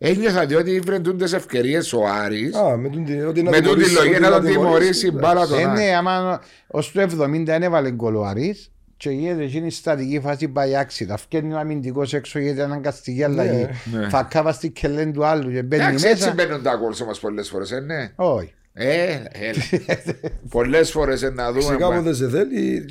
[0.02, 3.70] Ένιωθα διότι βρεντούν τι ευκαιρίες ο Άρης Α, με τον τη- ότι να με τούτη
[3.70, 5.26] τιμωρήσει, λογική ότι να τον τιμωρήσει, τιμωρήσει εντάξει.
[5.34, 5.80] μπάλα τον Ε, Άρη.
[5.80, 10.20] ναι, άμα ως το 70 δεν έβαλε γκολ ο Άρης και γίνεται εκείνη η στατική
[10.24, 11.18] φάση πάει άξιδα.
[11.18, 13.68] Φκένει ο αμυντικός έξω γιατί αναγκαστική αλλαγή.
[13.94, 14.10] ναι.
[14.10, 16.34] Φακάβα στη κελέν του άλλου και μπαίνει Εντάξει, έτσι μέσα.
[16.34, 18.12] μπαίνουν τα γκολ μα πολλές φορές, ε, ναι.
[18.16, 18.54] Όχι.
[18.74, 19.18] Ε,
[20.50, 21.62] Πολλές φορές να δούμε.
[21.62, 22.86] Φυσικά όποτε σε θέλει.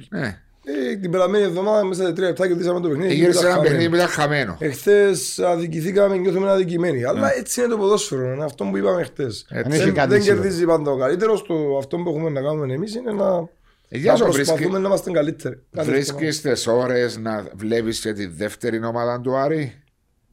[0.73, 0.91] Ναι.
[0.91, 3.15] ε, Την περασμένη εβδομάδα μέσα σε τρία λεπτά κερδίσαμε το παιχνίδι.
[3.15, 3.69] Γύρισε ήταν ένα χαμένο.
[3.71, 4.57] παιχνίδι που ήταν χαμένο.
[4.61, 7.05] Εχθές αδικηθήκαμε, νιώθουμε αδικημένοι.
[7.05, 8.33] Αλλά έτσι είναι το ποδόσφαιρο.
[8.33, 9.23] Είναι αυτό που είπαμε χθε.
[9.25, 9.45] Έτσι.
[9.49, 10.43] Δεν έχει Δεν, κάτι δεν σίγουρο.
[10.43, 11.45] κερδίζει πάντα ο καλύτερος.
[11.79, 13.49] Αυτό που έχουμε να κάνουμε εμείς είναι να,
[13.91, 15.63] Ε, Για να σου προσπαθούμε βρίσκει- να είμαστε καλύτεροι.
[15.73, 16.53] Κάθε Βρίσκεις εβδομάδα.
[16.53, 19.83] τις ώρες να βλέπεις και τη δεύτερη ομάδα του Άρη;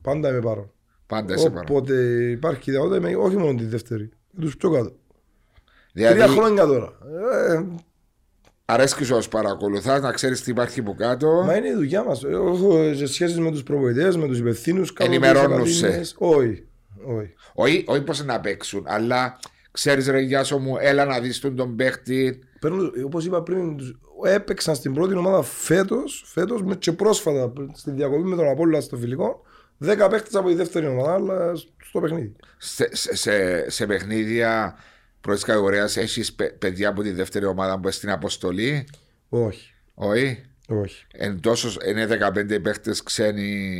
[0.01, 0.71] Πάντα είμαι πάρω.
[1.07, 1.63] Πάντα σε παρά.
[1.69, 1.93] Όποτε
[2.31, 4.09] υπάρχει δυνατότητα, είμαι όχι μόνο τη δεύτερη.
[4.41, 4.91] Τους πιο κάτω.
[5.93, 6.91] Τρία Δηλαδή, χρόνια τώρα.
[8.67, 11.43] Ε, αρέσκει σου ω παρακολουθάς να ξέρεις τι υπάρχει από κάτω.
[11.45, 12.23] Μα είναι η δουλειά μας.
[12.23, 14.93] Έχω σε σχέση με τους προπονητές, με τους υπευθύνους.
[14.99, 16.01] Ενημερώνουν σε.
[16.17, 16.65] Όχι.
[17.05, 17.33] όχι.
[17.53, 19.39] Όχι, όχι πώ να παίξουν, αλλά
[19.71, 22.39] ξέρεις ρε Γιάσο μου, έλα να δεις τον, τον παίχτη.
[23.05, 28.23] Όπως είπα πριν, τους- έπαιξαν στην πρώτη ομάδα φέτος φέτος, με- και πρόσφατα στη διακοπή
[28.23, 29.41] με τον Απόλλωνα στο φιλικό.
[29.77, 31.55] Δέκα παίχτες από τη δεύτερη ομάδα, αλλά
[31.89, 32.35] στο παιχνίδι.
[32.57, 34.75] Σε, σε, σε, σε παιχνίδια
[35.25, 38.87] πρώτης κατηγορίας έχεις παιδιά από τη δεύτερη ομάδα που είναι στην αποστολή;
[39.29, 39.73] Όχι.
[39.93, 41.05] Όχι; όχι.
[41.13, 43.77] Εν τόσο, είναι 15 παίχτες ξένοι.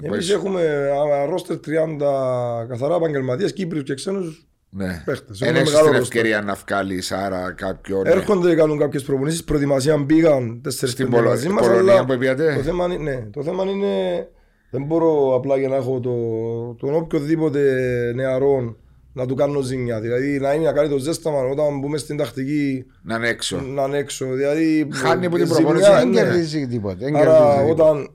[0.00, 0.88] που Εμείς έχει- έχουμε
[1.28, 4.46] ρόστερ 30 καθαρά επαγγελματίες, Κύπριους και ξένους.
[4.74, 5.02] Ναι.
[5.04, 5.38] παίχτες.
[5.38, 6.16] Δεν Έχουμε έχεις μεγάλο την ρόστερ.
[6.18, 8.06] ευκαιρία να βγάλεις άρα κάποιον.
[8.06, 9.44] Έρχονται, κάνουν κάποιες προπονήσεις.
[9.44, 11.66] Προετοιμασία μπήκαν 4-5 Στην Πολο- μαζί μας.
[11.66, 14.28] Πολωνία Αλλά που πήγατε; το θέμα, είναι, ναι, το θέμα είναι.
[14.70, 16.14] Δεν μπορώ απλά για να έχω το,
[16.86, 17.62] τον οποιοδήποτε
[18.14, 18.76] νεαρό
[19.12, 20.00] να του κάνω ζημιά.
[20.00, 23.60] Δηλαδή να είναι να κάνει το ζέσταμα όταν μπούμε στην τακτική Να είναι έξω.
[23.60, 24.26] να είναι έξω.
[24.32, 25.90] Δηλαδή, Χάνει από την ζημιά, προπόνηση.
[25.90, 26.14] Δεν ναι.
[26.22, 26.96] κερδίζει τίποτα.
[26.98, 27.84] δεν Άρα κερδίζει τίποτα.
[27.84, 28.10] όταν,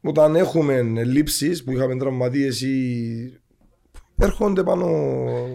[0.00, 3.40] όταν έχουμε λήψει που είχαμε τραυματίες ή
[4.16, 4.88] έρχονται πάνω.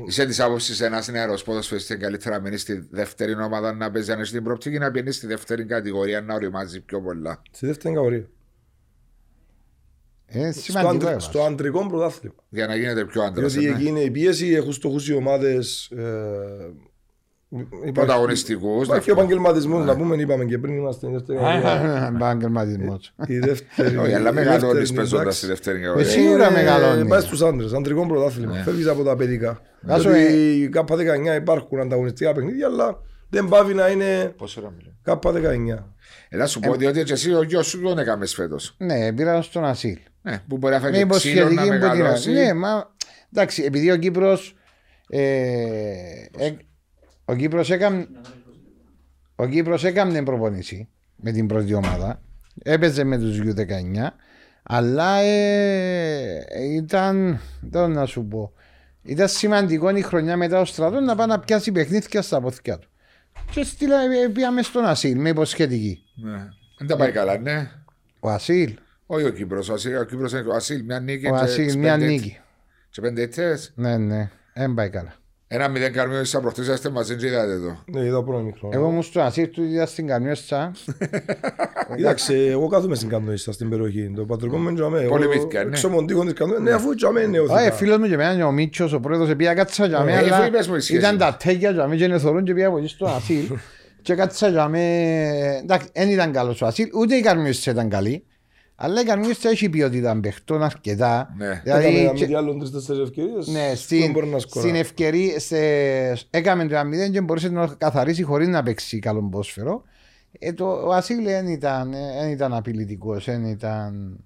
[0.07, 4.11] Είσαι της άποψης ένας νεαρός ποδοσφαιριστής είναι καλύτερα να μείνει στη δεύτερη ομάδα να παίζει
[4.11, 7.41] αν έχει την προοπτική να μπαίνει στη δεύτερη κατηγορία να οριμάζει πιο πολλά.
[7.51, 8.29] Στη δεύτερη κατηγορία.
[10.35, 10.89] Είναι Στο, σημαντικό.
[10.93, 11.19] αντρι, έβαλε.
[11.19, 12.35] στο αντρικό πρωτάθλημα.
[12.49, 13.53] Για να γίνεται πιο άντρας.
[13.53, 15.91] Διότι εκεί είναι η πίεση, έχουν στοχού οι ομάδες.
[15.91, 16.01] Ε,
[17.93, 22.11] Πρωταγωνιστικούς, Υπάρχει να ο επαγγελματισμό, να πούμε, είπαμε και πριν είμαστε στη δεύτερη κατηγορία.
[22.15, 23.13] Επαγγελματισμός.
[23.27, 23.97] Η δεύτερη.
[23.97, 25.37] Όχι, αλλά η μεγαλώνει δεύτερη, παίζοντας εντάξει.
[25.37, 26.11] στη δεύτερη Εσύ κατηγορία.
[26.11, 27.07] Σίγουρα Είναι- μεγαλώνει.
[27.07, 28.53] Πάει στους άντρες, αντρικό πρωτάθλημα.
[28.55, 28.63] Ναι.
[28.63, 29.61] Φεύγεις από τα παιδικά.
[29.81, 34.73] Βάζω, Διότι η K19 υπάρχουν ανταγωνιστικά παιχνίδια, αλλά δεν πάβει να είναι Πόσο ώρα
[35.05, 35.19] μιλάω.
[35.21, 35.83] K19.
[36.29, 38.75] Έλα σου πω, διότι και εσύ ο γιος σου τον έκαμες φέτος.
[38.77, 39.97] Ναι, πήρα στον ασύλ.
[40.21, 42.31] Ναι, που μπορεί να Με φάει ξύλο να υποσχετική που την μεγαλώσει.
[42.31, 42.93] Ναι, μα
[43.33, 44.55] εντάξει, επειδή ο Κύπρος
[45.09, 46.53] ε, ε,
[47.25, 48.07] ο Κύπρος έκανε
[49.35, 52.21] ο Κύπρος έκανε προπονήση με την πρώτη ομάδα
[52.63, 54.07] έπαιζε με τους U19
[54.63, 56.45] αλλά ε,
[56.75, 58.53] ήταν δεν να σου πω
[59.03, 62.89] ήταν σημαντικό η χρονιά μετά ο στρατός να πάει να πιάσει παιχνίδια στα πόθηκια του
[63.51, 66.47] και στείλα, ε, πήγαμε στον Ασίλ με υποσχετική Ναι.
[66.77, 67.71] Δεν τα πάει καλά, ναι.
[68.19, 69.69] ο Ασίλ, Όχι ο Κύπρος.
[69.69, 71.27] Ο Ασίλ, ο Κύπρος είναι ο Ασίλ, μια νίκη.
[71.27, 72.37] ο και Ασίλ τις μια πέντε- νίκη
[72.89, 73.71] Σε πέντε ήττες.
[73.75, 75.15] ναι ναι, δεν πάει καλά
[75.47, 77.77] Ένα μηδέν καρμίο ίσα προχτές είστε μαζί και είδατε το.
[77.99, 78.69] Ναι, είδα πρώτο μικρό.
[78.73, 80.71] Εγώ μου στο ασύρ του είδα στην Καμιώστα.
[81.95, 84.11] Κοίταξε, εγώ κάθομαι στην Κανόηστα στην περιοχή.
[84.15, 85.01] Το πατρικό μου είναι τζαμέ.
[85.01, 85.69] Πολύ Εγώ μύθικα, ναι.
[85.69, 86.63] Εξομοντίκο της Κανόηστα.
[86.63, 87.75] Ναι, αφού τζαμέ είναι ο Όχι, Θητά.
[87.75, 90.33] φίλος μου και εμένα και ο Μίτσος, ο πρόεδρος, πήγα κάτσα για Ε, μένα, αφού
[90.33, 91.23] αλλά είπες μου η σχέση ήταν μας.
[91.31, 93.45] τα τέκια για μένα και είναι θωρούν και πήγα από εκεί στο ασύλ.
[94.01, 98.23] Και κάτσα για μένα, εντάξει, δεν ήταν καλός ο ασύλ, ούτε η Καμιώστα ήταν καλή.
[98.75, 101.33] Αλλά η Καμιώστα έχει ποιότητα παιχτών αρκετά.
[101.37, 101.61] Ναι.
[101.63, 103.47] Δηλαδή, Έκαμε και- με άλλων τρεις-τέσσερις ευκαιρίες.
[103.47, 104.65] Ναι, δεν στην, μπορεί να σκορά.
[104.65, 105.57] στην ευκαιρία, σε,
[106.29, 109.81] έκαμε το 1-0 και μπορούσε να το καθαρίσει χωρίς να παίξει καλό πόσφαιρο.
[110.39, 114.19] Ε, το, ο Ασίλ δεν ήταν, δεν ήταν απειλητικός, δεν ήταν...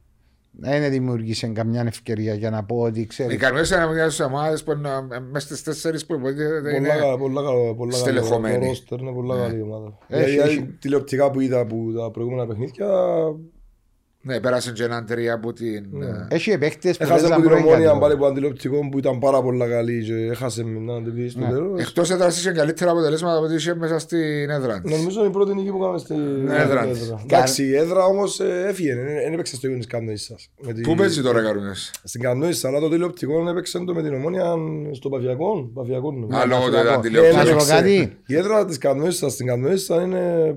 [0.61, 3.35] Δεν δημιούργησε καμιά ευκαιρία για να πω ότι Οι ξέρει.
[3.37, 6.87] καρμιές είναι μιας στις ομάδες που είναι ε, μες στις τέσσερις που υποτίθεται Πολλά είναι...
[6.87, 8.03] καλά, πολλά καλά, πολλά καλά.
[8.03, 8.59] στελεχωμένη.
[8.59, 9.97] Το ρόστερ είναι πολλά καλή ομάδα.
[10.07, 10.63] Έχει, Δηλαδή, έχει.
[10.79, 12.87] τηλεοπτικά που είδα από τα προηγούμενα παιχνίδια,
[14.21, 16.01] Ναι, πέρασε και έναν τρία από την...
[16.01, 17.99] ε, Έχει παίκτες που Έχασε από παίζαν την πρώην ομόνια κατηγορία.
[18.07, 21.49] πάλι που αντιληπτικό που ήταν πάρα πολλά καλή και έχασε να την πει στο Ναι.
[21.49, 21.81] τέλος.
[21.81, 24.91] Εκτός έδρας είχε καλύτερα αποτελέσματα από ό,τι είχε μέσα στην έδρα της.
[24.97, 27.13] Νομίζω είναι η πρώτη νίκη που κάναμε στην έδρα στην της.
[27.23, 30.49] Εντάξει, η έδρα όμως ε, έφυγε, δεν δεν έπαιξε στο ίδιο της Κανόισσας.
[30.61, 34.13] Με τη- Πού παίζει τώρα Καρούνες; Στην Κανόισσα, αλλά το τηλεοπτικό έπαιξε το με την
[34.13, 34.43] ομόνια
[34.91, 35.69] στο Παφιακό.
[35.73, 36.37] Παφιακό νομίζω.
[36.39, 37.01] Α, λόγω του να ήταν πω.
[37.01, 37.35] τηλεοπτικό.
[37.37, 37.73] Να σου πω έπαιξε.
[37.73, 38.17] κάτι.
[38.27, 40.55] Η έδρα της Κανόισσας στην Κανόισσα είναι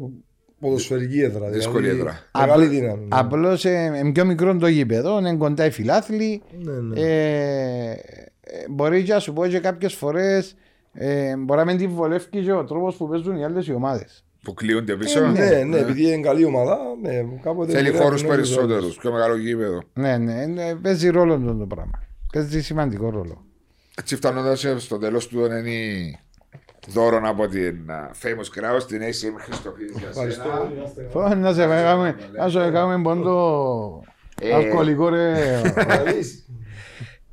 [0.62, 1.48] ποδοσφαιρική έδρα.
[1.48, 2.18] Δύσκολη δηλαδή έδρα.
[2.38, 3.06] Μεγάλη δύναμη.
[3.08, 6.42] Απλώς είναι πιο μικρό το γήπεδο, είναι κοντά οι φιλάθλοι.
[6.58, 7.00] Ναι, ναι.
[7.00, 7.90] Ε,
[8.40, 10.54] ε, μπορεί και να σου πω και κάποιες φορές
[10.92, 14.24] ε, μπορεί να μην τη βολεύει και ο τρόπος που παίζουν οι άλλες οι ομάδες.
[14.42, 15.20] Που κλείονται πίσω.
[15.20, 18.96] Ναι, ναι, επειδή είναι καλή ομάδα, ναι, κάποτε Θέλει μπορεί να χώρους την έπαιζε περισσότερους,
[18.96, 19.82] πιο μεγάλο γήπεδο.
[19.94, 22.02] Ναι, ναι, ναι, παίζει ρόλο αυτό το πράγμα.
[22.32, 23.44] Παίζει σημαντικό ρόλο.
[23.98, 26.18] Έτσι φτάνοντας στο τέλος του είναι η
[26.88, 30.42] δώρο από την α, Famous Crowd, την ACM Χριστοφίδης για Ευχαριστώ.
[30.94, 31.08] σένα.
[31.10, 34.04] Φω, Να σε κάνουμε, να σε κάνουμε πόντο
[34.40, 34.54] Ε.
[34.54, 35.60] αλκοολικό ρε.
[35.86, 36.46] Καλής.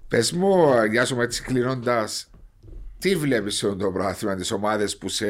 [0.08, 2.30] Πες μου, για σου έτσι κλείνοντας,
[3.00, 5.26] τι βλέπεις σε αυτό το πράγμα τις ομάδες που σε...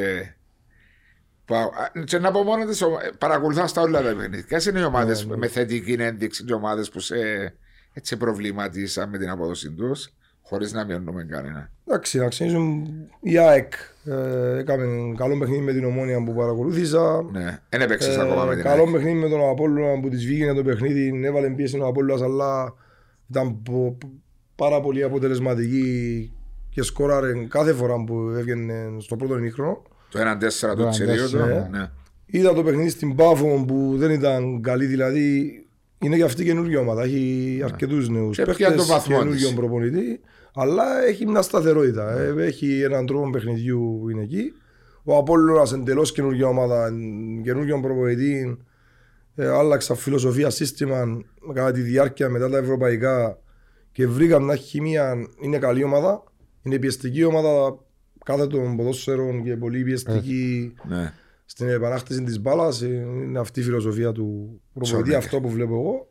[1.46, 1.70] που- α,
[2.04, 4.46] Και να πω μόνο τις ομάδες, παρακολουθάς τα όλα τα παιχνίδια.
[4.48, 7.16] Ποιες είναι οι ομάδες με θετική ένδειξη, οι ομάδες που σε
[7.94, 10.10] έτσι προβληματίσαν με την απόδοση τους,
[10.50, 11.70] χωρίς να μειώνουμε κανένα.
[11.88, 12.88] Εντάξει, να ξεκινήσουμε
[13.22, 13.74] η ΑΕΚ.
[14.06, 14.86] Ε, Έκαμε
[15.18, 17.26] καλό παιχνίδι με την ομόνια που παρακολούθησα.
[17.32, 18.92] Ναι, δεν έπαιξες Ε, ακόμα με την καλό ΑΕΚ.
[18.92, 21.22] παιχνίδι με τον Απόλλωνα που της βγήκε το παιχνίδι.
[21.26, 22.74] Έβαλε πίεση ο Απόλλωνας αλλά
[23.30, 23.98] ήταν πο-
[24.56, 26.32] πάρα πολύ αποτελεσματική
[26.70, 29.82] και σκόραρε κάθε φορά που έβγαινε στο πρώτο ημίχρονο.
[30.10, 31.38] Το 1-4 Το του τσιρίου 1-4, του.
[31.38, 31.68] ναι.
[31.78, 31.90] Ναι.
[32.26, 35.54] Είδα το παιχνίδι στην Πάφο που δεν ήταν καλή, δηλαδή
[36.00, 37.04] είναι και αυτή καινούργια ομάδα.
[37.04, 39.54] Έχει αρκετούς νέους Και πια το βαθμό καινούργιον της.
[39.60, 40.20] προπονητή,
[40.54, 42.12] αλλά έχει μια σταθερότητα.
[42.20, 44.54] Ε, Έχει έναν τρόπο παιχνιδιού που είναι εκεί.
[45.04, 46.92] Ο Απόλλωνας εντελώς καινούργια ομάδα,
[47.44, 48.58] καινούργιον προπονητή,
[49.36, 51.22] ε, άλλαξα φιλοσοφία, σύστημα
[51.54, 53.38] κατά τη διάρκεια μετά τα ευρωπαϊκά
[53.92, 56.24] και βρήκα μια χημεία, είναι καλή ομάδα,
[56.64, 57.78] είναι πιεστική ομάδα
[58.26, 61.14] κάθε των ποδόσφαιρων και πολύ πιεστική Ναι.
[61.46, 62.82] στην επανάκτηση της μπάλας.
[62.82, 65.24] Είναι αυτή η φιλοσοφία του προπονητή, Σόνικ.
[65.26, 66.08] αυτό που βλέπω εγώ.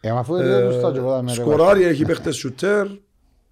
[0.00, 2.36] Ε, μα αφού δεν τους τα και εγώ τα Ε, με ρε, σκοράρει, έχει παίχτες
[2.36, 2.86] σουτέρ.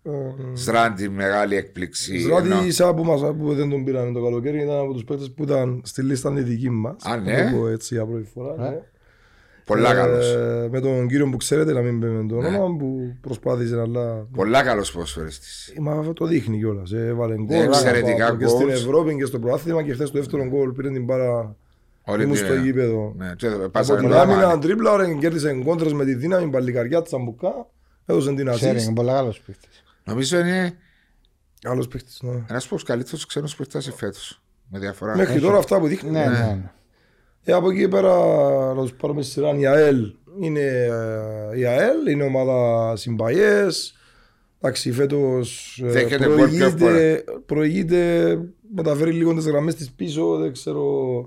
[0.05, 0.11] Ε,
[0.55, 2.19] Στράντι, μεγάλη έκπληξη.
[2.19, 5.25] Ζράτη Ενώ- Ισά που, μας, που δεν τον πήραμε το καλοκαίρι ήταν από τους παίχτε
[5.37, 6.97] που ήταν στη λίστα τη δική μας.
[7.05, 7.53] Α, ναι.
[7.73, 8.67] έτσι για πρώτη φορά.
[8.67, 8.71] Ε.
[8.71, 8.81] ναι.
[9.67, 10.37] Πολλά Ε, καλός.
[10.71, 12.47] Με τον κύριο που ξέρετε, να μην πούμε το Ναι.
[12.49, 14.27] όνομα, που προσπάθησε αλλά.
[14.35, 15.75] Πολλά καλός ποδοσφαιριστής.
[15.81, 16.93] Μα αυτό το δείχνει κιόλας.
[16.93, 17.63] Έβαλε γκολ.
[17.65, 18.71] εξαιρετικά από- και στην goals.
[18.71, 21.57] Ευρώπη και στο πρωτάθλημα και χθες το δεύτερο γκολ πήρε την μπάρα.
[22.05, 23.15] Όλη Ήμουν την- στο γήπεδο.
[23.17, 24.59] Ναι, και Από πάσανε την πολλά άμυνα μάτια.
[24.59, 27.67] τρίπλα, κέρδισε κόντρες με τη δύναμη, παλικαριά, τσαμπουκά.
[28.07, 28.87] Έδωσε την Ξέρει, ασίστ.
[28.87, 29.83] είναι πολύ καλός παίκτης.
[30.05, 30.77] Νομίζω είναι
[31.65, 32.45] Άλλος παίχτης, ναι.
[32.49, 34.43] ένας από τους καλύτερους ξένους που φτάσει φέτος.
[34.69, 35.17] Με διαφορά.
[35.17, 36.11] Μέχρι τώρα αυτά που δείχνει.
[36.11, 36.73] Ναι, ναι, ναι.
[37.45, 38.15] Ε, από εκεί πέρα
[38.75, 40.15] να τους πάρουμε στη σειρά η ΑΕΛ.
[40.41, 40.61] Είναι
[41.53, 43.97] ε, η ΑΕΛ, είναι ομάδα συμπαγές.
[44.61, 48.39] Εντάξει, φέτος ε, Δέχεται γκολ πιο προηγείται, προηγείται,
[48.75, 51.25] μεταφέρει λίγο τις γραμμές της πίσω, δεν ξέρω.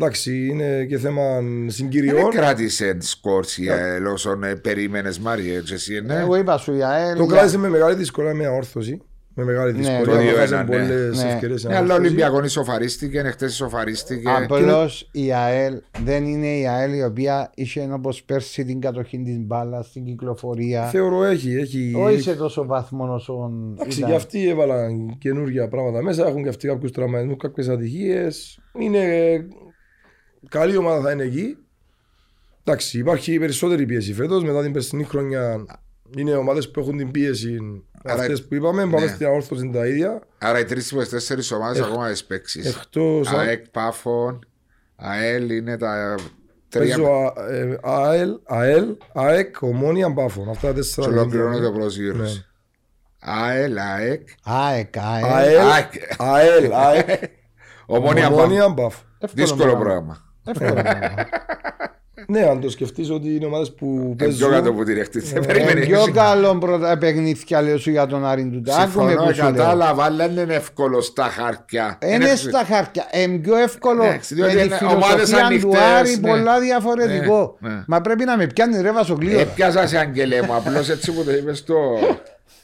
[0.00, 2.30] Εντάξει, είναι και θέμα Δεν συγκυριών.
[2.30, 5.60] κράτησε σκόρς η ΑΕΛ όσον ε, περίμενες Μάριε.
[5.60, 6.14] και εσύ, ναι.
[6.14, 7.16] Εγώ είπα σου η ΑΕΛ.
[7.16, 9.02] Το για- κράτησε με μεγάλη δυσκολία μια όρθωση.
[9.40, 10.04] Με μεγάλη Ναι, δυσκολία.
[10.04, 10.76] το που 2-1, χάσαν ναι.
[10.76, 11.30] πολλές Ναι.
[11.30, 12.08] ευκαιρίες σε Ναι, αλλά ο ανόρθωση.
[12.14, 14.28] Ολυμπιακός ισοφαρίστηκε, εχθές ισοφαρίστηκε.
[14.42, 19.38] Απλώς η ΑΕΛ δεν είναι η ΑΕΛ η οποία είχε όπως πέρσι την κατοχή της
[19.38, 20.84] μπάλας στην κυκλοφορία.
[20.86, 21.54] Θεωρώ έχει.
[21.54, 23.50] έχει Όχι σε τόσο βαθμό όσο.
[23.74, 24.10] Εντάξει, ήταν.
[24.10, 26.26] και αυτοί έβαλαν καινούργια πράγματα μέσα.
[26.26, 28.58] Έχουν και αυτοί κάποιους τραυματισμούς, κάποιες ατυχίες.
[28.78, 29.00] Είναι
[30.48, 31.56] καλή ομάδα θα είναι εκεί.
[32.64, 34.42] Εντάξει, υπάρχει περισσότερη πίεση φέτος.
[34.44, 35.64] Μετά την περσινή χρονιά
[36.16, 37.58] είναι ομάδες που έχουν την πίεση.
[38.04, 39.12] Άρα- Αυτές που είπαμε, πάμε ναι.
[39.12, 40.20] στην αόρθωση τα ίδια.
[40.38, 42.76] Άρα οι τρεις από τις τέσσερις ομάδες Εκ- ακόμα τις παίξεις.
[42.76, 43.32] Εκτός.
[43.32, 44.38] ΑΕΚ, Πάφων,
[44.96, 46.14] ΑΕΛ είναι τα
[46.68, 47.06] Παίζω τρία
[47.36, 50.48] Α- ε, ΑΕΛ, ΑΕΛ, ΑΕΚ, Ομόνια, Μπάφων.
[50.48, 51.08] Αυτά τα και τέσσερα.
[51.08, 51.74] ολοκληρώνεται ο Ναι.
[51.76, 52.48] πρώτος γύρος.
[53.20, 55.24] ΑΕΛ, ΑΕΚ, ΑΕΚ, ΑΕΚ.
[55.24, 57.08] ΑΕΛ, ΑΕΚ, ΑΕΛ, ΑΕΚ,
[57.86, 58.38] Ομόνια Πάφων.
[58.44, 59.06] Ομόνια, Μπάφων.
[59.18, 60.27] Εύκολο Δύσκολο πράγμα.
[60.52, 60.80] Πράγμα.
[60.80, 61.28] Εύκολο πράγμα.
[62.30, 64.50] Ναι, αν το σκεφτείς ότι είναι ομάδες που Ε, Πιο παίζουν.
[64.50, 65.20] κάτω που τη ρεχτή.
[65.20, 65.80] Δεν Ε, περίμενε.
[65.86, 68.62] Πιο καλό πρώτα παιχνίδια λέω σου για τον Άρη του.
[68.72, 69.52] Άκουμε Συμφωνώ, που σου λέω.
[69.52, 71.98] κατάλαβα, αλλά δεν είναι εύκολο στα χαρτιά.
[72.04, 73.04] Είναι στα χάρτια.
[73.24, 76.28] Είναι πιο εύκολο Εντάξει, με διότι τη είναι ομάδες φιλοσοφία του ανοιχτές, Άρη ναι.
[76.28, 77.56] πολλά διαφορετικό.
[77.60, 77.82] Ναι, ναι.
[77.86, 79.38] Μα πρέπει να με πιάνει ρε βασοκλείο.
[79.40, 81.74] Έπιασα σε αγγελέ μου, απλώς έτσι που το είπες το...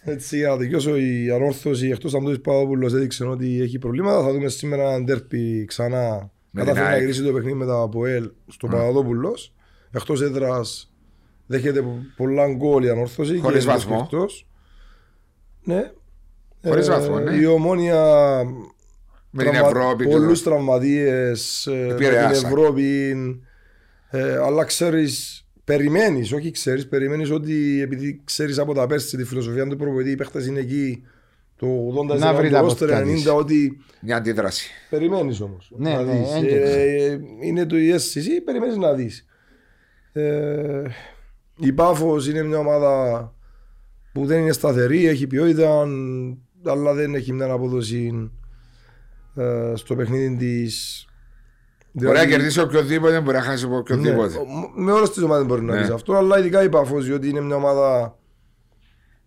[0.05, 4.23] Έτσι, για να δικαιώσω η ανόρθωση εκτός αν το Παπαδόπουλος έδειξε ότι έχει προβλήματα.
[4.23, 6.31] Θα δούμε σήμερα ένα ντέρπι ξανά.
[6.57, 7.01] Με την Κατάφερε να ΑΕΚ.
[7.01, 9.37] γυρίσει το παιχνίδι με τα Αποέλ στο Παπαδόπουλο.
[9.91, 10.93] Εκτός έδρας
[11.47, 13.39] δέχεται πο- πολλά γκολ η ανόρθωση.
[13.39, 14.01] Χωρίς και βαθμό.
[14.05, 14.47] εκτός.
[15.65, 15.93] Ναι.
[16.65, 17.35] Χωρίς βαθμό, ναι.
[17.37, 18.05] Η ομόνια.
[19.31, 20.05] Με την Ευρώπη.
[20.05, 21.65] και Πολλούς το- τραυματίες.
[21.71, 22.45] Με την Επηρεάσαν.
[22.51, 23.15] Ευρώπη.
[24.11, 29.67] Ε, αλλά ξέρεις, περιμένεις, όχι ξέρεις, περιμένεις ότι επειδή ξέρεις από τα πέρσι τη φιλοσοφία
[29.67, 31.03] του προπονητή, οι παίχτες είναι εκεί
[31.57, 31.67] το
[32.15, 33.27] 80% Να βρει τα του roster, ποδιά της.
[33.29, 34.71] 90% ότι Μια αντίδραση.
[34.91, 35.73] περιμένεις όμως.
[35.77, 36.31] Ναι, να ναι, δεις.
[36.35, 36.79] έντοξη.
[36.81, 39.27] Ε, είναι το ESCC, περιμένεις να δεις.
[40.13, 40.83] Ε,
[41.57, 43.33] η Πάφος είναι μια ομάδα
[44.13, 45.87] που δεν είναι σταθερή, έχει ποιότητα,
[46.67, 48.31] αλλά δεν έχει μια απόδοση
[49.37, 51.07] ε, στο παιχνίδι της.
[51.93, 54.35] Μπορεί να κερδίσει οποιοδήποτε, μπορεί να χάσει από οποιοδήποτε.
[54.39, 55.87] Ναι, με όλες τις ομάδες μπορεί να Ναι.
[55.87, 58.19] πει αυτό, αλλά ειδικά η Παφό, διότι είναι μια ομάδα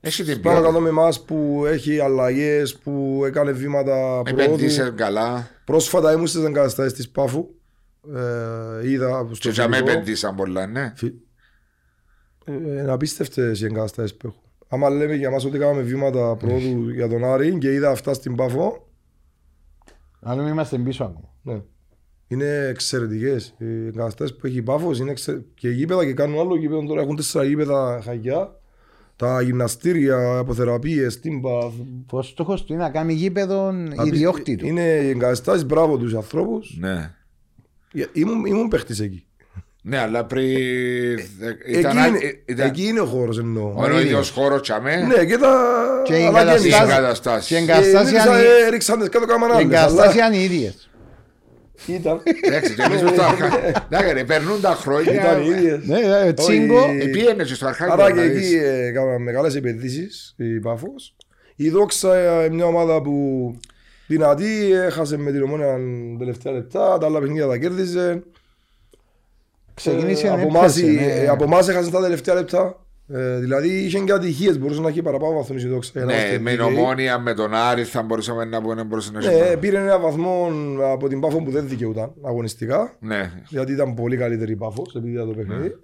[0.07, 0.67] Έχει την πάνω ποιότητα.
[0.71, 4.41] κάτω με εμά που έχει αλλαγές, που έκανε βήματα προόδου.
[4.43, 5.49] Επενδύσε καλά.
[5.65, 7.47] Πρόσφατα ήμουν στις εγκαταστάσεις της Πάφου.
[8.15, 9.91] Ε, είδα στο Και για με φιλικό.
[9.93, 10.93] επενδύσαν πολλά, ναι.
[10.95, 11.13] Φι-
[12.45, 14.41] Ε, Είναι απίστευτες οι εγκαταστάσεις που έχω.
[14.67, 18.35] Άμα λέμε για μα ότι κάναμε βήματα προόδου για τον Άρη και είδα αυτά στην
[18.35, 18.87] Πάφο,
[20.21, 21.29] Αλλά μην είμαστε πίσω ακόμα.
[21.41, 21.61] ναι.
[22.27, 23.53] Είναι εξαιρετικές.
[23.57, 25.45] Οι εγκαταστάσεις που έχει η Πάφος είναι εξε...
[25.53, 27.01] και γήπεδα και κάνουν άλλο γήπεδο τώρα.
[27.01, 28.55] Έχουν τέσσερα γήπεδα χαγιά.
[29.17, 31.49] Τα γυμναστήρια, αποθεραπείες, τύμπα.
[32.09, 33.73] Ο στόχος του είναι να κάνει γήπεδο
[34.05, 34.65] ιδιόκτητο.
[34.65, 36.77] Είναι οι εγκαταστάσεις, μπράβο τους ανθρώπους.
[36.79, 37.11] Ναι.
[38.13, 39.25] Ήμουν, ήμουν παίχτης εκεί.
[39.81, 40.45] Ναι, αλλά πριν.
[40.47, 43.73] Εκεί, Ήταν, είναι, ε, ήταν εκεί είναι ο χώρος εννοώ.
[43.77, 44.95] ο ίδιος χώρος τσαμέ.
[44.95, 45.55] Ναι, και τα.
[46.05, 46.65] Και οι αναγέννησα.
[46.65, 47.47] Οι εγκαταστάσεις- εγκαταστάσει.
[47.47, 50.41] Και Ε, εγκαταστάσεις δεν είναι- ήξερα, έριξαν τις κάτω κάμαν οι άλλες, εγκαταστάσεις αλλά είναι
[50.41, 50.89] οι ίδιες.
[51.85, 52.21] Ήταν.
[52.41, 53.59] Εντάξει, και εμείς με το αρχά.
[53.85, 55.13] Εντάξει, ρε, περνούν τα χρόνια.
[55.13, 55.85] Ήταν οι ίδιες.
[55.85, 56.79] Ναι, ε, τσίγκο.
[56.79, 56.97] Όχι.
[57.01, 57.91] Ε, Πήγαινε και στο αρχάκι.
[57.91, 58.53] Άρα να και δεις.
[58.53, 61.15] εκεί ε, κάναμε μεγάλες επενδύσεις η Πάφος.
[61.55, 63.55] Η Δόξα ε, μια ομάδα που
[64.07, 65.77] δυνατή, έχασε με την ομόνια
[66.19, 68.23] τελευταία λεπτά, τα άλλα παιχνίδια τα κέρδιζε.
[69.73, 71.27] Ξεκίνησε Ε, να από εμάς, έπιασε, ε, ναι.
[71.27, 72.85] από εμάς έχασε τα τελευταία λεπτά.
[73.09, 75.91] Ε, δηλαδή είχε και ατυχίες, μπορούσε να έχει παραπάνω βαθμούς η Δόξα.
[75.93, 76.77] για να Ναι, είμαστε με την δίκαιοι.
[76.83, 79.57] ομόνια, με τον Άρης θα μπορούσαμε να πούμε μπορούσε να Ναι, έχει.
[79.57, 80.51] πήρε ένα βαθμό
[80.93, 82.95] από την Πάφο που δεν δικαιούταν αγωνιστικά.
[82.99, 85.75] Ναι, γιατί ήταν πολύ καλύτερη η Πάφος επειδή ήταν το παιχνίδι.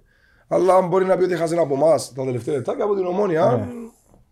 [0.48, 3.04] Αλλά αν μπορεί να πει ότι έχασε από εμάς τα τελευταία λεπτά και από την
[3.06, 3.68] ομόνια.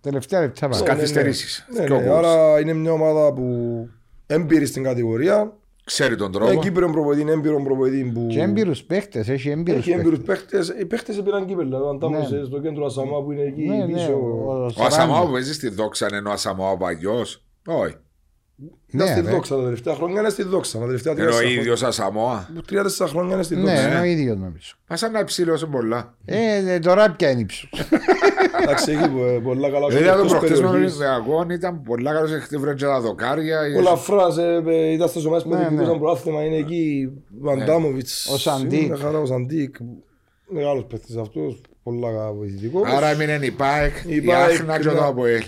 [0.01, 0.85] Τελευταία λεπτά Ναι, πάμε.
[0.85, 1.67] ναι, καθυστερήσεις.
[1.79, 2.15] Ναι, Πιο ναι, goals.
[2.15, 3.89] άρα είναι μια ομάδα που
[4.27, 5.53] έμπειρη στην κατηγορία.
[5.93, 6.61] Ξέρει τον Με τρόπο.
[6.61, 8.27] Κύπρο προπονητή, έμπειρο προπονητή που.
[8.31, 10.67] Και έμπειρους παίχτες, έχει έμπειρους Έχει έμπειρους παίχτες.
[10.67, 10.83] παίχτε.
[10.83, 11.81] Οι παίχτε πήραν κύπελα.
[11.81, 12.39] Ο Αντάμος Ναι.
[12.39, 14.13] ε, στο κέντρο Ασαμά που είναι εκεί Ναι, ναι, πίσω.
[14.13, 17.25] ο- Ο Ασαμάου που παίζει στη δόξα είναι ο Ασαμάου παλιό.
[17.67, 17.95] Όχι.
[18.93, 19.31] Είναι Ναι, στη ρε.
[19.31, 20.21] δόξα τα τελευταία χρόνια.
[20.21, 20.79] Είναι στη δόξα.
[20.79, 22.49] Τα τελευταία Είναι ο τρία ίδιος Ασαμόα.
[22.67, 23.87] Τρία-τέσσερα χρόνια είναι στη Ναι, δόξα.
[23.89, 24.75] είναι ο ίδιος νομίζω.
[24.89, 26.15] Μα σαν να ψήλωσε πολλά.
[26.25, 27.71] Ε, ε, τώρα πια είναι ύψος.
[28.61, 30.97] Εντάξει, έχει ε, πολλά καλά Δηλαδή το εκτός προχτές με περιοχής.
[30.97, 33.59] τον Ολυμπιακό ήταν πολλά καλό χτύπρε και τα δοκάρια.
[33.79, 35.99] Ο Λαφράς ε, ε, ήταν στις ομάδες που Ναι, διεκδικούσαν ναι.
[35.99, 37.11] προάθλημα, είναι εκεί
[37.43, 38.29] ο Αντάμοβιτς.
[38.33, 38.83] Ο Σαντίκ.
[38.83, 39.75] Είναι χαρά ο Σαντίκ.
[40.49, 42.89] Μεγάλος παίχτης αυτός, πολλά βοηθητικός.
[42.93, 44.95] Άρα έμεινε η ΠΑΕΚ, Η η ΠΑΕΚ, Άχνα και ναι.
[44.95, 45.43] το ΑΠΟΕΛ.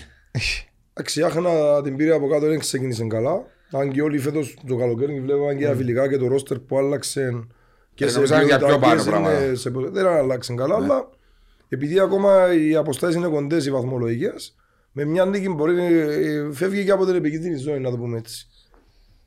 [0.93, 3.43] Εντάξει, η Άχνα την πήρε από κάτω, δεν ξεκίνησε καλά.
[3.71, 7.43] Αν και όλοι φέτος το καλοκαίρι βλέπαν και τα φιλικά και το ρόστερ που άλλαξε
[7.93, 9.39] και Ε, σε νομίζαν για ποιότητα πιο πάνω και σε- πράγματα.
[9.39, 11.09] ναι, σε πο- δεν άλλαξε καλά, αλλά
[11.75, 14.55] επειδή ακόμα οι αποστάσεις είναι κοντές οι βαθμολογικές,
[14.91, 18.47] με μια νίκη μπορεί ε, φεύγει και από την επικίνδυνη ζώνη, να το πούμε έτσι.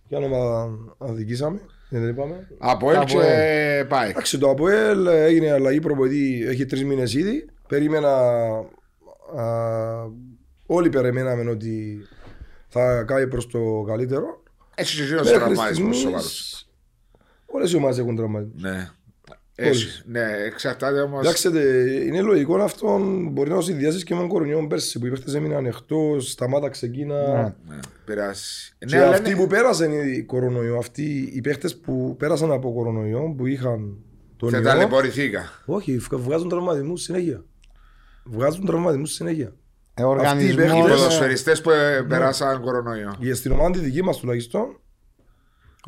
[0.08, 2.48] Ποια ομάδα αδικήσαμε, δεν είπαμε.
[2.58, 3.86] ΑΠΟΕΛ και ΑΠΟΕΛ.
[3.86, 4.10] ΠΑΕΚ.
[4.10, 7.48] Εντάξει, το ΑΠΟΕΛ έγινε αλλαγή προπονητή, έχει τρεις μήνες ήδη.
[7.68, 8.08] Περίμενα.
[9.36, 9.44] Α,
[10.66, 11.98] όλοι περιμέναμε ότι
[12.68, 14.42] θα κάνει προς το καλύτερο.
[14.74, 16.68] Έτσι και γίνονται Μέχρι τραυματισμούς στιγμής, σοβαρούς.
[17.46, 18.62] Όλες οι ομάδες έχουν τραυματισμούς.
[18.62, 18.88] Ναι.
[19.60, 21.20] Έτσι, ναι, εξαρτάται όμως.
[21.20, 21.50] Κοιτάξτε,
[22.04, 22.98] είναι λογικό αυτό.
[23.30, 26.68] Μπορεί να το συνδυάσεις και με τον κορονοϊό πέρσι που οι παίχτες έμειναν εκτός, σταμάτα
[26.68, 27.32] ξεκίνα.
[27.32, 27.42] Ναι.
[27.74, 28.74] Ναι, πειράσει.
[28.78, 32.72] Και Ναι, αλλά αυτοί είναι- που πέρασαν ήδη κορονοϊό, αυτοί οι παίχτες που πέρασαν από
[32.72, 33.96] κορονοϊό, που είχαν
[34.36, 35.44] τον δεν ιό, ταλαιπωρηθήκα.
[35.66, 37.44] όχι, βγα- βγάζουν τραυματισμούς συνέχεια.
[38.24, 39.46] Βγάζουν τραυματισμούς συνέχεια.
[39.94, 40.54] Ε, οι Οι Οργανισμός.
[40.54, 43.14] παίχτες- ε, ποδοσφαιριστές που ε, περάσαν κορονοϊό.
[43.18, 44.80] Για στην ομάδα τη δική μας τουλάχιστον,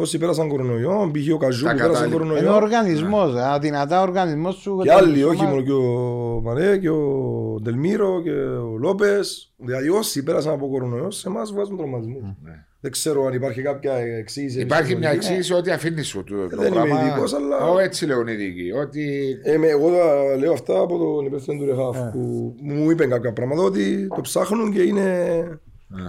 [0.01, 1.35] όσοι πέρασαν κορονοϊό, π.χ.
[1.35, 2.05] ο Καζού Τα που πέρασαν κατάλληλα.
[2.07, 2.55] Είναι κορονοϊό.
[2.55, 4.79] οργανισμός, ε, αδυνατά οργανισμός σου.
[4.83, 8.31] Και άλλοι, όχι μόνο και ο Μανέ και ο Ντελμίρο και
[8.73, 9.53] ο Λόπες.
[9.57, 12.23] Δηλαδή, όσοι πέρασαν από κορονοϊό, σε εμάς βγάζουν τραυματισμούς.
[12.23, 12.65] Ναι.
[12.83, 14.61] Δεν ξέρω αν υπάρχει κάποια εξήγηση.
[14.61, 15.27] Υπάρχει μια επιστημονική.
[15.27, 17.01] εξήγηση ότι αφήνει σου το, το δεν είμαι πράγμα.
[17.07, 18.71] ειδικός, αλλά- Ω, έτσι λέγουν οι ειδικοί.
[18.73, 22.11] Ότι Ε, με- εγώ θα λέω αυτά από τον υπεύθυνο του Ρεχάφ Ε.
[22.13, 25.05] που μου είπε κάποια πράγματα ότι το ψάχνουν και είναι.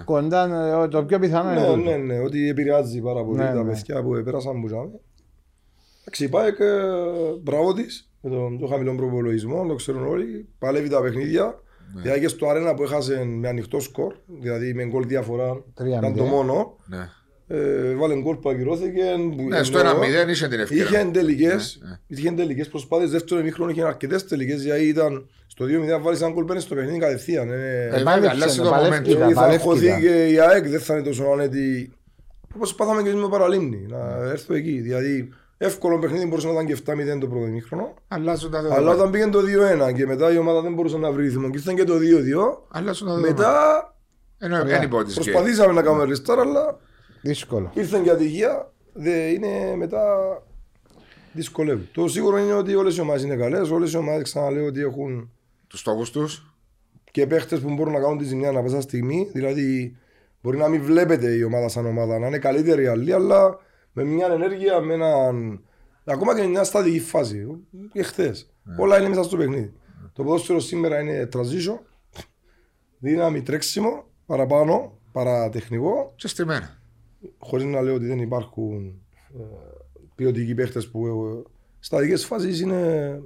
[0.04, 1.76] Κοντά, ε, το πιο πιθανό είναι Ναι, τούτο.
[1.76, 3.70] ναι, ναι, ότι επηρεάζει πάρα πολύ Ναι, τα ναι.
[3.72, 5.00] παιδιά που πέρασαν που ζάμε.
[6.00, 6.82] Εντάξει, η ΠΑΕΚ, ε,
[7.42, 10.48] μπράβο της με τον πιο χαμηλό προπολογισμό, το ξέρουν όλοι.
[10.58, 11.60] Παλεύει τα παιχνίδια.
[12.02, 16.14] Δηλαδή και στο αρένα που έχασε με ανοιχτό σκορ, δηλαδή με γκολ διαφορά, Τρία ήταν
[16.16, 16.36] το μηδέν.
[16.36, 16.76] μόνο.
[16.86, 17.08] ναι.
[17.54, 19.02] Ε, βάλε γκολ που ακυρώθηκε.
[19.36, 20.84] που- ναι, στο ενώ 1-0 είχε την ευκαιρία.
[20.84, 21.98] Είχε τελικέ Ναι, ναι.
[22.06, 23.10] είχε τελικές προσπάθειες.
[23.10, 24.62] Δεύτερο ημίχρονο είχε αρκετές τελικές.
[24.62, 27.50] Δηλαδή ήταν στο 2-0 βάλεις ένα γκολ παίρνει στο παιχνίδι κατευθείαν.
[27.50, 29.18] Ε, Ε, Επάλεψε, βέβαια, αλλάζει το επαλεύκει momentum.
[29.18, 29.98] τα- ε, θα παλεύκει χωθεί τα.
[30.00, 31.92] και η ΑΕΚ δεν θα είναι τόσο άνετη.
[32.56, 33.86] Όπως πάθαμε και εμείς με παραλίμνη.
[33.88, 34.80] Να έρθω εκεί.
[34.80, 37.94] Δηλαδή εύκολο παιχνίδι μπορούσε να ήταν και 7-0 το πρώτο ημίχρονο.
[38.08, 38.94] Αλλάζουν τα Αλλά δεδομένα.
[38.96, 41.74] όταν πήγαινε το 2-1 και μετά η ομάδα δεν μπορούσε να βρει ρυθμό και ήρθαν
[41.74, 43.34] και το 2-2, Αλλάζουν τα δεδομένα.
[43.36, 43.94] μετά
[44.38, 45.14] Ενώ δεν υπότιτλοι.
[45.24, 46.78] προσπαθήσαμε να κάνουμε restart, αλλά
[47.22, 47.70] Δύσκολο.
[47.74, 48.72] ήρθαν και ατυχία.
[48.92, 50.02] Δε είναι μετά
[51.32, 51.84] δυσκολεύει.
[51.92, 53.70] Το σίγουρο είναι ότι όλες οι ομάδες είναι καλές.
[53.70, 55.30] Όλες οι ομάδες ξαναλέω ότι έχουν
[55.66, 56.54] Τους στόχους τους.
[57.10, 59.28] και παίχτες που μπορούν να κάνουν τη ζημιά ανά πάσα στιγμή.
[59.32, 59.96] Δηλαδή,
[60.42, 63.58] μπορεί να μην βλέπετε η ομάδα σαν ομάδα να είναι καλύτερη άλλη, αλλά
[63.92, 65.62] με μια ενέργεια, με έναν.
[66.04, 67.46] Ακόμα και με μια στατική φάση.
[67.92, 68.50] Και χθες.
[68.78, 69.72] Όλα είναι μέσα στο παιχνίδι.
[70.12, 71.78] Το ποδόσφαιρο σήμερα είναι transition,
[72.98, 76.44] δύναμη τρέξιμο, παραπάνω, παρατεχνικό, Και στη
[77.22, 77.34] μέρα.
[77.38, 79.02] χωρίς να λέω ότι δεν υπάρχουν
[79.38, 79.42] ε,
[80.14, 81.06] ποιοτικοί παίχτες που.
[81.06, 83.20] Ε, στατικέ φάσεις είναι.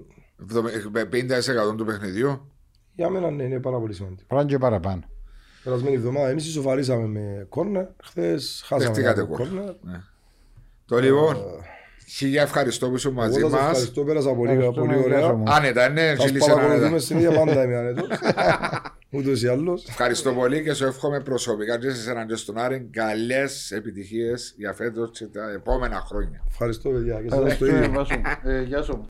[1.72, 2.50] 50% του παιχνιδιού.
[2.94, 4.22] Για μένα ναι, είναι πάρα πολύ σημαντικό.
[4.26, 5.02] Πράγμα και παραπάνω.
[5.64, 7.86] Περασμένη εβδομάδα εμείς ισοφαρίσαμε με κόρνερ.
[8.02, 9.64] Χθες χάσαμε Δεχτήκατε από κόρνερ.
[9.64, 9.74] κόρνερ.
[9.82, 10.02] Ναι.
[10.86, 11.36] Το λοιπόν,
[12.08, 13.68] χίλια ευχαριστώ που είσαι μαζί Εγώ σας μας.
[13.70, 15.20] ευχαριστώ, πέρασα πολύ, Ευχαριστούμε, πολύ γεια ωραία.
[15.28, 15.42] σου.
[15.46, 16.98] Άνετα, ναι, Σας ζήλησε παρακολουθούμε άνετα.
[17.02, 18.06] στην ίδια πάντα είμαι άνετος.
[19.16, 19.84] Ούτως ή άλλως.
[19.88, 24.72] Ευχαριστώ πολύ και σου εύχομαι προσωπικά και σε εσένα και στον Άρη καλές επιτυχίες για
[24.72, 26.42] φέτος και τα επόμενα χρόνια.
[26.50, 27.76] Ευχαριστώ παιδιά και σας το ίδιο.
[27.78, 28.20] Ευχαριστούμε, Βάσο.
[28.44, 29.06] Ε, Γεια σου.